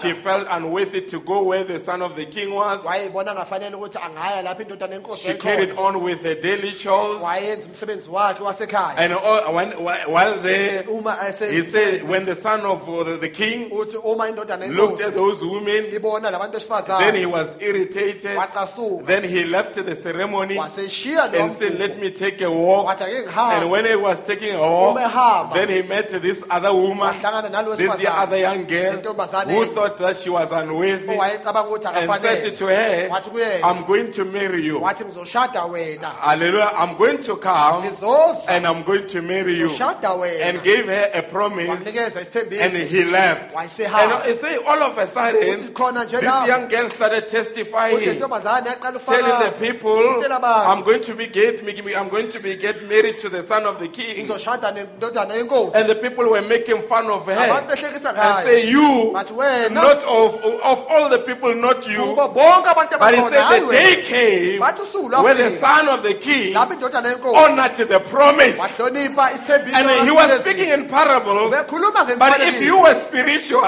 she 0.00 0.12
felt 0.12 0.46
unworthy 0.50 1.02
to 1.02 1.20
go 1.20 1.42
where 1.42 1.64
the 1.64 1.80
son 1.80 2.02
of 2.02 2.16
the 2.16 2.26
king 2.26 2.52
was. 2.52 2.84
Wayebona 2.84 3.34
ngafanele 3.34 3.76
ukuthi 3.76 3.98
angaya 3.98 4.42
lapho 4.42 4.62
indodana 4.64 5.00
yenkosi 5.00 5.24
She 5.24 5.34
carried 5.34 5.70
on 5.72 6.02
with 6.02 6.22
her 6.22 6.34
daily 6.34 6.72
chores. 6.72 7.20
Wayenza 7.44 7.66
umsebenzi 7.66 8.10
wakhe 8.10 8.42
wasekhaya. 8.42 8.96
And 8.96 9.12
all, 9.12 9.54
when, 9.54 9.70
while 9.72 10.38
there, 10.40 10.84
uma 10.88 11.16
he 11.50 11.64
said, 11.64 12.08
when 12.08 12.24
the 12.24 12.36
son 12.36 12.60
of 12.60 12.88
uh, 12.88 13.16
the 13.16 13.28
king 13.28 13.70
uthi 13.70 13.96
uma 14.04 14.24
indodana 14.24 14.68
looked 14.74 15.00
at 15.00 15.14
those 15.14 15.42
women, 15.44 15.90
ibona 15.90 16.30
labantu 16.30 16.98
then 16.98 17.14
he 17.14 17.24
besifazane 17.24 17.30
was 17.30 17.56
irritated. 17.60 18.36
wacasuka 18.36 19.06
Then 19.06 19.24
he 19.24 19.44
left 19.44 19.74
the 19.74 19.96
ceremony 19.96 20.56
waseshiya 20.56 21.32
and 21.34 21.54
said, 21.54 21.78
let 21.78 22.00
me 22.00 22.10
take 22.10 22.40
a 22.40 22.50
walk. 22.50 22.86
wathi 22.86 23.04
ake 23.04 23.26
And 23.26 23.30
ngihambe 23.30 23.70
when 23.70 23.84
he 23.84 23.96
was 23.96 24.20
taking 24.20 24.54
a 24.54 24.60
walk, 24.60 25.54
then 25.54 25.68
he 25.68 25.82
met 25.82 26.08
this 26.08 26.44
other 26.50 26.72
woman, 26.72 27.14
wahlangana 27.14 27.50
nalo 27.50 27.76
this 27.76 27.90
wesifazane 27.90 28.18
other 28.18 28.38
young 28.38 28.64
girl, 28.64 28.92
who 28.92 29.66
thought 29.66 29.98
that 29.98 30.16
she 30.16 30.30
was 30.30 30.50
unworthy, 30.52 31.06
owayecabanga 31.06 31.68
ukuthi 31.68 31.86
and 31.94 32.20
said 32.20 32.52
akafanele 32.52 32.56
to 32.56 32.66
her, 32.66 33.64
I'm 33.64 33.84
going 33.84 34.10
to 34.12 34.24
marry 34.24 34.64
you. 34.64 34.80
wathi 34.80 35.04
ngizoshada 35.04 35.64
wena. 35.70 36.14
Hallelujah. 36.14 36.72
I'm 36.74 36.96
going 36.96 37.20
to 37.22 37.33
come 37.36 37.84
and 38.48 38.66
I'm 38.66 38.82
going 38.82 39.06
to 39.08 39.22
marry 39.22 39.58
you. 39.58 39.70
And 39.70 40.62
gave 40.62 40.86
her 40.86 41.10
a 41.14 41.22
promise 41.22 41.86
and 41.86 42.72
he 42.72 43.04
left. 43.04 43.54
And 43.54 43.70
he 43.70 44.36
say 44.36 44.56
all 44.56 44.82
of 44.82 44.98
a 44.98 45.06
sudden, 45.06 45.68
Uthi 45.68 45.72
khona 45.72 46.04
nje 46.06 46.20
this 46.20 46.46
young 46.46 46.68
girl 46.68 46.90
started 46.90 47.28
testifying, 47.28 47.98
telling 47.98 48.24
the 48.24 49.54
people, 49.60 50.24
I'm 50.32 50.82
going 50.82 51.02
to 51.02 51.14
be 51.14 51.26
get, 51.26 51.60
I'm 51.96 52.08
going 52.08 52.30
to 52.30 52.40
be 52.40 52.56
get 52.56 52.88
married 52.88 53.18
to 53.20 53.28
the 53.28 53.42
son 53.42 53.64
of 53.64 53.78
the 53.78 53.88
king. 53.88 54.26
ngizoshada 54.26 54.72
nendodana 54.72 55.34
yenkosi 55.34 55.74
And 55.74 55.88
the 55.88 55.94
people 55.96 56.24
were 56.28 56.42
making 56.42 56.82
fun 56.82 57.06
of 57.06 57.26
her 57.26 57.32
and 57.32 58.44
say, 58.44 58.68
you, 58.68 59.12
not 59.12 60.02
of, 60.04 60.34
of 60.44 60.86
all 60.88 61.08
the 61.08 61.18
people, 61.18 61.54
not 61.54 61.86
you. 61.88 62.14
But 62.16 63.14
he 63.14 63.22
said 63.28 63.60
the 63.60 63.68
day 63.70 64.02
came 64.02 64.60
where 64.60 65.34
the 65.34 65.50
son 65.50 65.88
of 65.88 66.02
the 66.02 66.14
king 66.14 66.54
lapho 67.32 67.74
to 67.76 67.84
the 67.84 68.00
promise. 68.00 68.56
And 69.74 69.90
he 70.04 70.10
was 70.10 70.40
speaking 70.40 70.68
in 70.68 70.88
parables. 70.88 71.50
But 72.18 72.40
if 72.40 72.60
you 72.60 72.78
were 72.80 72.94
spiritual, 72.94 73.62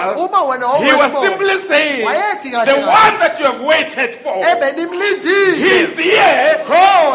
he 0.78 0.92
was 0.92 1.12
simply 1.22 1.56
saying, 1.68 2.06
the 2.64 2.74
one 2.76 3.18
that 3.18 3.38
you 3.38 3.46
have 3.46 3.60
waited 3.62 4.14
for, 4.16 4.36
ebenimlindile 4.44 5.54
he's 5.56 5.98
here 5.98 6.64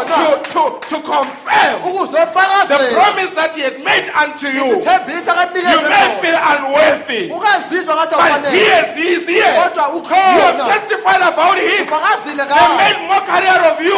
to, 0.06 0.42
to, 0.52 0.62
to 0.88 1.00
confirm 1.02 1.82
the 1.82 2.78
promise 2.94 3.30
that 3.34 3.54
he 3.56 3.62
had 3.62 3.78
made 3.84 4.10
unto 4.14 4.46
you. 4.48 4.64
You 4.66 5.80
may 5.88 6.20
feel 6.20 6.38
unworthy, 6.52 7.28
but 7.30 8.46
he 8.50 8.60
is, 8.60 8.96
he 8.96 9.08
is 9.14 9.26
here. 9.28 9.52
You 9.52 10.40
have 10.42 10.58
testified 10.74 11.22
about 11.22 11.58
him. 11.58 11.86
They 12.32 12.68
made 12.82 12.98
mockery 13.08 13.46
out 13.48 13.64
of 13.72 13.80
you. 13.84 13.96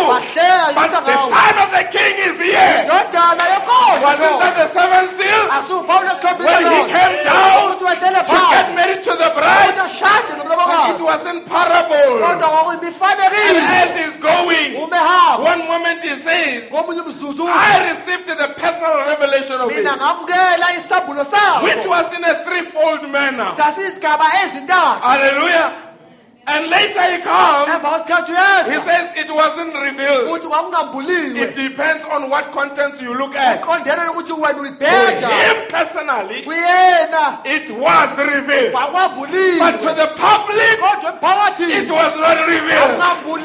But 0.74 0.90
the 1.04 1.16
son 1.30 1.54
of 1.64 1.70
the 1.72 1.84
king 1.90 2.14
is 2.28 2.38
here. 2.40 2.84
indodana 2.84 3.44
Wasn't 4.02 4.38
that 4.42 4.54
the 4.56 4.66
seventh 4.76 5.10
seal? 5.16 5.42
When 6.44 6.64
he 6.72 6.80
came 6.92 7.16
down 7.24 7.78
to 8.24 8.32
get 8.50 8.74
married 8.74 9.02
to 9.02 9.12
the 9.22 9.30
bride, 9.36 9.74
it 10.94 11.00
was 11.00 11.22
in 11.30 11.38
parable. 11.44 12.18
And 13.58 13.66
as 13.84 13.92
he's 13.98 14.16
going, 14.20 14.74
one 15.44 15.62
moment 15.68 16.02
he 16.02 16.14
says, 16.16 16.62
I 17.54 17.90
received 17.92 18.26
the 18.26 18.48
personal 18.56 18.96
revelation 19.06 19.60
of 19.60 19.70
it, 19.70 19.84
which 21.64 21.86
was 21.86 22.06
in 22.16 22.24
a 22.24 22.34
threefold 22.44 23.02
manner. 23.10 23.52
Hallelujah. 25.02 25.72
And 26.46 26.68
later 26.70 27.00
he 27.10 27.18
comes, 27.22 27.68
he 28.68 28.78
says 28.84 29.12
it 29.16 29.30
wasn't 29.32 29.74
revealed. 29.74 30.28
It 31.36 31.54
depends 31.56 32.04
on 32.04 32.28
what 32.30 32.52
contents 32.52 33.00
you 33.00 33.14
look 33.16 33.34
at. 33.34 33.62
uqondene 33.62 34.08
ukuthi 34.10 34.32
wena 34.32 34.78
To 34.80 35.26
him 35.26 35.56
personally, 35.70 36.44
it 37.44 37.70
was 37.70 38.18
revealed. 38.18 38.72
But 39.58 39.80
to 39.80 39.94
the 39.94 40.06
public, 40.16 40.78
it 41.80 41.90
was 41.90 42.12
not 42.20 42.38
revealed. 42.46 43.00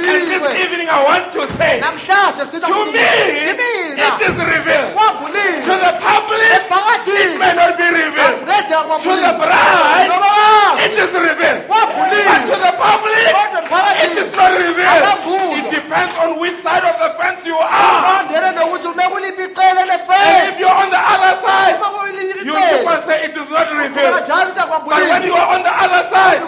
And 0.10 0.28
this 0.28 0.44
evening 0.64 0.90
I 0.90 1.04
want 1.04 1.32
to 1.32 1.48
say, 1.58 1.80
to 2.60 2.86
me, 2.92 3.00
it 3.96 4.22
is 4.28 4.38
revealed. 4.38 4.94
To 5.66 5.76
the 5.86 5.94
public, 6.04 6.42
it 7.08 7.40
may 7.40 7.54
not 7.56 7.78
be 7.78 7.84
revealed. 7.84 8.40
To 9.04 9.10
the 9.16 9.34
bride, 9.40 10.10
it 10.86 10.94
is 11.00 11.14
revealed. 11.14 11.64
But 12.30 12.42
to 12.50 12.56
the 12.60 12.72
public, 12.78 12.89
kodwa 13.70 13.92
it 14.06 14.18
is 14.18 14.32
not 14.36 14.52
revealed. 14.58 15.06
It 15.60 15.68
depends 15.72 16.16
on 16.18 16.40
which 16.40 16.56
side 16.56 16.84
of 16.84 16.96
the 17.00 17.10
fence 17.20 17.46
you 17.46 17.58
are. 17.58 17.70
qondene 17.70 18.52
nokuthi 18.58 18.88
ume 18.88 19.04
kuliphi 19.12 19.44
icele 19.52 19.84
And 20.10 20.54
if 20.54 20.60
you're 20.60 20.70
on 20.84 20.90
the 20.90 21.00
other 21.00 21.34
side, 21.42 21.78
you 22.46 22.56
on 22.56 23.04
saying 23.04 23.30
it 23.30 23.38
is 23.38 23.50
not 23.50 23.68
revealed. 23.72 24.26
But 24.26 25.02
when 25.10 25.24
you 25.24 25.34
are 25.34 25.50
on 25.56 25.64
the 25.64 25.74
other 25.74 26.04
side, 26.10 26.42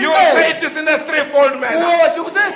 you 0.00 0.10
will 0.10 0.30
say 0.34 0.50
it 0.56 0.62
is 0.62 0.76
in 0.76 0.88
a 0.88 0.98
threefold 0.98 1.60
manner. 1.60 1.78
You 1.78 2.28
say 2.30 2.48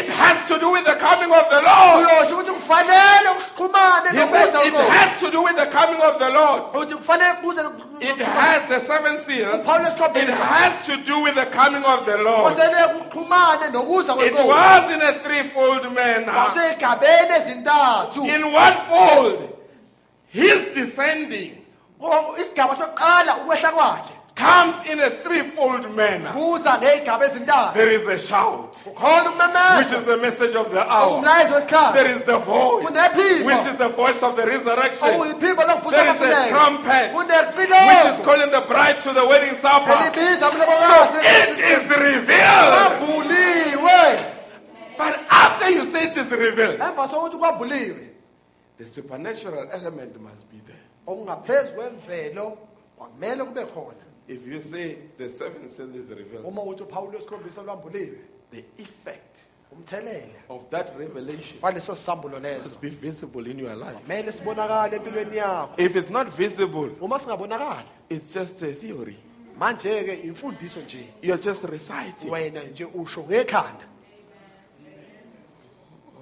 it 0.00 0.08
has 0.08 0.44
to 0.48 0.58
do 0.58 0.70
with 0.70 0.84
the 0.84 0.94
coming 0.94 1.30
of 1.30 1.46
the 1.50 1.60
Lord. 1.62 2.06
uyosho 2.06 2.34
ukuthi 2.36 2.52
kufanele 2.52 3.30
kuxhumane 3.56 4.10
He 4.10 4.26
said 4.32 4.48
it 4.66 4.74
has 4.74 5.20
to 5.20 5.30
do 5.30 5.42
with 5.42 5.56
the 5.56 5.66
coming 5.66 6.00
of 6.00 6.18
the 6.18 6.30
Lord. 6.30 6.62
ukuthi 6.74 6.94
kufanele 6.94 7.34
kuze 7.42 7.62
It 8.00 8.18
has 8.18 8.68
the 8.68 8.80
seventh 8.80 9.22
seal. 9.24 9.54
It 9.54 10.28
has 10.28 10.86
to 10.86 10.96
do 10.98 11.20
with 11.20 11.34
the 11.34 11.46
coming 11.46 11.84
of 11.84 12.04
the 12.04 12.15
Lord. 12.22 12.56
kuxhumane 12.56 13.70
nokuza 13.72 14.12
It 14.26 14.34
was 14.34 14.92
in 14.92 15.02
a 15.02 15.12
threefold 15.14 15.94
manner. 15.94 16.32
In 18.34 18.52
what 18.52 18.74
fold? 18.74 19.52
His 20.28 20.74
descending 20.74 21.66
isigaba 22.40 22.76
sokuqala 22.76 23.36
ukwehla 23.36 23.70
kwakhe 23.70 24.14
comes 24.36 24.74
in 24.88 25.00
a 25.00 25.10
threefold 25.10 25.96
manner. 25.96 26.30
kuza 26.32 26.78
ngey'gaba 26.78 27.24
ezintathu 27.26 27.74
There 27.74 27.90
is 27.90 28.06
a 28.06 28.18
shout, 28.18 28.76
which 29.78 29.92
is 29.98 30.04
the 30.04 30.16
message 30.18 30.54
of 30.54 30.70
the 30.70 30.82
hour. 30.92 31.22
There 31.22 32.10
is 32.16 32.22
the 32.22 32.38
voice, 32.38 32.84
which 32.84 33.66
is 33.72 33.76
the 33.78 33.88
voice 33.88 34.22
of 34.22 34.36
the 34.36 34.46
resurrection. 34.46 35.08
There 35.40 36.08
is 36.14 36.20
a 36.20 36.48
trumpet, 36.50 37.14
which 37.16 37.30
is 38.12 38.20
calling 38.24 38.50
the 38.50 38.60
bride 38.68 39.00
to 39.02 39.12
the 39.12 39.26
wedding 39.26 39.56
supper. 39.56 39.92
So 39.92 41.08
it 41.22 41.58
is 41.58 41.88
revealed. 41.88 42.74
But 44.98 45.20
after 45.30 45.70
you 45.70 45.84
say 45.86 46.08
it 46.08 46.16
is 46.16 46.30
revealed, 46.30 46.78
emva 46.78 47.08
sokuthi 47.08 47.36
kwambuliwe 47.38 48.08
the 48.78 48.86
supernatural 48.86 49.68
element 49.72 50.20
must 50.20 50.44
be 50.50 50.60
there. 50.66 50.76
Okungaphezu 54.30 54.34
kwemvelo 54.34 54.34
kwamele 54.34 54.34
kube 54.34 54.34
khona 54.34 54.34
If 54.34 54.46
you 54.46 54.60
say 54.60 54.96
the 55.18 55.28
seventh 55.28 55.70
seal 55.70 55.94
is 55.96 56.08
revealed, 56.10 56.44
uma 56.46 56.62
uthi 56.62 56.82
uphawulo 56.82 57.18
isikhombisa 57.18 57.62
lwambuliwe 57.62 58.18
the 58.50 58.64
effect 58.78 59.36
of 60.48 60.70
that 60.70 60.96
revelation 60.98 61.60
kwaleso 61.60 61.96
sisambulo 61.96 62.38
leso 62.38 62.58
must 62.58 62.80
be 62.80 62.88
visible 62.88 63.50
in 63.50 63.58
your 63.58 63.76
life. 63.76 63.94
kumele 64.02 64.32
sibonakale 64.32 64.96
empilweni 64.96 65.36
yakho 65.36 65.74
If 65.82 65.96
it's 65.96 66.10
not 66.10 66.28
visible, 66.36 66.90
uma 67.00 67.18
singabonakali 67.18 67.86
it's 68.10 68.34
just 68.34 68.62
a 68.62 68.72
theory. 68.72 69.16
manje-ke 69.58 70.14
imfundiso 70.14 70.80
nje 70.80 71.06
You're 71.22 71.42
just 71.42 71.64
reciting. 71.64 72.28
I 72.28 72.30
wena 72.30 72.62
nje 72.64 72.84
usho 72.84 73.22
ngekhanda 73.22 73.84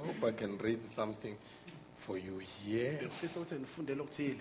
hope 0.06 0.24
I 0.28 0.32
can 0.32 0.58
read 0.58 0.80
something 0.94 1.36
for 1.98 2.18
you 2.18 2.38
here. 2.38 2.98
ngifisa 3.02 3.40
ukuthi 3.40 3.54
nifundele 3.54 4.00
okuthile 4.00 4.40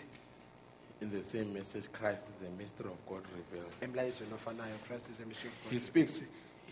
In 1.03 1.11
the 1.11 1.21
same 1.23 1.53
message, 1.53 1.91
Christ 1.91 2.29
is 2.29 2.33
the 2.41 2.49
mystery 2.57 2.87
of 2.89 3.05
God 3.09 3.23
revealed. 3.35 3.71
emlayezweni 3.81 4.33
ofanayo 4.33 4.77
christ 4.87 5.09
is 5.09 5.19
a 5.19 5.25
mystery 5.25 5.51
of 5.65 5.71
He 5.71 5.79
speaks, 5.79 6.21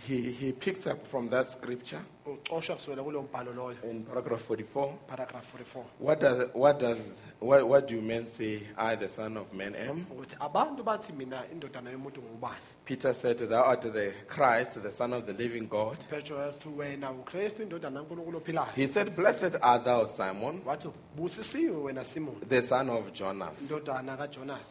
he, 0.07 0.31
he 0.31 0.51
picks 0.53 0.87
up 0.87 1.05
from 1.07 1.29
that 1.29 1.49
scripture 1.49 2.01
ucosha 2.25 2.75
kusukela 2.75 3.03
kulowo 3.03 3.23
mbhalo 3.23 3.53
loyo 3.53 3.77
in 3.91 4.03
paragraph 4.03 4.49
44. 4.49 4.93
paragraph 5.07 5.45
44 5.75 5.83
What 5.99 6.19
does, 6.19 6.49
what 6.53 6.79
does, 6.79 6.99
what, 7.39 7.67
what 7.67 7.87
do 7.87 8.01
men 8.01 8.27
say, 8.27 8.63
I, 8.77 8.95
the 8.95 9.09
son 9.09 9.37
of 9.37 9.53
man, 9.53 9.75
am? 9.75 10.05
ukuthi 10.11 10.35
abantu 10.39 10.83
bathi 10.83 11.13
mina 11.13 11.43
indodana 11.51 11.89
yomuntu 11.91 12.21
ngubani 12.21 12.55
Peter 12.83 13.13
said, 13.13 13.37
Thou 13.37 13.61
art 13.63 13.81
the 13.83 14.11
Christ, 14.27 14.81
the 14.81 14.91
son 14.91 15.13
of 15.13 15.25
the 15.25 15.33
living 15.33 15.67
God. 15.67 15.97
petro 16.09 16.37
wathi 16.37 16.69
wena 16.77 17.11
ukristu 17.11 17.63
indodana 17.63 17.99
kankulunkulu 17.99 18.37
ophilayo 18.37 18.67
He 18.75 18.87
said, 18.87 19.15
Blessed 19.15 19.55
art 19.61 19.85
thou, 19.85 20.05
Simon, 20.07 20.61
wathi 20.65 20.89
busisiwe 21.15 21.77
wena 21.77 22.03
simoni 22.03 22.39
the 22.49 22.61
son 22.61 22.89
of 22.89 23.13
Jonas. 23.13 23.57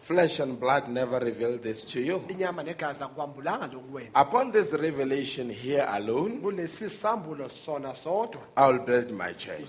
Flesh 0.05 0.41
and 0.41 0.59
blood 0.61 0.89
never 0.89 1.19
revealed 1.21 1.63
this 1.63 1.85
to 1.85 2.01
you. 2.01 2.23
inyama 2.29 2.63
negazi 2.63 3.03
akukwambulanga 3.05 3.67
lokhu 3.67 3.95
wena 3.95 4.11
Upon 4.23 4.53
this 4.53 4.73
revelation 4.73 5.51
here 5.51 5.85
alone, 5.89 6.41
sona 7.49 7.95
sodwa 7.95 8.41
I 8.57 8.69
will 8.69 8.79
build 8.85 9.11
my 9.11 9.33
church. 9.33 9.61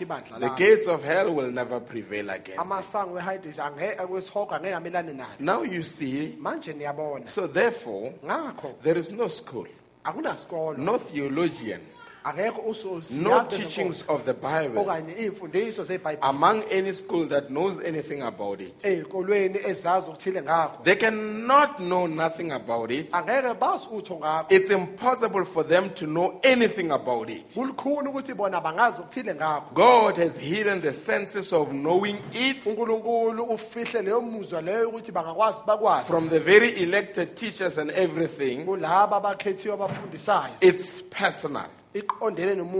ibandla 0.00 0.38
The 0.40 0.46
lami. 0.46 0.58
gates 0.58 0.86
of 0.86 1.02
hell 1.04 1.30
will 1.34 1.50
never 1.52 1.80
prevail 1.80 2.30
against 2.30 2.48
it. 2.50 2.58
amasango 2.58 3.18
ehades 3.18 3.58
eh, 3.58 4.10
wesihogo 4.10 4.54
angeke 4.54 4.74
amelane 4.74 5.12
nayo 5.12 5.38
Now 5.40 5.62
you 5.62 5.82
see, 5.82 6.36
manje 6.40 6.72
niyabona. 6.74 7.28
so 7.28 7.46
therefore, 7.46 8.12
ngakho 8.24 8.74
there 8.82 8.98
is 8.98 9.10
no 9.10 9.28
school, 9.28 9.66
akunasikolo 10.04 10.76
no 10.78 10.98
theologian 10.98 11.80
akekho 12.24 12.74
no 13.22 13.44
teachings 13.44 14.02
of 14.08 14.24
the 14.24 14.32
Bible 14.34 14.80
okanye 14.82 15.12
iy'mfundiso 15.18 15.84
zebhayibheli 15.84 16.18
among 16.22 16.62
any 16.70 16.92
school 16.92 17.26
that 17.28 17.48
knows 17.50 17.78
anything 17.80 18.22
about 18.22 18.60
it. 18.60 18.82
ey'kolweni 18.84 19.58
ezazi 19.68 20.10
okuthile 20.10 20.42
ngakho 20.42 20.82
They 20.84 20.96
cannot 20.96 21.78
know 21.78 22.06
nothing 22.06 22.52
about 22.52 22.90
it. 22.90 23.10
angeke 23.12 23.54
bazi 23.60 23.88
utho 23.92 24.16
ngakho 24.18 24.46
It's 24.50 24.70
impossible 24.70 25.44
for 25.44 25.62
them 25.64 25.90
to 25.90 26.06
know 26.06 26.40
anything 26.42 26.90
about 26.90 27.28
it. 27.30 27.46
kulukhuni 27.54 28.08
ukuthi 28.08 28.34
bona 28.34 28.60
bangazi 28.60 29.00
okuthile 29.00 29.34
ngakho 29.34 29.74
God 29.74 30.16
has 30.16 30.38
hidden 30.38 30.80
the 30.80 30.92
senses 30.92 31.52
of 31.52 31.68
knowing 31.72 32.18
it 32.32 32.66
unkulunkulu 32.66 33.42
ufihle 33.44 34.02
leyo 34.02 34.20
muzwa 34.20 34.60
leyo 34.62 34.88
ukuthi 34.88 35.12
bangakwazi 35.12 35.58
bakwazi 35.66 36.06
from 36.06 36.28
the 36.28 36.40
very 36.40 36.70
elected 36.82 37.34
teachers 37.36 37.78
and 37.78 37.90
everything. 37.90 38.64
kulaba 38.64 39.16
abakhethiwe 39.16 39.74
abafundisayo 39.74 40.54
It's 40.60 41.02
personal, 41.10 41.66
iqondene 41.66 41.74
nomuntu 41.74 41.74
ngamunye. 41.74 41.83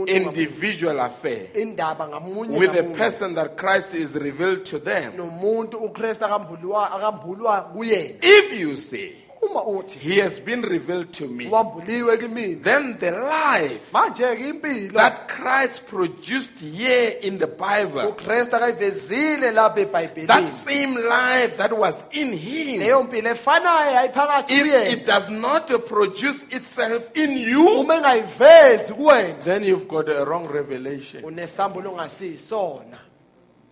Individual 0.07 0.99
affair. 0.99 1.47
With 1.53 2.73
the 2.73 2.93
person 2.97 3.35
that 3.35 3.55
Christ 3.55 3.93
is 3.93 4.13
revealed 4.15 4.65
to 4.65 4.79
them. 4.79 5.13
nomuntu 5.17 5.77
ukristu 5.77 6.25
akambulwa 6.25 6.91
akambulwa 6.91 7.61
kuyena. 7.61 8.15
If 8.21 8.59
you 8.59 8.75
say, 8.75 9.13
uma 9.45 9.63
uthi 9.63 9.99
He 9.99 10.21
has 10.21 10.39
been 10.39 10.61
revealed 10.61 11.11
to 11.13 11.27
me, 11.27 11.47
wambuliwe 11.49 12.61
then 12.63 12.97
the 12.97 13.11
life 13.11 13.91
impilo 13.91 14.93
that 14.93 15.27
Christ 15.27 15.87
produced 15.87 16.59
here 16.59 17.17
in 17.21 17.37
the 17.37 17.47
Bible, 17.47 18.09
ukristu 18.09 18.55
akayivezile 18.55 19.51
lapha 19.51 19.75
that 19.75 19.87
ebhayibhelini 19.93 20.47
same 20.47 20.95
life 20.95 21.57
that 21.57 21.73
was 21.77 22.05
in 22.11 22.33
Him, 22.37 22.79
leyo 22.81 23.03
mpilo 23.03 23.29
efanayo 23.29 23.91
yayiphakathi 23.93 24.53
if 24.53 24.93
it 24.93 25.05
does 25.05 25.29
not 25.29 25.67
produce 25.85 26.43
itself 26.51 27.11
in 27.17 27.37
you, 27.37 27.79
uma 27.79 27.95
engayivezi 27.95 28.93
kuwena 28.93 29.43
then 29.43 29.63
you've 29.63 29.87
got 29.87 30.09
a 30.09 30.25
wrong 30.25 30.47
revelation. 30.47 31.23
unesambulo 31.23 31.91
ongasiyisona 31.91 33.04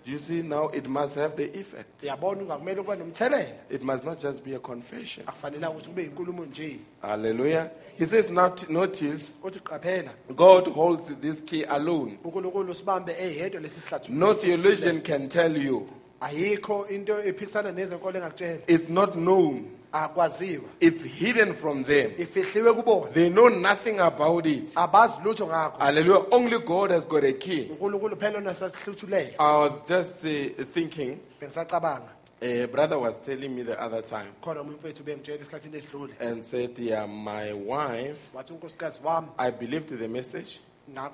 Do 0.06 0.12
you 0.12 0.20
see 0.20 0.42
now? 0.42 0.68
It 0.74 0.88
must 0.88 1.16
have 1.16 1.36
the 1.38 1.60
effect. 1.60 2.04
uyabona 2.04 2.42
ungakumele 2.42 2.76
kuba 2.82 2.96
nomthelela 2.96 3.46
It 3.70 3.84
must 3.84 4.04
not 4.04 4.20
just 4.20 4.44
be 4.44 4.56
a 4.56 4.60
confession. 4.60 5.24
akufanelanga 5.28 5.70
ukuthi 5.70 5.90
kube 5.90 6.02
yinkulumo 6.04 6.46
nje 6.46 6.80
Hallelujah. 7.02 7.70
He 7.98 8.06
says, 8.06 8.30
not 8.30 8.70
notice, 8.70 9.30
uthi 9.44 9.60
qaphela 9.60 10.12
God 10.36 10.68
holds 10.68 11.12
this 11.22 11.42
key 11.42 11.64
alone. 11.64 12.18
unkulunkulu 12.24 12.72
usibambe 12.72 13.16
eyedwa 13.20 13.62
lesi 13.62 13.80
sihlathululo 13.80 14.28
No 14.28 14.34
theologian 14.34 15.02
can 15.02 15.30
tell 15.30 15.58
you. 15.58 15.88
ayikho 16.22 16.88
into 16.90 17.14
ephikisana 17.28 17.72
nezenkolo 17.72 18.18
engakutshela 18.20 18.60
It's 18.68 18.90
not 18.90 19.14
known. 19.16 19.66
Akwaziwa 19.94 20.64
It's 20.80 21.04
hidden 21.06 21.54
from 21.54 21.84
them. 21.84 22.12
ifihliwe 22.18 22.74
kubona 22.74 23.12
They 23.12 23.30
know 23.30 23.50
nothing 23.50 24.00
about 24.00 24.46
it. 24.46 24.72
abazi 24.76 25.14
lutho 25.24 25.48
ngakho 25.48 25.80
Hallelujah. 25.80 26.26
Only 26.32 26.60
God 26.60 26.92
has 26.92 27.06
got 27.08 27.24
a 27.24 27.34
key. 27.34 27.68
unkulunkulu 27.72 28.16
phela 28.16 28.38
onasahluthuleyo 28.38 29.30
I 29.40 29.58
was 29.58 29.82
just 29.88 30.26
uh, 30.26 30.66
thinking, 30.74 31.20
bengisacabanga 31.42 32.10
a 32.42 32.66
brother 32.68 33.00
was 33.00 33.22
telling 33.22 33.56
me 33.56 33.64
the 33.64 33.80
other 33.82 34.02
time 34.02 34.28
khona 34.42 34.60
omunye 34.62 34.78
bengitshela 35.06 35.42
esikhathini 35.42 35.78
esidlule 35.78 36.14
and 36.20 36.44
said, 36.44 36.78
Yeah, 36.80 37.06
my 37.08 37.54
wife, 37.54 38.20
wathi 38.34 38.54
unkosikazi 38.54 39.00
wami 39.04 39.28
I 39.38 39.52
believed 39.52 39.90
the 39.98 40.08
message. 40.08 40.60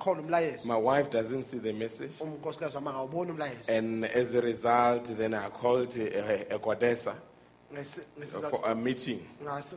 umlayezo 0.06 0.66
My 0.66 0.76
wife 0.76 1.10
doesn't 1.10 1.42
see 1.44 1.58
the 1.58 1.72
message. 1.72 2.12
unkosikazi 2.20 2.74
wami 2.76 2.88
angawuboni 2.88 3.30
umlayezo 3.30 3.72
And 3.72 4.04
as 4.04 4.34
a 4.34 4.40
result, 4.40 5.04
then 5.16 5.34
I 5.34 5.48
called 5.50 5.88
uh, 5.96 6.02
Ngesi- 6.02 6.54
uh, 6.54 6.58
ngesizathu- 6.58 7.12
for 8.50 8.60
a 8.70 8.74
meeting. 8.74 9.20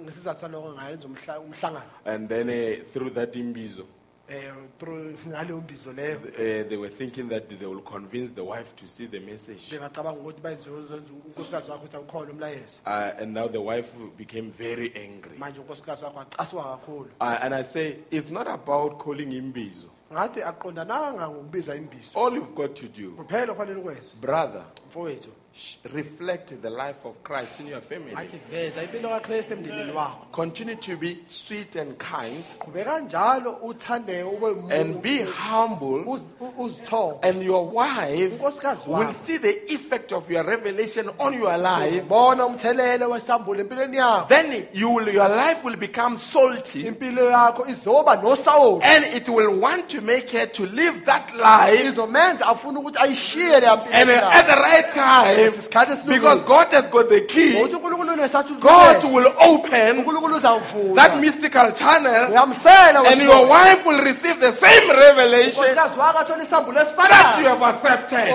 ngesizathu 0.04 0.40
saloko 0.42 0.74
ngayenza 0.74 1.08
umhla- 1.08 1.40
umhlangano 1.40 1.86
And 2.06 2.30
then 2.30 2.50
uh, 2.50 2.84
through 2.94 3.10
that 3.14 3.34
imbizo, 3.36 3.86
um 4.30 4.68
through 4.80 5.16
ngaleyo 5.28 5.58
mbizo 5.62 5.94
leyo 5.94 6.18
uh, 6.18 6.68
they 6.70 6.78
were 6.78 6.90
thinking 6.90 7.30
that 7.30 7.50
they 7.50 7.68
will 7.68 7.82
convince 7.82 8.32
the 8.34 8.42
wife 8.44 8.74
to 8.76 8.88
see 8.88 9.06
the 9.08 9.20
message. 9.20 9.70
bengacabanga 9.72 10.20
ukuthi 10.20 10.42
bayenzenza 10.42 10.96
unkosikazi 11.28 11.72
wakho 11.72 11.84
ukuthi 11.84 11.96
awukholwa 11.98 12.32
umlayezo 12.34 12.80
Uh, 12.86 13.22
and 13.22 13.34
now 13.34 13.48
the 13.48 13.58
wife 13.62 13.90
became 14.18 14.50
very 14.58 14.92
angry. 14.96 15.38
manje 15.38 15.60
unkosikazi 15.60 16.04
wakho 16.04 16.20
acasuka 16.20 16.64
kakhulu 16.64 17.10
Uh, 17.22 17.38
and 17.42 17.54
I 17.56 17.64
say, 17.64 17.96
it's 18.12 18.30
not 18.30 18.48
about 18.48 18.98
calling 19.04 19.32
imbizo. 19.34 19.88
ngathi 20.14 20.42
aqondananga 20.44 21.30
ngokubiza 21.30 21.76
imbizo 21.76 22.12
All 22.16 22.34
you've 22.36 22.56
got 22.56 22.76
to 22.76 22.88
do, 22.88 23.12
kuphela 23.12 23.52
okufanele 23.52 23.80
ukwenza 23.80 24.10
brother, 24.22 24.64
mfowethu 24.88 25.30
reflect 25.94 26.62
the 26.62 26.70
life 26.70 27.06
of 27.06 27.22
Christ 27.24 27.60
in 27.60 27.68
your 27.68 27.82
family. 27.82 28.14
athi 28.16 28.38
veza 28.52 28.84
impilo 28.84 29.10
kakristu 29.10 29.54
emndenini 29.54 29.92
wakho 29.92 30.26
Continue 30.32 30.76
to 30.76 30.98
be 30.98 31.18
sweet 31.28 31.76
and 31.76 31.98
kind 32.00 32.44
qhubeka 32.60 33.00
njalo 33.00 33.52
uthandeke 33.64 34.24
ube 34.24 34.74
and 34.74 35.02
be 35.02 35.24
humble. 35.24 36.04
uzithobe 36.58 37.20
And 37.30 37.44
your 37.44 37.66
wife 37.70 38.32
unkosikazi 38.40 38.88
will 38.88 38.96
wakho 38.96 39.14
see 39.14 39.38
the 39.38 39.74
effect 39.74 40.12
of 40.12 40.30
your 40.32 40.44
revelation 40.44 41.10
on 41.20 41.34
your 41.34 41.58
life. 41.58 42.08
bona 42.08 42.46
umthelelo 42.46 43.10
wesambulo 43.10 43.60
empilweni 43.62 43.98
yakho 43.98 44.28
Then 44.28 44.68
you 44.74 44.90
will, 44.90 45.10
your 45.10 45.30
life 45.30 45.64
will 45.64 45.78
become 45.78 46.18
salty 46.18 46.84
impilo 46.88 47.30
yakho 47.32 47.68
izoba 47.68 48.16
nosawoti 48.16 48.84
and 48.86 49.06
it 49.14 49.30
will 49.30 49.60
want 49.60 49.88
to 49.90 50.02
make 50.02 50.30
her 50.32 50.48
to 50.48 50.66
live 50.66 51.06
that 51.06 51.32
life 51.36 51.86
izomenza 51.88 52.48
afuna 52.48 52.80
ukuthi 52.80 52.98
ayishiye 53.00 53.60
leya 53.60 53.74
and 53.92 54.10
at 54.10 54.48
the 54.48 54.56
right 54.62 54.92
time. 54.94 55.43
Because 56.08 56.42
God 56.42 56.72
has 56.72 56.88
got 56.88 57.10
the 57.10 57.22
key. 57.22 57.54
God 58.60 59.04
will 59.04 59.34
open 59.40 60.06
that 60.96 61.20
mystical 61.20 61.72
channel 61.72 62.38
and 63.06 63.22
your 63.22 63.48
wife 63.48 63.86
will 63.86 64.04
receive 64.04 64.40
the 64.40 64.52
same 64.52 64.90
revelation 64.90 65.64
unkosikazi 65.64 66.00
wakho 66.00 66.20
athola 66.20 66.44
isambulo 66.44 66.74
that 66.74 67.40
you 67.40 67.46
have 67.48 67.62
accepted. 67.62 68.28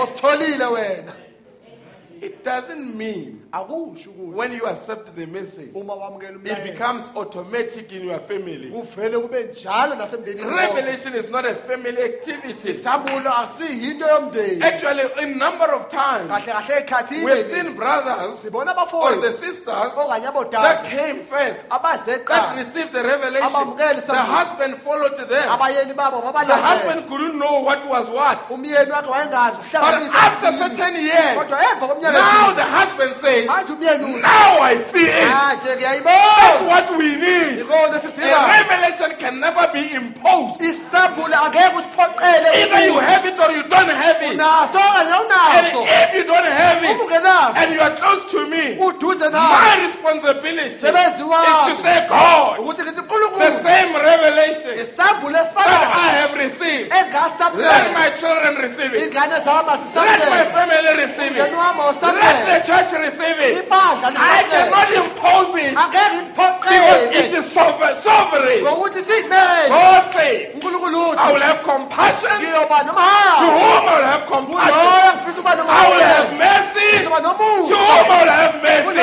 It 2.21 2.43
doesn't 2.43 2.95
mean 2.97 3.38
when 3.51 4.51
you 4.53 4.65
accept 4.67 5.15
the 5.15 5.25
message, 5.25 5.71
it 5.73 6.63
becomes 6.71 7.09
automatic 7.15 7.91
in 7.91 8.05
your 8.05 8.19
family. 8.19 8.69
kuvele 8.69 9.19
kube 9.19 9.43
njalo 9.43 9.95
nasemndenini 9.95 10.45
wakho. 10.45 10.75
Revelation 10.75 11.15
is 11.15 11.29
not 11.29 11.45
a 11.45 11.55
family 11.55 11.97
activity. 11.97 12.69
isambulo 12.69 13.31
asiyinto 13.37 14.07
yomndeni 14.07 14.61
Actually, 14.61 15.03
a 15.17 15.25
number 15.35 15.73
of 15.73 15.89
times, 15.89 16.29
we've 16.29 16.85
ekhathini 16.85 17.43
seen 17.43 17.75
brothers 17.75 18.45
or 18.93 19.15
the 19.15 19.33
sisters 19.33 19.95
that 20.51 20.85
came 20.85 21.19
first, 21.23 21.67
that 21.69 22.55
received 22.55 22.93
the 22.93 23.03
revelation. 23.03 23.75
The 24.05 24.15
husband 24.15 24.77
followed 24.77 25.17
them. 25.17 25.27
The 25.27 26.55
husband 26.55 27.09
couldn't 27.09 27.39
know 27.39 27.61
what 27.61 27.87
was 27.87 28.09
what. 28.09 28.45
umyeni 28.49 28.91
wakhe 28.91 29.09
wayengazi 29.09 29.57
But 29.71 29.95
after 30.13 30.51
certain 30.51 30.95
years, 30.95 31.37
kodwa 31.37 31.59
emva 31.71 31.87
kweminyaka 31.87 32.19
now 32.19 32.53
the 32.53 32.63
husband 32.63 33.15
says, 33.15 33.38
Now 34.21 34.59
I 34.61 34.75
see 34.77 35.05
it. 35.05 35.27
manje 35.31 35.75
That's 36.03 36.61
what 36.71 36.97
we 36.97 37.15
need. 37.15 37.59
A 38.33 38.47
revelation 38.47 39.11
can 39.19 39.39
never 39.39 39.67
be 39.73 39.83
imposed. 39.95 40.61
isambulo 40.61 41.35
angeke 41.45 41.75
usiphoqele 41.77 42.49
Either 42.63 42.85
you 42.85 42.99
have 42.99 43.25
it 43.25 43.39
or 43.39 43.51
you 43.51 43.63
don't 43.63 43.89
have 43.89 44.21
it. 44.21 44.37
And 45.57 45.67
if 45.89 46.13
you 46.15 46.23
don't 46.23 46.45
have 46.45 46.83
it 46.83 46.97
and 47.55 47.73
you 47.73 47.81
are 47.81 47.95
close 47.95 48.25
to 48.31 48.47
me, 48.47 48.75
my 49.49 49.75
responsibility 49.87 50.75
is 50.75 50.81
to 51.67 51.75
say, 51.83 52.07
God, 52.09 52.57
the 53.39 53.63
same 53.63 53.93
revelation 53.95 54.75
that 55.65 55.91
I 55.95 56.09
have 56.21 56.33
received, 56.35 56.89
let 57.59 57.93
my 57.93 58.09
children 58.19 58.55
receive 58.57 58.93
it. 58.93 59.13
Let 59.95 60.29
my 60.29 60.45
family 60.55 60.88
receive 61.19 61.35
it. 61.37 61.51
Let 62.01 62.37
the 62.45 62.57
church 62.67 62.91
receive 62.99 63.39
it. 63.39 63.67
I 63.71 64.43
cannot 64.49 64.89
impose 64.93 65.55
it. 65.55 65.73
Angeke 65.75 66.27
because 66.29 67.03
it 67.03 67.31
ngiphoqele 67.31 67.39
is 67.39 67.45
sover- 67.53 67.97
sovereign. 68.01 68.63
God 68.63 70.03
says, 70.13 70.55
I 70.55 71.31
will 71.33 71.41
have 71.41 71.63
compassion 71.63 72.29
to 72.29 72.45
whom 72.45 72.71
I 72.71 73.95
will 73.95 74.03
have 74.03 74.25
compassion. 74.27 74.85
uloyo 74.85 75.13
ngifisa 75.13 75.39
ukuba 75.39 75.51
I 75.51 75.89
will 75.89 75.99
have 75.99 76.31
mercy 76.37 76.89
to 77.03 77.09
whom 77.09 77.13
I 77.13 78.21
will 78.21 78.31
have 78.31 78.55
mercy. 78.63 78.99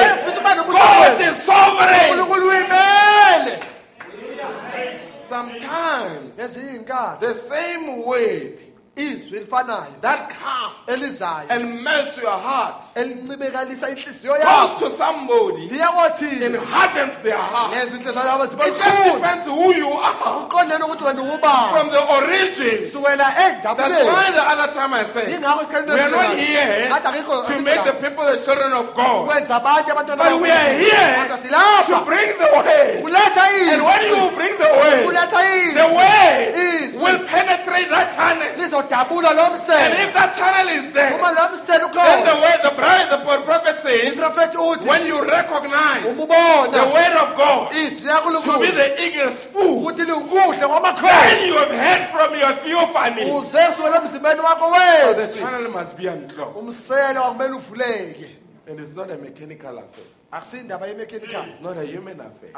God 0.73 1.21
is 1.21 1.37
sovereign. 1.43 2.11
unkulunkulu 2.11 2.49
uyimele 2.49 3.53
Sometimes 5.29 6.35
ngezinye 6.39 6.73
iy'nkathi 6.73 7.21
the 7.21 7.35
same 7.35 7.97
word 8.05 8.61
izwi 8.97 9.37
elifanayo 9.39 9.87
that 10.01 10.29
come 10.31 10.73
elizayo. 10.87 11.47
and 11.51 11.83
melt 11.83 12.17
your 12.17 12.39
heart 12.39 12.75
elincibikalisa 12.95 13.89
inhliziyo 13.91 14.33
goes 14.35 14.43
yakho 14.45 14.79
to 14.79 14.91
somebody 14.91 15.69
liyakothini 15.69 16.47
and 16.47 16.57
hardens 16.57 17.19
their 17.23 17.37
heart. 17.37 17.73
ngenza 17.73 17.97
inhliziyo 17.97 18.27
yabo 18.27 18.45
It 18.45 18.51
just 18.79 19.05
depends 19.15 19.47
who 19.47 19.73
you 19.75 19.89
are. 19.93 20.41
Uqondene 20.47 20.85
ukuthi 20.85 21.05
wena 21.05 21.23
ubani 21.23 21.71
from 21.73 21.91
the 21.91 21.99
origin. 21.99 22.91
That's 22.93 24.03
why 24.05 24.31
the 24.33 24.43
other 24.43 24.73
time 24.73 24.95
I 24.95 25.07
said, 25.07 25.29
ingakho 25.29 25.63
isikhathi 25.63 25.93
we 25.93 26.01
are 26.01 26.11
not 26.11 26.35
here 26.35 26.89
to 26.89 27.61
make 27.63 27.85
the 27.85 27.93
people 28.01 28.25
the 28.25 28.39
children 28.45 28.73
of 28.73 28.95
God, 28.95 29.29
ukwenza 29.29 29.57
abantu 29.57 29.93
abantwana 29.93 30.25
but 30.25 30.41
we 30.43 30.51
are 30.51 30.73
here 30.73 31.17
Kodwa 31.17 31.37
to 31.37 31.49
silapha 31.49 32.05
bring 32.07 32.39
the 32.39 32.49
way. 32.57 33.03
kuletha 33.03 33.45
And 33.47 33.83
when 33.85 34.01
izwi 34.01 34.17
you 34.17 34.31
bring 34.37 34.57
the 34.59 34.71
way, 34.81 35.05
kuletha 35.07 35.41
the 35.41 35.83
izwi 35.83 35.97
way 35.97 36.53
Izwi. 36.57 37.03
will 37.03 37.19
penetrate 37.27 37.89
that 37.91 38.15
channel. 38.17 38.49
And 38.93 39.93
if 39.99 40.15
that 40.15 40.35
channel 40.37 40.69
is 40.69 40.93
there, 40.93 41.15
uma 41.19 41.31
lo 41.33 41.49
msele 41.53 41.93
then 41.93 42.25
the 42.25 42.35
way 42.43 42.55
the 42.63 42.71
bride, 42.77 43.09
the 43.11 43.19
prophet 43.45 43.81
says, 43.81 44.17
when 44.87 45.07
you 45.07 45.25
recognize 45.25 46.03
the 46.17 46.85
word 46.93 47.17
of 47.17 47.37
God 47.37 47.73
izwi 47.73 48.43
to 48.43 48.59
be 48.61 48.71
the 48.71 48.89
eagle's 49.07 49.43
food, 49.45 49.97
ngomakhosi 49.97 51.03
then 51.03 51.49
you 51.49 51.57
have 51.59 51.71
heard 51.71 52.09
from 52.11 52.39
your 52.39 52.53
theophany. 52.65 53.23
emzimbeni 53.23 54.43
The 55.17 55.29
channel 55.39 55.71
must 55.71 55.97
be 55.97 56.07
unclogged. 56.07 56.57
umsele 56.57 57.19
wakumele 57.19 57.55
uvuleke 57.57 58.37
And 58.69 58.81
it's 58.81 58.95
not 58.97 59.11
a 59.11 59.17
mechanical 59.17 59.79
affair. 59.79 60.05
ye-mechanical 60.89 61.43
It's 61.45 61.61
not 61.61 61.79
a 61.79 61.85
human 61.87 62.21
affair. 62.21 62.51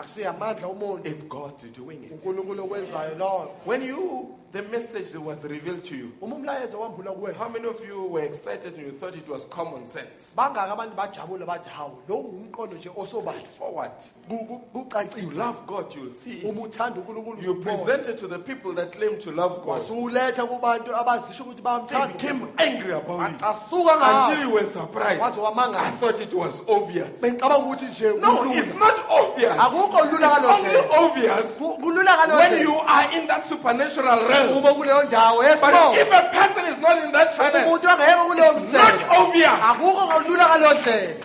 omuntu 0.64 1.06
It's 1.06 1.22
God 1.24 1.52
doing 1.74 2.02
it. 2.04 2.12
unkulunkulu 2.12 2.64
okwenzayo 2.64 3.14
loyo 3.18 3.50
When 3.66 3.82
you, 3.82 4.34
the 4.52 4.62
message 4.62 5.10
that 5.12 5.20
was 5.20 5.42
revealed 5.44 5.84
to 5.84 5.94
you, 5.96 6.12
uma 6.22 6.36
umlayezo 6.36 6.80
wambula 6.80 7.34
how 7.36 7.48
many 7.48 7.66
of 7.66 7.80
you 7.86 8.02
were 8.04 8.22
excited 8.24 8.74
and 8.74 8.86
you 8.86 8.92
thought 8.92 9.14
it 9.14 9.28
was 9.28 9.44
common 9.46 9.86
sense? 9.86 10.32
bangaki 10.36 10.70
abantu 10.72 10.96
bajabule 10.96 11.44
bathi 11.46 11.68
hawu 11.68 11.98
lo 12.08 12.16
ngumqondo 12.16 12.76
nje 12.76 12.90
osobala 12.96 13.38
Forward. 13.58 13.90
Ku- 14.28 14.38
ku- 14.46 14.60
You 14.74 14.84
kucacile 14.84 15.34
love 15.36 15.66
God, 15.66 15.94
you'll 15.94 16.14
see 16.14 16.38
it. 16.38 16.44
uma 16.44 16.62
uthanda 16.62 16.96
You 17.42 17.54
uzobona. 17.54 17.62
present 17.62 18.18
to 18.18 18.26
the 18.28 18.38
people 18.38 18.72
that 18.74 18.92
claim 18.92 19.18
to 19.20 19.30
love 19.32 19.62
God. 19.64 19.82
wasuletha 19.82 20.46
kubantu 20.46 20.96
abazisho 20.96 21.42
ukuthi 21.44 21.56
They 21.56 21.62
bayamthanda 21.62 22.12
became 22.12 22.48
angry 22.58 22.92
about 22.92 23.30
it. 23.34 23.42
asuka 23.42 23.92
Until 23.94 23.98
ngawo 23.98 24.40
you 24.42 24.50
were 24.54 24.66
surprised. 24.66 25.20
waze 25.20 25.36
I 25.36 25.40
wamangala 25.40 25.90
thought 26.00 26.20
it 26.20 26.32
was 26.34 26.62
obvious. 26.68 27.20
bengicabanga 27.20 27.64
ukuthi 27.66 27.84
nje 27.86 28.12
No, 28.20 28.36
kulula. 28.36 28.54
it's 28.56 28.74
not 28.74 28.94
obvious. 29.10 29.58
akukho 29.58 30.10
lula 30.10 30.28
It's 30.38 30.44
only 30.46 30.76
obvious 30.98 31.56
kulula 31.58 32.36
when 32.36 32.60
you 32.62 32.74
are 32.74 33.12
in 33.12 33.26
that 33.26 33.44
supernatural 33.46 34.20
realm. 34.46 34.56
uma 34.58 34.74
kuleyo 34.74 35.02
ndawo 35.02 35.42
But 35.42 35.98
if 35.98 36.12
a 36.12 36.22
person 36.32 36.72
is 36.72 36.78
not 36.80 37.04
in 37.04 37.12
that 37.12 37.36
channel, 37.36 37.68
umuntu 37.68 37.88
angeke 37.88 38.14
kuleyo 38.28 38.52
it's 38.56 38.72
not 38.72 38.94
msele 38.94 39.18
obvious. 39.18 39.60
akukho 39.62 40.28
lula 40.28 40.48
ngalo 40.48 40.74
hlelo 40.80 41.24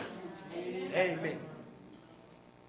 amen 0.95 1.37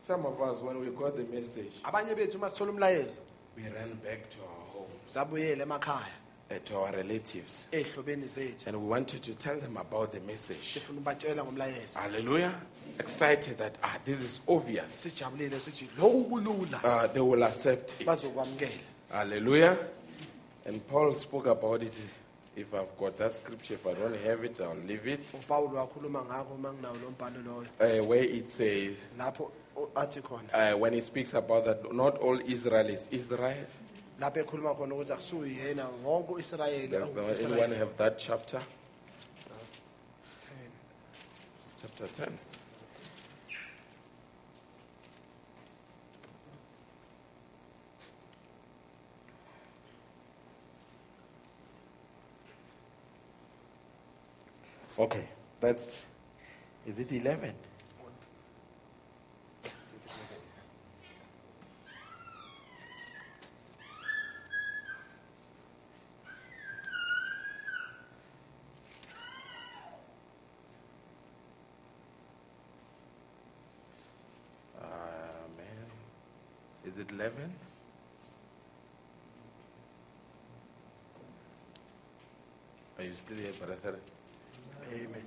Some 0.07 0.27
of 0.27 0.39
us, 0.43 0.62
when 0.62 0.79
we 0.81 0.89
got 0.91 1.16
the 1.16 1.25
message, 1.35 1.73
abanye 1.83 2.15
bethu 2.15 2.35
uma 2.37 2.51
sithola 2.51 2.71
umlayezo 2.73 3.21
we 3.57 3.62
ran 3.62 3.95
back 4.05 4.29
to 4.31 4.39
our 4.43 4.73
home, 4.73 4.91
sabuyele 5.07 5.62
emakhaya 5.62 6.12
uh, 6.51 6.59
to 6.65 6.77
our 6.77 6.93
relatives, 6.93 7.66
and 7.73 8.77
we 8.77 8.87
wanted 8.89 9.23
to 9.23 9.35
tell 9.35 9.59
them 9.59 9.77
about 9.79 10.12
the 10.12 10.21
message. 10.21 10.59
sifuna 10.79 11.01
ubatshela 11.01 11.45
Hallelujah. 11.95 12.53
Excited 13.01 13.57
that 13.59 13.79
ah, 13.83 13.97
this 14.05 14.21
is 14.21 14.41
obvious. 14.47 14.91
sijabulile 15.07 15.59
sithi 15.61 15.89
loku 15.99 16.25
kulula 16.29 16.81
Uh, 16.85 17.07
they 17.12 17.21
will 17.21 17.43
accept 17.43 17.95
it. 18.01 18.07
Hallelujah. 19.11 19.77
And 20.66 20.86
Paul 20.89 21.15
spoke 21.15 21.47
about 21.47 21.82
it. 21.82 21.95
If 22.57 22.73
I've 22.73 22.97
got 22.99 23.19
that 23.19 23.35
scripture, 23.36 23.74
if 23.74 23.86
I 23.86 23.95
don't 23.95 24.16
have 24.16 24.45
it, 24.45 24.61
I'll 24.61 24.77
leave 24.86 25.07
it. 25.09 25.31
upawulo 25.35 25.77
wakhuluma 25.78 26.23
ngakho 26.24 26.55
uma 26.55 26.73
nginawo 26.73 26.97
lo 27.03 27.11
mbhalo 27.11 27.43
loyo 27.43 27.66
Uh, 27.81 28.07
where 28.07 28.23
it 28.23 28.49
says, 28.49 28.97
lapho 29.19 29.51
o- 29.77 29.91
athi 29.97 30.20
khona 30.20 30.49
uh, 30.74 30.77
when 30.78 30.93
he 30.93 31.01
speaks 31.01 31.35
about 31.35 31.65
that, 31.65 31.93
not 31.93 32.16
all 32.19 32.39
Israel 32.47 32.89
is 32.89 33.09
Israel. 33.11 33.66
lapho 34.20 34.39
ekhuluma 34.45 34.74
khona 34.77 34.95
ukuthi 34.95 35.12
akusuyi 35.12 35.57
yena 35.59 35.89
wonke 36.05 36.31
u-israyeli 36.32 36.89
Does 36.89 37.43
anyone 37.43 37.73
have 37.73 37.97
that 37.97 38.19
chapter? 38.19 38.61
Chapter 41.82 42.07
10. 42.07 42.39
Okay, 54.97 55.25
that's. 55.61 56.05
Is 56.87 56.99
it 57.01 57.11
11? 57.11 57.53
Uh. 74.81 74.85
Is 76.87 76.99
it 76.99 77.11
11? 77.11 77.53
Are 82.97 83.03
you 83.03 83.16
still 83.16 83.39
here, 83.39 83.53
brother? 83.59 83.99
amen 84.95 85.25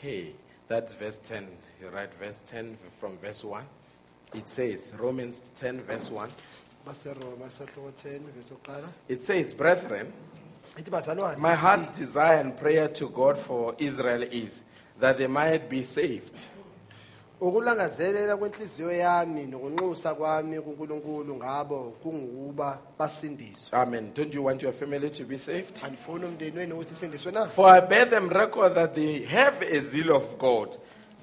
Okay, 0.00 0.32
that's 0.66 0.94
verse 0.94 1.18
10. 1.18 1.46
You 1.78 1.88
write 1.90 2.08
verse 2.14 2.42
10 2.48 2.78
from 2.98 3.18
verse 3.18 3.44
1. 3.44 3.62
It 4.34 4.48
says, 4.48 4.92
Romans 4.98 5.50
10, 5.60 5.82
verse 5.82 6.10
1. 6.10 6.30
baseroma 6.88 7.50
sahloko 7.50 7.92
10 8.02 8.20
vesi 8.34 8.50
yokuqala 8.54 8.88
It 9.10 9.22
says, 9.22 9.52
Brethren, 9.52 10.10
my 11.36 11.54
heart's 11.54 11.98
desire 11.98 12.38
and 12.38 12.56
prayer 12.56 12.88
to 12.88 13.10
God 13.10 13.36
for 13.36 13.74
Israel 13.76 14.22
is 14.22 14.64
that 14.98 15.18
they 15.18 15.26
might 15.26 15.68
be 15.68 15.84
saved. 15.84 16.32
Ukulangazelela 17.40 18.36
kwenhliziyo 18.36 18.92
yami 18.92 19.46
nokunxusa 19.46 20.14
kwami 20.14 20.60
kunkulunkulu 20.60 21.36
ngabo 21.36 21.92
kungukuba 22.02 22.78
basindiswe 22.98 23.68
Amen. 23.78 24.12
Don't 24.14 24.34
you 24.34 24.44
want 24.44 24.62
your 24.62 24.72
family 24.72 25.10
to 25.10 25.24
be 25.24 25.38
saved? 25.38 25.78
andifuni 25.84 26.24
umndeni 26.24 26.58
wenu 26.58 26.74
ukuthi 26.74 26.94
sindiswe 26.94 27.32
na 27.32 27.46
For 27.46 27.68
I 27.70 27.80
bear 27.80 28.10
them 28.10 28.28
record 28.28 28.74
that 28.74 28.94
they 28.94 29.22
have 29.24 29.62
a 29.62 29.80
zeal 29.80 30.12
of 30.12 30.38
God, 30.38 30.68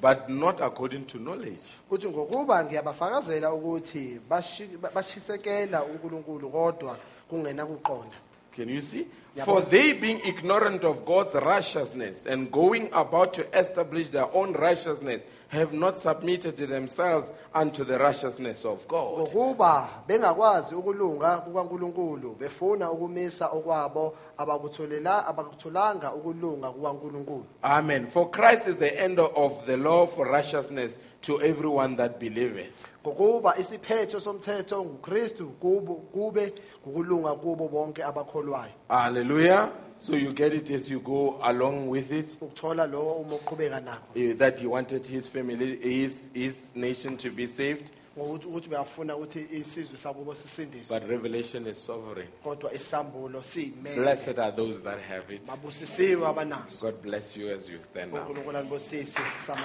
but 0.02 0.30
not 0.30 0.62
according 0.62 1.06
to 1.06 1.18
knowledge. 1.18 1.62
ngokuba 1.92 2.64
ngiyabafakazela 2.66 3.54
ukuthi 3.54 4.20
bashi- 4.30 4.78
bashisekela 4.94 5.84
unkulunkulu 5.84 6.50
kodwa 6.50 6.98
kungena 7.30 7.66
kuqonda 7.66 8.16
Can 8.56 8.70
you 8.70 8.82
see? 8.82 9.06
For 9.46 9.62
they, 9.62 9.94
being 9.94 10.20
ignorant 10.26 10.84
of 10.84 11.06
God's 11.06 11.36
righteousness 11.36 12.26
and 12.26 12.52
going 12.52 12.90
about 12.92 13.34
to 13.34 13.44
establish 13.60 14.10
their 14.10 14.26
own 14.34 14.54
righteousness, 14.54 15.22
have 15.50 15.74
not 15.74 15.98
submitted 15.98 16.58
themselves 16.58 17.32
unto 17.54 17.84
the 17.86 17.98
righteousness 17.98 18.66
of 18.66 18.88
God. 18.88 19.20
ngokuba 19.20 19.90
bengakwazi 20.08 20.76
ukulunga 20.76 21.38
kukankulunkulu 21.38 22.36
befuna 22.40 22.92
ukumisa 22.92 23.48
okwabo 23.48 24.14
abakutholela 24.38 25.28
abakutholanga 25.28 26.14
ukulunga 26.14 26.70
kukankulunkulu 26.72 27.46
Amen. 27.64 28.08
For 28.08 28.30
Christ 28.32 28.68
is 28.68 28.78
the 28.78 29.04
end 29.04 29.20
of 29.20 29.66
the 29.66 29.78
law 29.78 30.06
for 30.08 30.26
righteousness 30.28 31.00
to 31.22 31.42
everyone 31.42 31.96
that 31.96 32.20
believeth. 32.20 32.86
ngokuba 33.06 33.58
isiphetho 33.58 34.20
somthetho 34.20 34.84
ngukristu 34.86 35.48
kubo 35.50 35.94
kube 35.96 36.54
ngukulunga 36.88 37.34
kubo 37.36 37.68
bonke 37.68 38.04
abakholwayo 38.04 38.72
Hallelujah. 38.90 39.70
So 40.00 40.16
you 40.16 40.32
get 40.34 40.54
it 40.54 40.70
as 40.70 40.90
you 40.90 41.00
go 41.00 41.40
along 41.44 41.90
with 41.90 42.12
it. 42.12 42.38
ukuthola 42.42 42.88
lowo 42.88 43.14
uma 43.22 43.36
uqhubeka 43.36 43.82
nakho 43.82 44.16
eh, 44.16 44.34
That 44.38 44.60
he 44.60 44.68
wanted 44.68 45.06
his 45.06 45.28
family, 45.28 45.78
his, 45.78 46.30
his 46.34 46.70
nation 46.76 47.18
to 47.18 47.30
be 47.32 47.48
saved. 47.48 47.92
ngokuthi 48.18 48.48
ukuthi 48.48 48.70
uyafuna 48.70 49.16
ukuthi 49.16 49.46
isizwe 49.52 49.98
sakubo 49.98 50.36
sisindiswe 50.36 51.00
But 51.00 51.10
Revelation 51.10 51.68
is 51.68 51.86
sovereign. 51.86 52.28
kodwa 52.44 52.74
isambulo 52.74 53.44
siyimele 53.44 53.96
Blessed 53.96 54.40
are 54.40 54.52
those 54.52 54.82
that 54.84 55.00
have 55.02 55.36
it. 55.36 55.46
babusisiwe 55.48 56.28
abanazo 56.28 56.82
God 56.82 57.02
bless 57.02 57.38
you 57.38 57.54
as 57.54 57.70
you 57.70 57.80
stand 57.82 58.12
now. 58.14 58.22
unkulunkulu 58.22 58.58
anibusise 58.58 59.06
sisama 59.06 59.62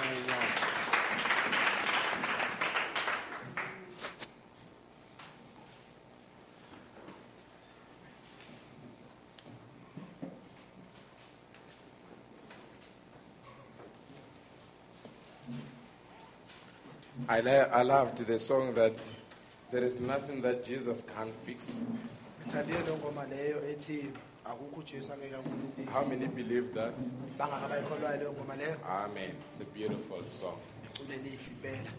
I, 17.35 17.39
li- 17.41 17.69
I 17.79 17.81
loved 17.83 18.17
the 18.27 18.37
song 18.39 18.73
that 18.75 18.97
there 19.71 19.83
is 19.83 19.99
nothing 19.99 20.41
that 20.41 20.57
Jesus 20.65 21.03
can't 21.15 21.33
fix. 21.45 21.81
ngithandile 22.45 22.79
leyo 22.85 22.95
ngoma 22.97 23.23
leyo 23.31 23.57
ethi 23.71 23.97
akukho 24.45 24.79
ujesu 24.81 25.09
angeke 25.13 25.35
How 25.35 25.41
akulungise 25.41 26.09
many 26.09 26.27
believe 26.27 26.67
that? 26.77 26.93
bangaka 27.37 27.65
bayikholwayo 27.71 28.17
leyo 28.17 28.31
ngoma 28.33 28.55
leyo 28.55 28.75
Amen. 29.03 29.31
It's 29.49 29.61
a 29.61 29.65
beautiful 29.77 30.23
song. 30.29 30.59
iculo 30.85 31.13
elihle 31.13 31.47
impela 31.53 31.91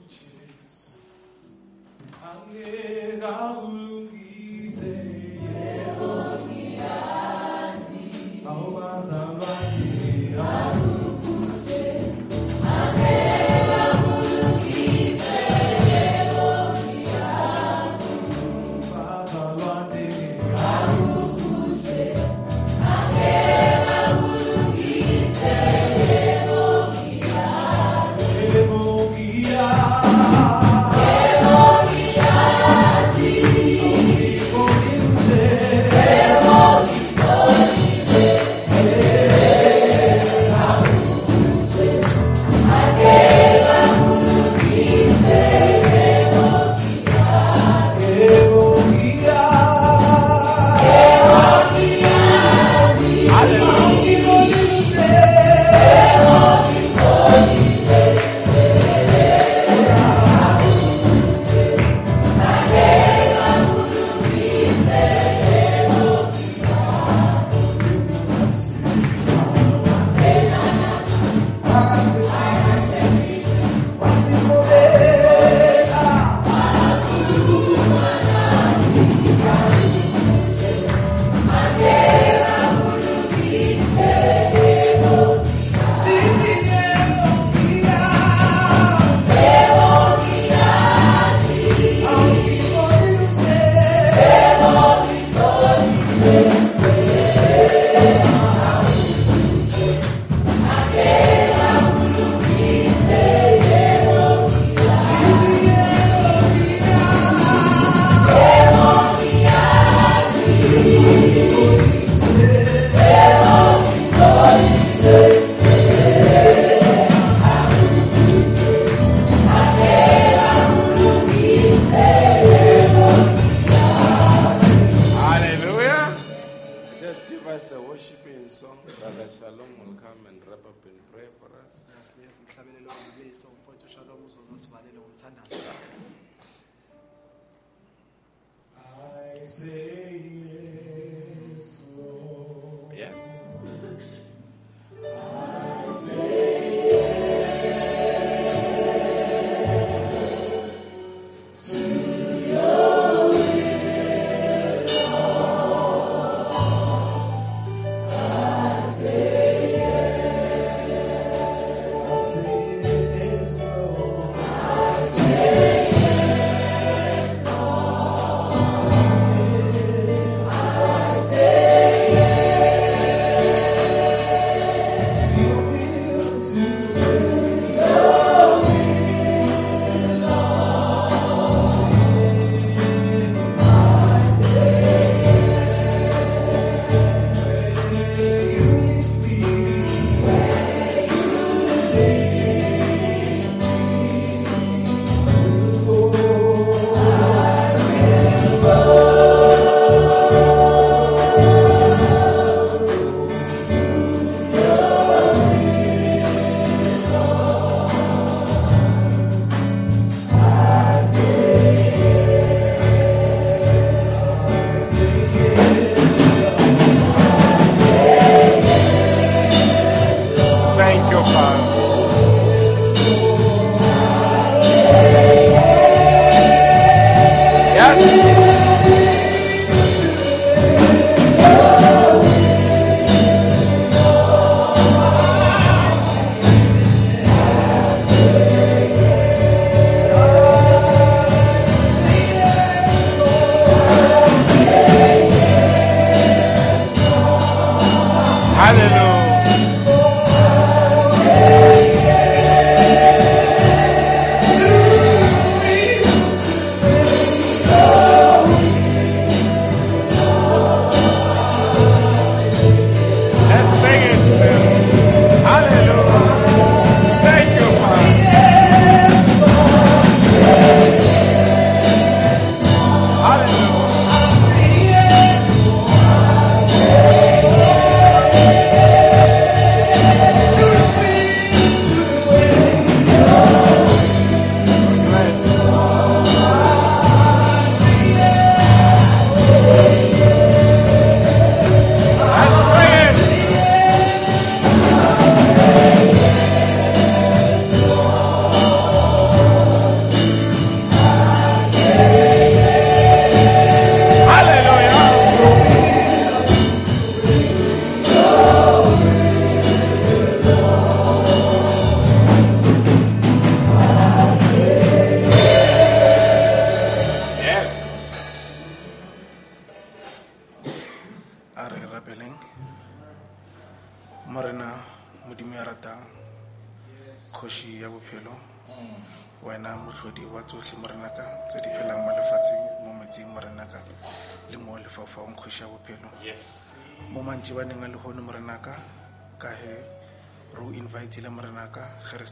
akukujesu 0.00 0.92
angeke 2.30 3.16
akulungise 3.22 3.59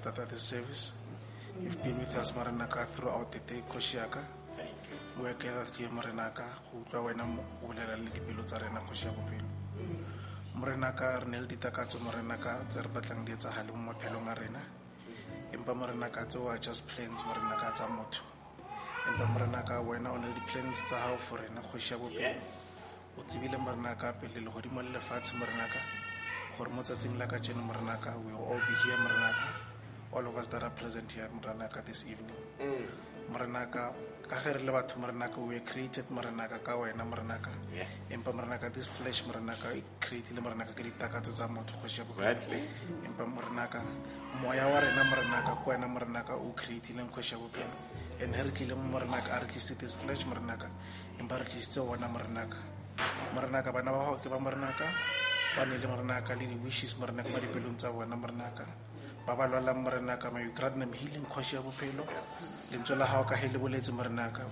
morenaka 0.05 0.27
ge 0.27 0.29
re 0.29 0.29
starta 0.29 0.29
this 0.29 0.43
service. 0.43 0.93
You've 1.63 1.83
been 1.83 1.99
with 1.99 2.17
us 2.17 2.33
morenaka 2.33 2.87
throughout 2.87 3.33
the 3.33 3.39
day 3.41 3.63
kgoši 3.69 3.97
yaka. 3.97 4.21
Thank 4.57 4.71
you. 4.91 5.23
we 5.23 5.29
are 5.29 5.35
gathered 5.35 5.75
here 5.77 5.89
morenaka 5.89 6.45
go 6.73 6.79
utlwa 6.85 7.05
wena 7.05 7.25
mo- 7.25 7.45
o 7.63 7.67
bolela 7.67 7.97
le 7.97 8.11
dipelo 8.11 8.43
tsa 8.45 8.59
rena 8.59 8.81
kgoši 8.81 9.07
ya 9.07 9.13
bophelo. 9.13 9.49
Morenaka 10.55 11.21
re 11.21 11.27
ne 11.31 11.41
le 11.41 11.47
ditakatso 11.47 11.99
morenaka 12.01 12.65
tse 12.69 12.83
re 12.83 12.89
batlang 12.89 13.25
di 13.25 13.33
etsagale 13.33 13.73
mo 13.73 13.93
maphelong 13.93 14.29
a 14.29 14.35
rena. 14.35 14.61
Empa 15.53 15.75
morenaka 15.75 16.27
tseo 16.27 16.49
are 16.49 16.59
just 16.59 16.89
plans 16.89 17.25
morenaka 17.25 17.73
tsa 17.75 17.87
motho. 17.89 18.23
Empa 19.09 19.25
morenaka 19.27 19.81
wena 19.83 20.13
o 20.13 20.17
na 20.19 20.27
le 20.27 20.33
di-plans 20.35 20.83
tsa 20.87 20.97
gago 20.97 21.19
for 21.19 21.39
rena 21.39 21.61
kgoši 21.61 21.93
ya 21.93 21.99
bophelo. 21.99 22.21
Yes. 22.21 22.99
o 23.19 23.23
tsebile 23.27 23.57
morenaka 23.59 24.13
pele 24.13 24.41
legodimo 24.41 24.81
le 24.83 24.91
lefatshe 24.95 25.35
morenaka 25.39 25.81
gore 26.57 26.71
mo 26.71 26.83
tsatsing 26.83 27.19
la 27.19 27.27
ka 27.27 27.39
jeno 27.39 27.63
morenaka 27.63 28.15
we 28.23 28.31
will 28.33 28.47
all 28.47 28.59
be 28.63 28.75
here 28.87 28.97
morenaka 29.03 29.47
all 30.13 30.27
of 30.27 30.37
us 30.37 30.49
that 30.49 30.63
are 30.63 30.71
present 30.71 31.11
here 31.13 31.29
morenaka 31.35 31.85
this 31.85 32.09
evening. 32.11 32.37
Mm. 32.61 32.87
Morenaka 33.33 33.93
ka 34.29 34.37
ge 34.43 34.53
re 34.57 34.61
le 34.65 34.73
we 34.73 35.55
were 35.55 35.61
created 35.61 36.05
morenaka 36.09 36.63
ka 36.65 36.73
wena 36.77 37.05
morenaka 37.05 37.51
Yes. 37.75 38.11
empa 38.13 38.33
morenaka 38.33 38.73
this 38.73 38.89
flesh 38.89 39.25
morenaka 39.25 39.69
creatile 40.01 40.41
morenaka 40.41 40.73
ke 40.75 40.83
ditakatso 40.85 41.33
tsa 41.33 41.49
motho 41.49 41.77
kgoši 41.77 42.01
ya 42.01 42.05
bophelo. 42.05 42.29
Rightly. 42.29 42.63
empa 43.05 43.25
morenaka 43.27 43.81
moya 44.43 44.67
wa 44.69 44.81
rena 44.81 45.05
morenaka 45.05 45.53
ke 45.63 45.67
wena 45.71 45.89
morenaka 45.89 46.35
o 46.37 46.53
creatileng 46.57 47.09
kgoši 47.13 47.33
ya 47.33 47.39
bophelo. 47.39 47.71
And 48.23 48.35
ge 48.35 48.43
re 48.43 48.51
tlile 48.51 48.75
mo 48.77 48.99
morenaka 48.99 49.37
a 49.37 49.41
re 49.41 49.47
tlise 49.47 49.77
this 49.79 49.95
flesh 49.97 50.25
morenaka 50.25 50.69
empa 51.21 51.39
re 51.39 51.45
tlisitse 51.45 51.81
wona 51.81 52.09
morenaka 52.09 52.57
morenaka 53.35 53.73
bana 53.73 53.93
ba 53.93 53.99
gago 54.05 54.17
ke 54.25 54.29
ba 54.29 54.39
morenaka 54.41 54.85
ba 55.57 55.65
ne 55.65 55.77
le 55.79 55.87
morenaka 55.87 56.35
le 59.29 59.37
di-wishes 59.37 59.37
morenaka 59.37 59.37
mo 59.37 59.37
dipelong 59.37 59.37
tsa 59.37 59.37
bona 59.37 59.37
morenaka 59.37 59.37
ba 59.37 59.37
ba 59.37 59.47
lwalang 59.47 59.81
morenaka 59.85 60.33
may 60.33 60.45
you 60.45 60.53
grant 60.53 60.79
them 60.79 60.93
healing 60.93 61.27
kgoši 61.27 61.57
ya 61.57 61.63
bophelo 61.63 62.05
lentswe 62.73 62.97
la 62.97 63.07
gago 63.07 63.25
ka 63.25 63.37
ge 63.37 63.49
le 63.53 63.59
boletse 63.59 63.93
morenaka 63.93 64.43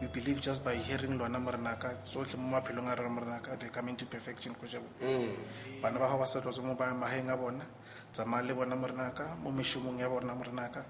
we 0.00 0.08
believe 0.08 0.40
just 0.40 0.64
by 0.64 0.74
hearing 0.74 1.18
lona 1.18 1.38
morenaka 1.38 1.94
tsotlhe 2.04 2.36
mo 2.38 2.58
maphelong 2.58 2.88
a 2.90 2.94
rena 2.94 3.08
morenaka 3.08 3.56
they 3.58 3.68
come 3.68 3.88
into 3.90 4.06
perfection 4.06 4.54
kgoši 4.54 4.76
ya 4.76 4.80
bophelo. 4.80 5.18
Mm. 5.18 5.82
Bana 5.82 5.98
ba 5.98 6.06
gago 6.06 6.18
ba 6.18 6.26
sa 6.26 6.40
tlotswe 6.40 6.64
mo 6.66 6.74
magaeng 6.74 7.30
a 7.30 7.36
bona 7.36 7.64
tsamaya 8.12 8.42
le 8.46 8.54
bona 8.54 8.76
morenaka 8.76 9.34
mo 9.42 9.50
mešomong 9.50 9.98
ya 9.98 10.08
bona 10.08 10.34
morenaka 10.34 10.86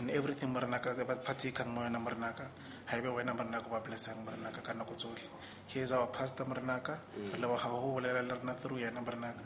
in 0.00 0.08
everything 0.10 0.48
morenaka 0.48 0.96
ba 1.04 1.16
partakang 1.16 1.68
mo 1.68 1.82
yona 1.84 2.00
morenaka 2.00 2.48
ga 2.88 2.98
ebe 2.98 3.08
wena 3.08 3.34
morenaka 3.34 3.68
ba 3.68 3.80
blessang 3.80 4.18
morenaka 4.24 4.60
ka 4.62 4.72
nako 4.72 4.94
tsotlhe 4.94 5.28
he 5.68 5.80
is 5.80 5.92
our 5.92 6.06
pastor 6.06 6.44
morenaka 6.44 6.98
mm. 7.16 7.32
re 7.32 7.38
leboga 7.40 7.68
go 7.70 7.94
bolela 7.96 8.22
le 8.22 8.34
rena 8.34 8.54
through 8.54 8.80
yena 8.80 9.00
morenaka 9.00 9.40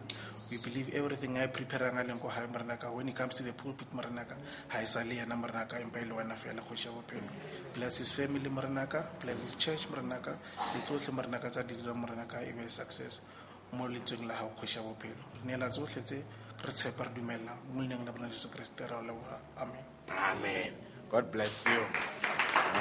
we 0.51 0.57
believe 0.59 0.89
everything 0.95 1.37
a 1.39 1.45
e 1.45 1.49
preparang 1.49 1.99
a 2.01 2.05
leng 2.05 2.21
ko 2.21 2.29
gae 2.29 2.47
morenaka 2.47 2.91
when 2.91 3.09
it 3.09 3.15
comes 3.15 3.35
to 3.35 3.43
the 3.43 3.53
pulpit 3.53 3.91
morenaka 3.93 4.35
ga 4.73 4.81
e 4.83 4.87
sa 4.87 5.05
le 5.05 5.15
yena 5.21 5.37
morenaka 5.37 5.77
empa 5.81 6.01
e 6.01 6.05
le 6.05 6.15
wena 6.15 6.35
fela 6.35 6.63
kgoši 6.63 6.87
ya 6.89 6.93
bophelo. 6.93 7.29
Bless 7.75 7.99
his 7.99 8.11
family 8.11 8.49
morenaka 8.49 9.05
bless 9.21 9.43
his 9.43 9.55
church 9.55 9.87
morenaka 9.93 10.33
le 10.75 10.81
tsotlhe 10.83 11.13
morenaka 11.13 11.51
tsa 11.51 11.63
di 11.63 11.75
dira 11.77 11.95
morenaka 11.95 12.41
e 12.43 12.53
be 12.53 12.69
success. 12.69 13.27
Mo 13.73 13.87
lentsweng 13.87 14.27
la 14.27 14.35
gago 14.35 14.57
kgoši 14.57 14.77
ya 14.79 14.83
bophelo. 14.83 15.25
Re 15.37 15.41
neela 15.45 15.69
tsotlhe 15.69 16.03
tse 16.03 16.19
re 16.65 16.73
tshepa 16.73 17.05
re 17.05 17.11
dumela 17.15 17.53
mo 17.73 17.81
leneng 17.83 18.05
la 18.05 18.13
bona 18.13 18.29
jesu 18.29 18.49
kriste 18.49 18.87
ra 18.89 18.97
o 18.99 19.03
leboga 19.03 19.37
amen. 19.61 19.85
Amen. 20.09 20.88
God 21.11 21.33
bless 21.33 21.65
you. 21.65 21.81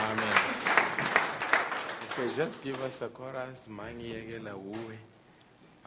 Amen. 0.04 0.38
Okay, 2.12 2.36
just 2.36 2.62
give 2.64 2.82
us 2.84 3.02
a 3.02 3.08
chorus. 3.08 3.68
Mangiyekela 3.68 4.56
uwe. 4.56 4.98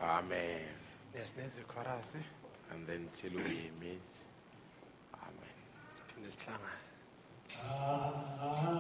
Amen. 0.03 0.81
yes 1.15 1.35
nezichorus 1.37 2.15
eh? 2.15 2.23
And 2.73 2.87
then 2.87 3.09
till 3.13 3.33
we 3.37 3.71
meet. 3.81 4.09
Amen. 5.15 5.57
it's 5.91 6.01
siphinde 6.01 6.31
sihlangane 6.31 6.81
Andiye 7.51 7.63
ah, 7.65 8.43
ah. 8.43 8.80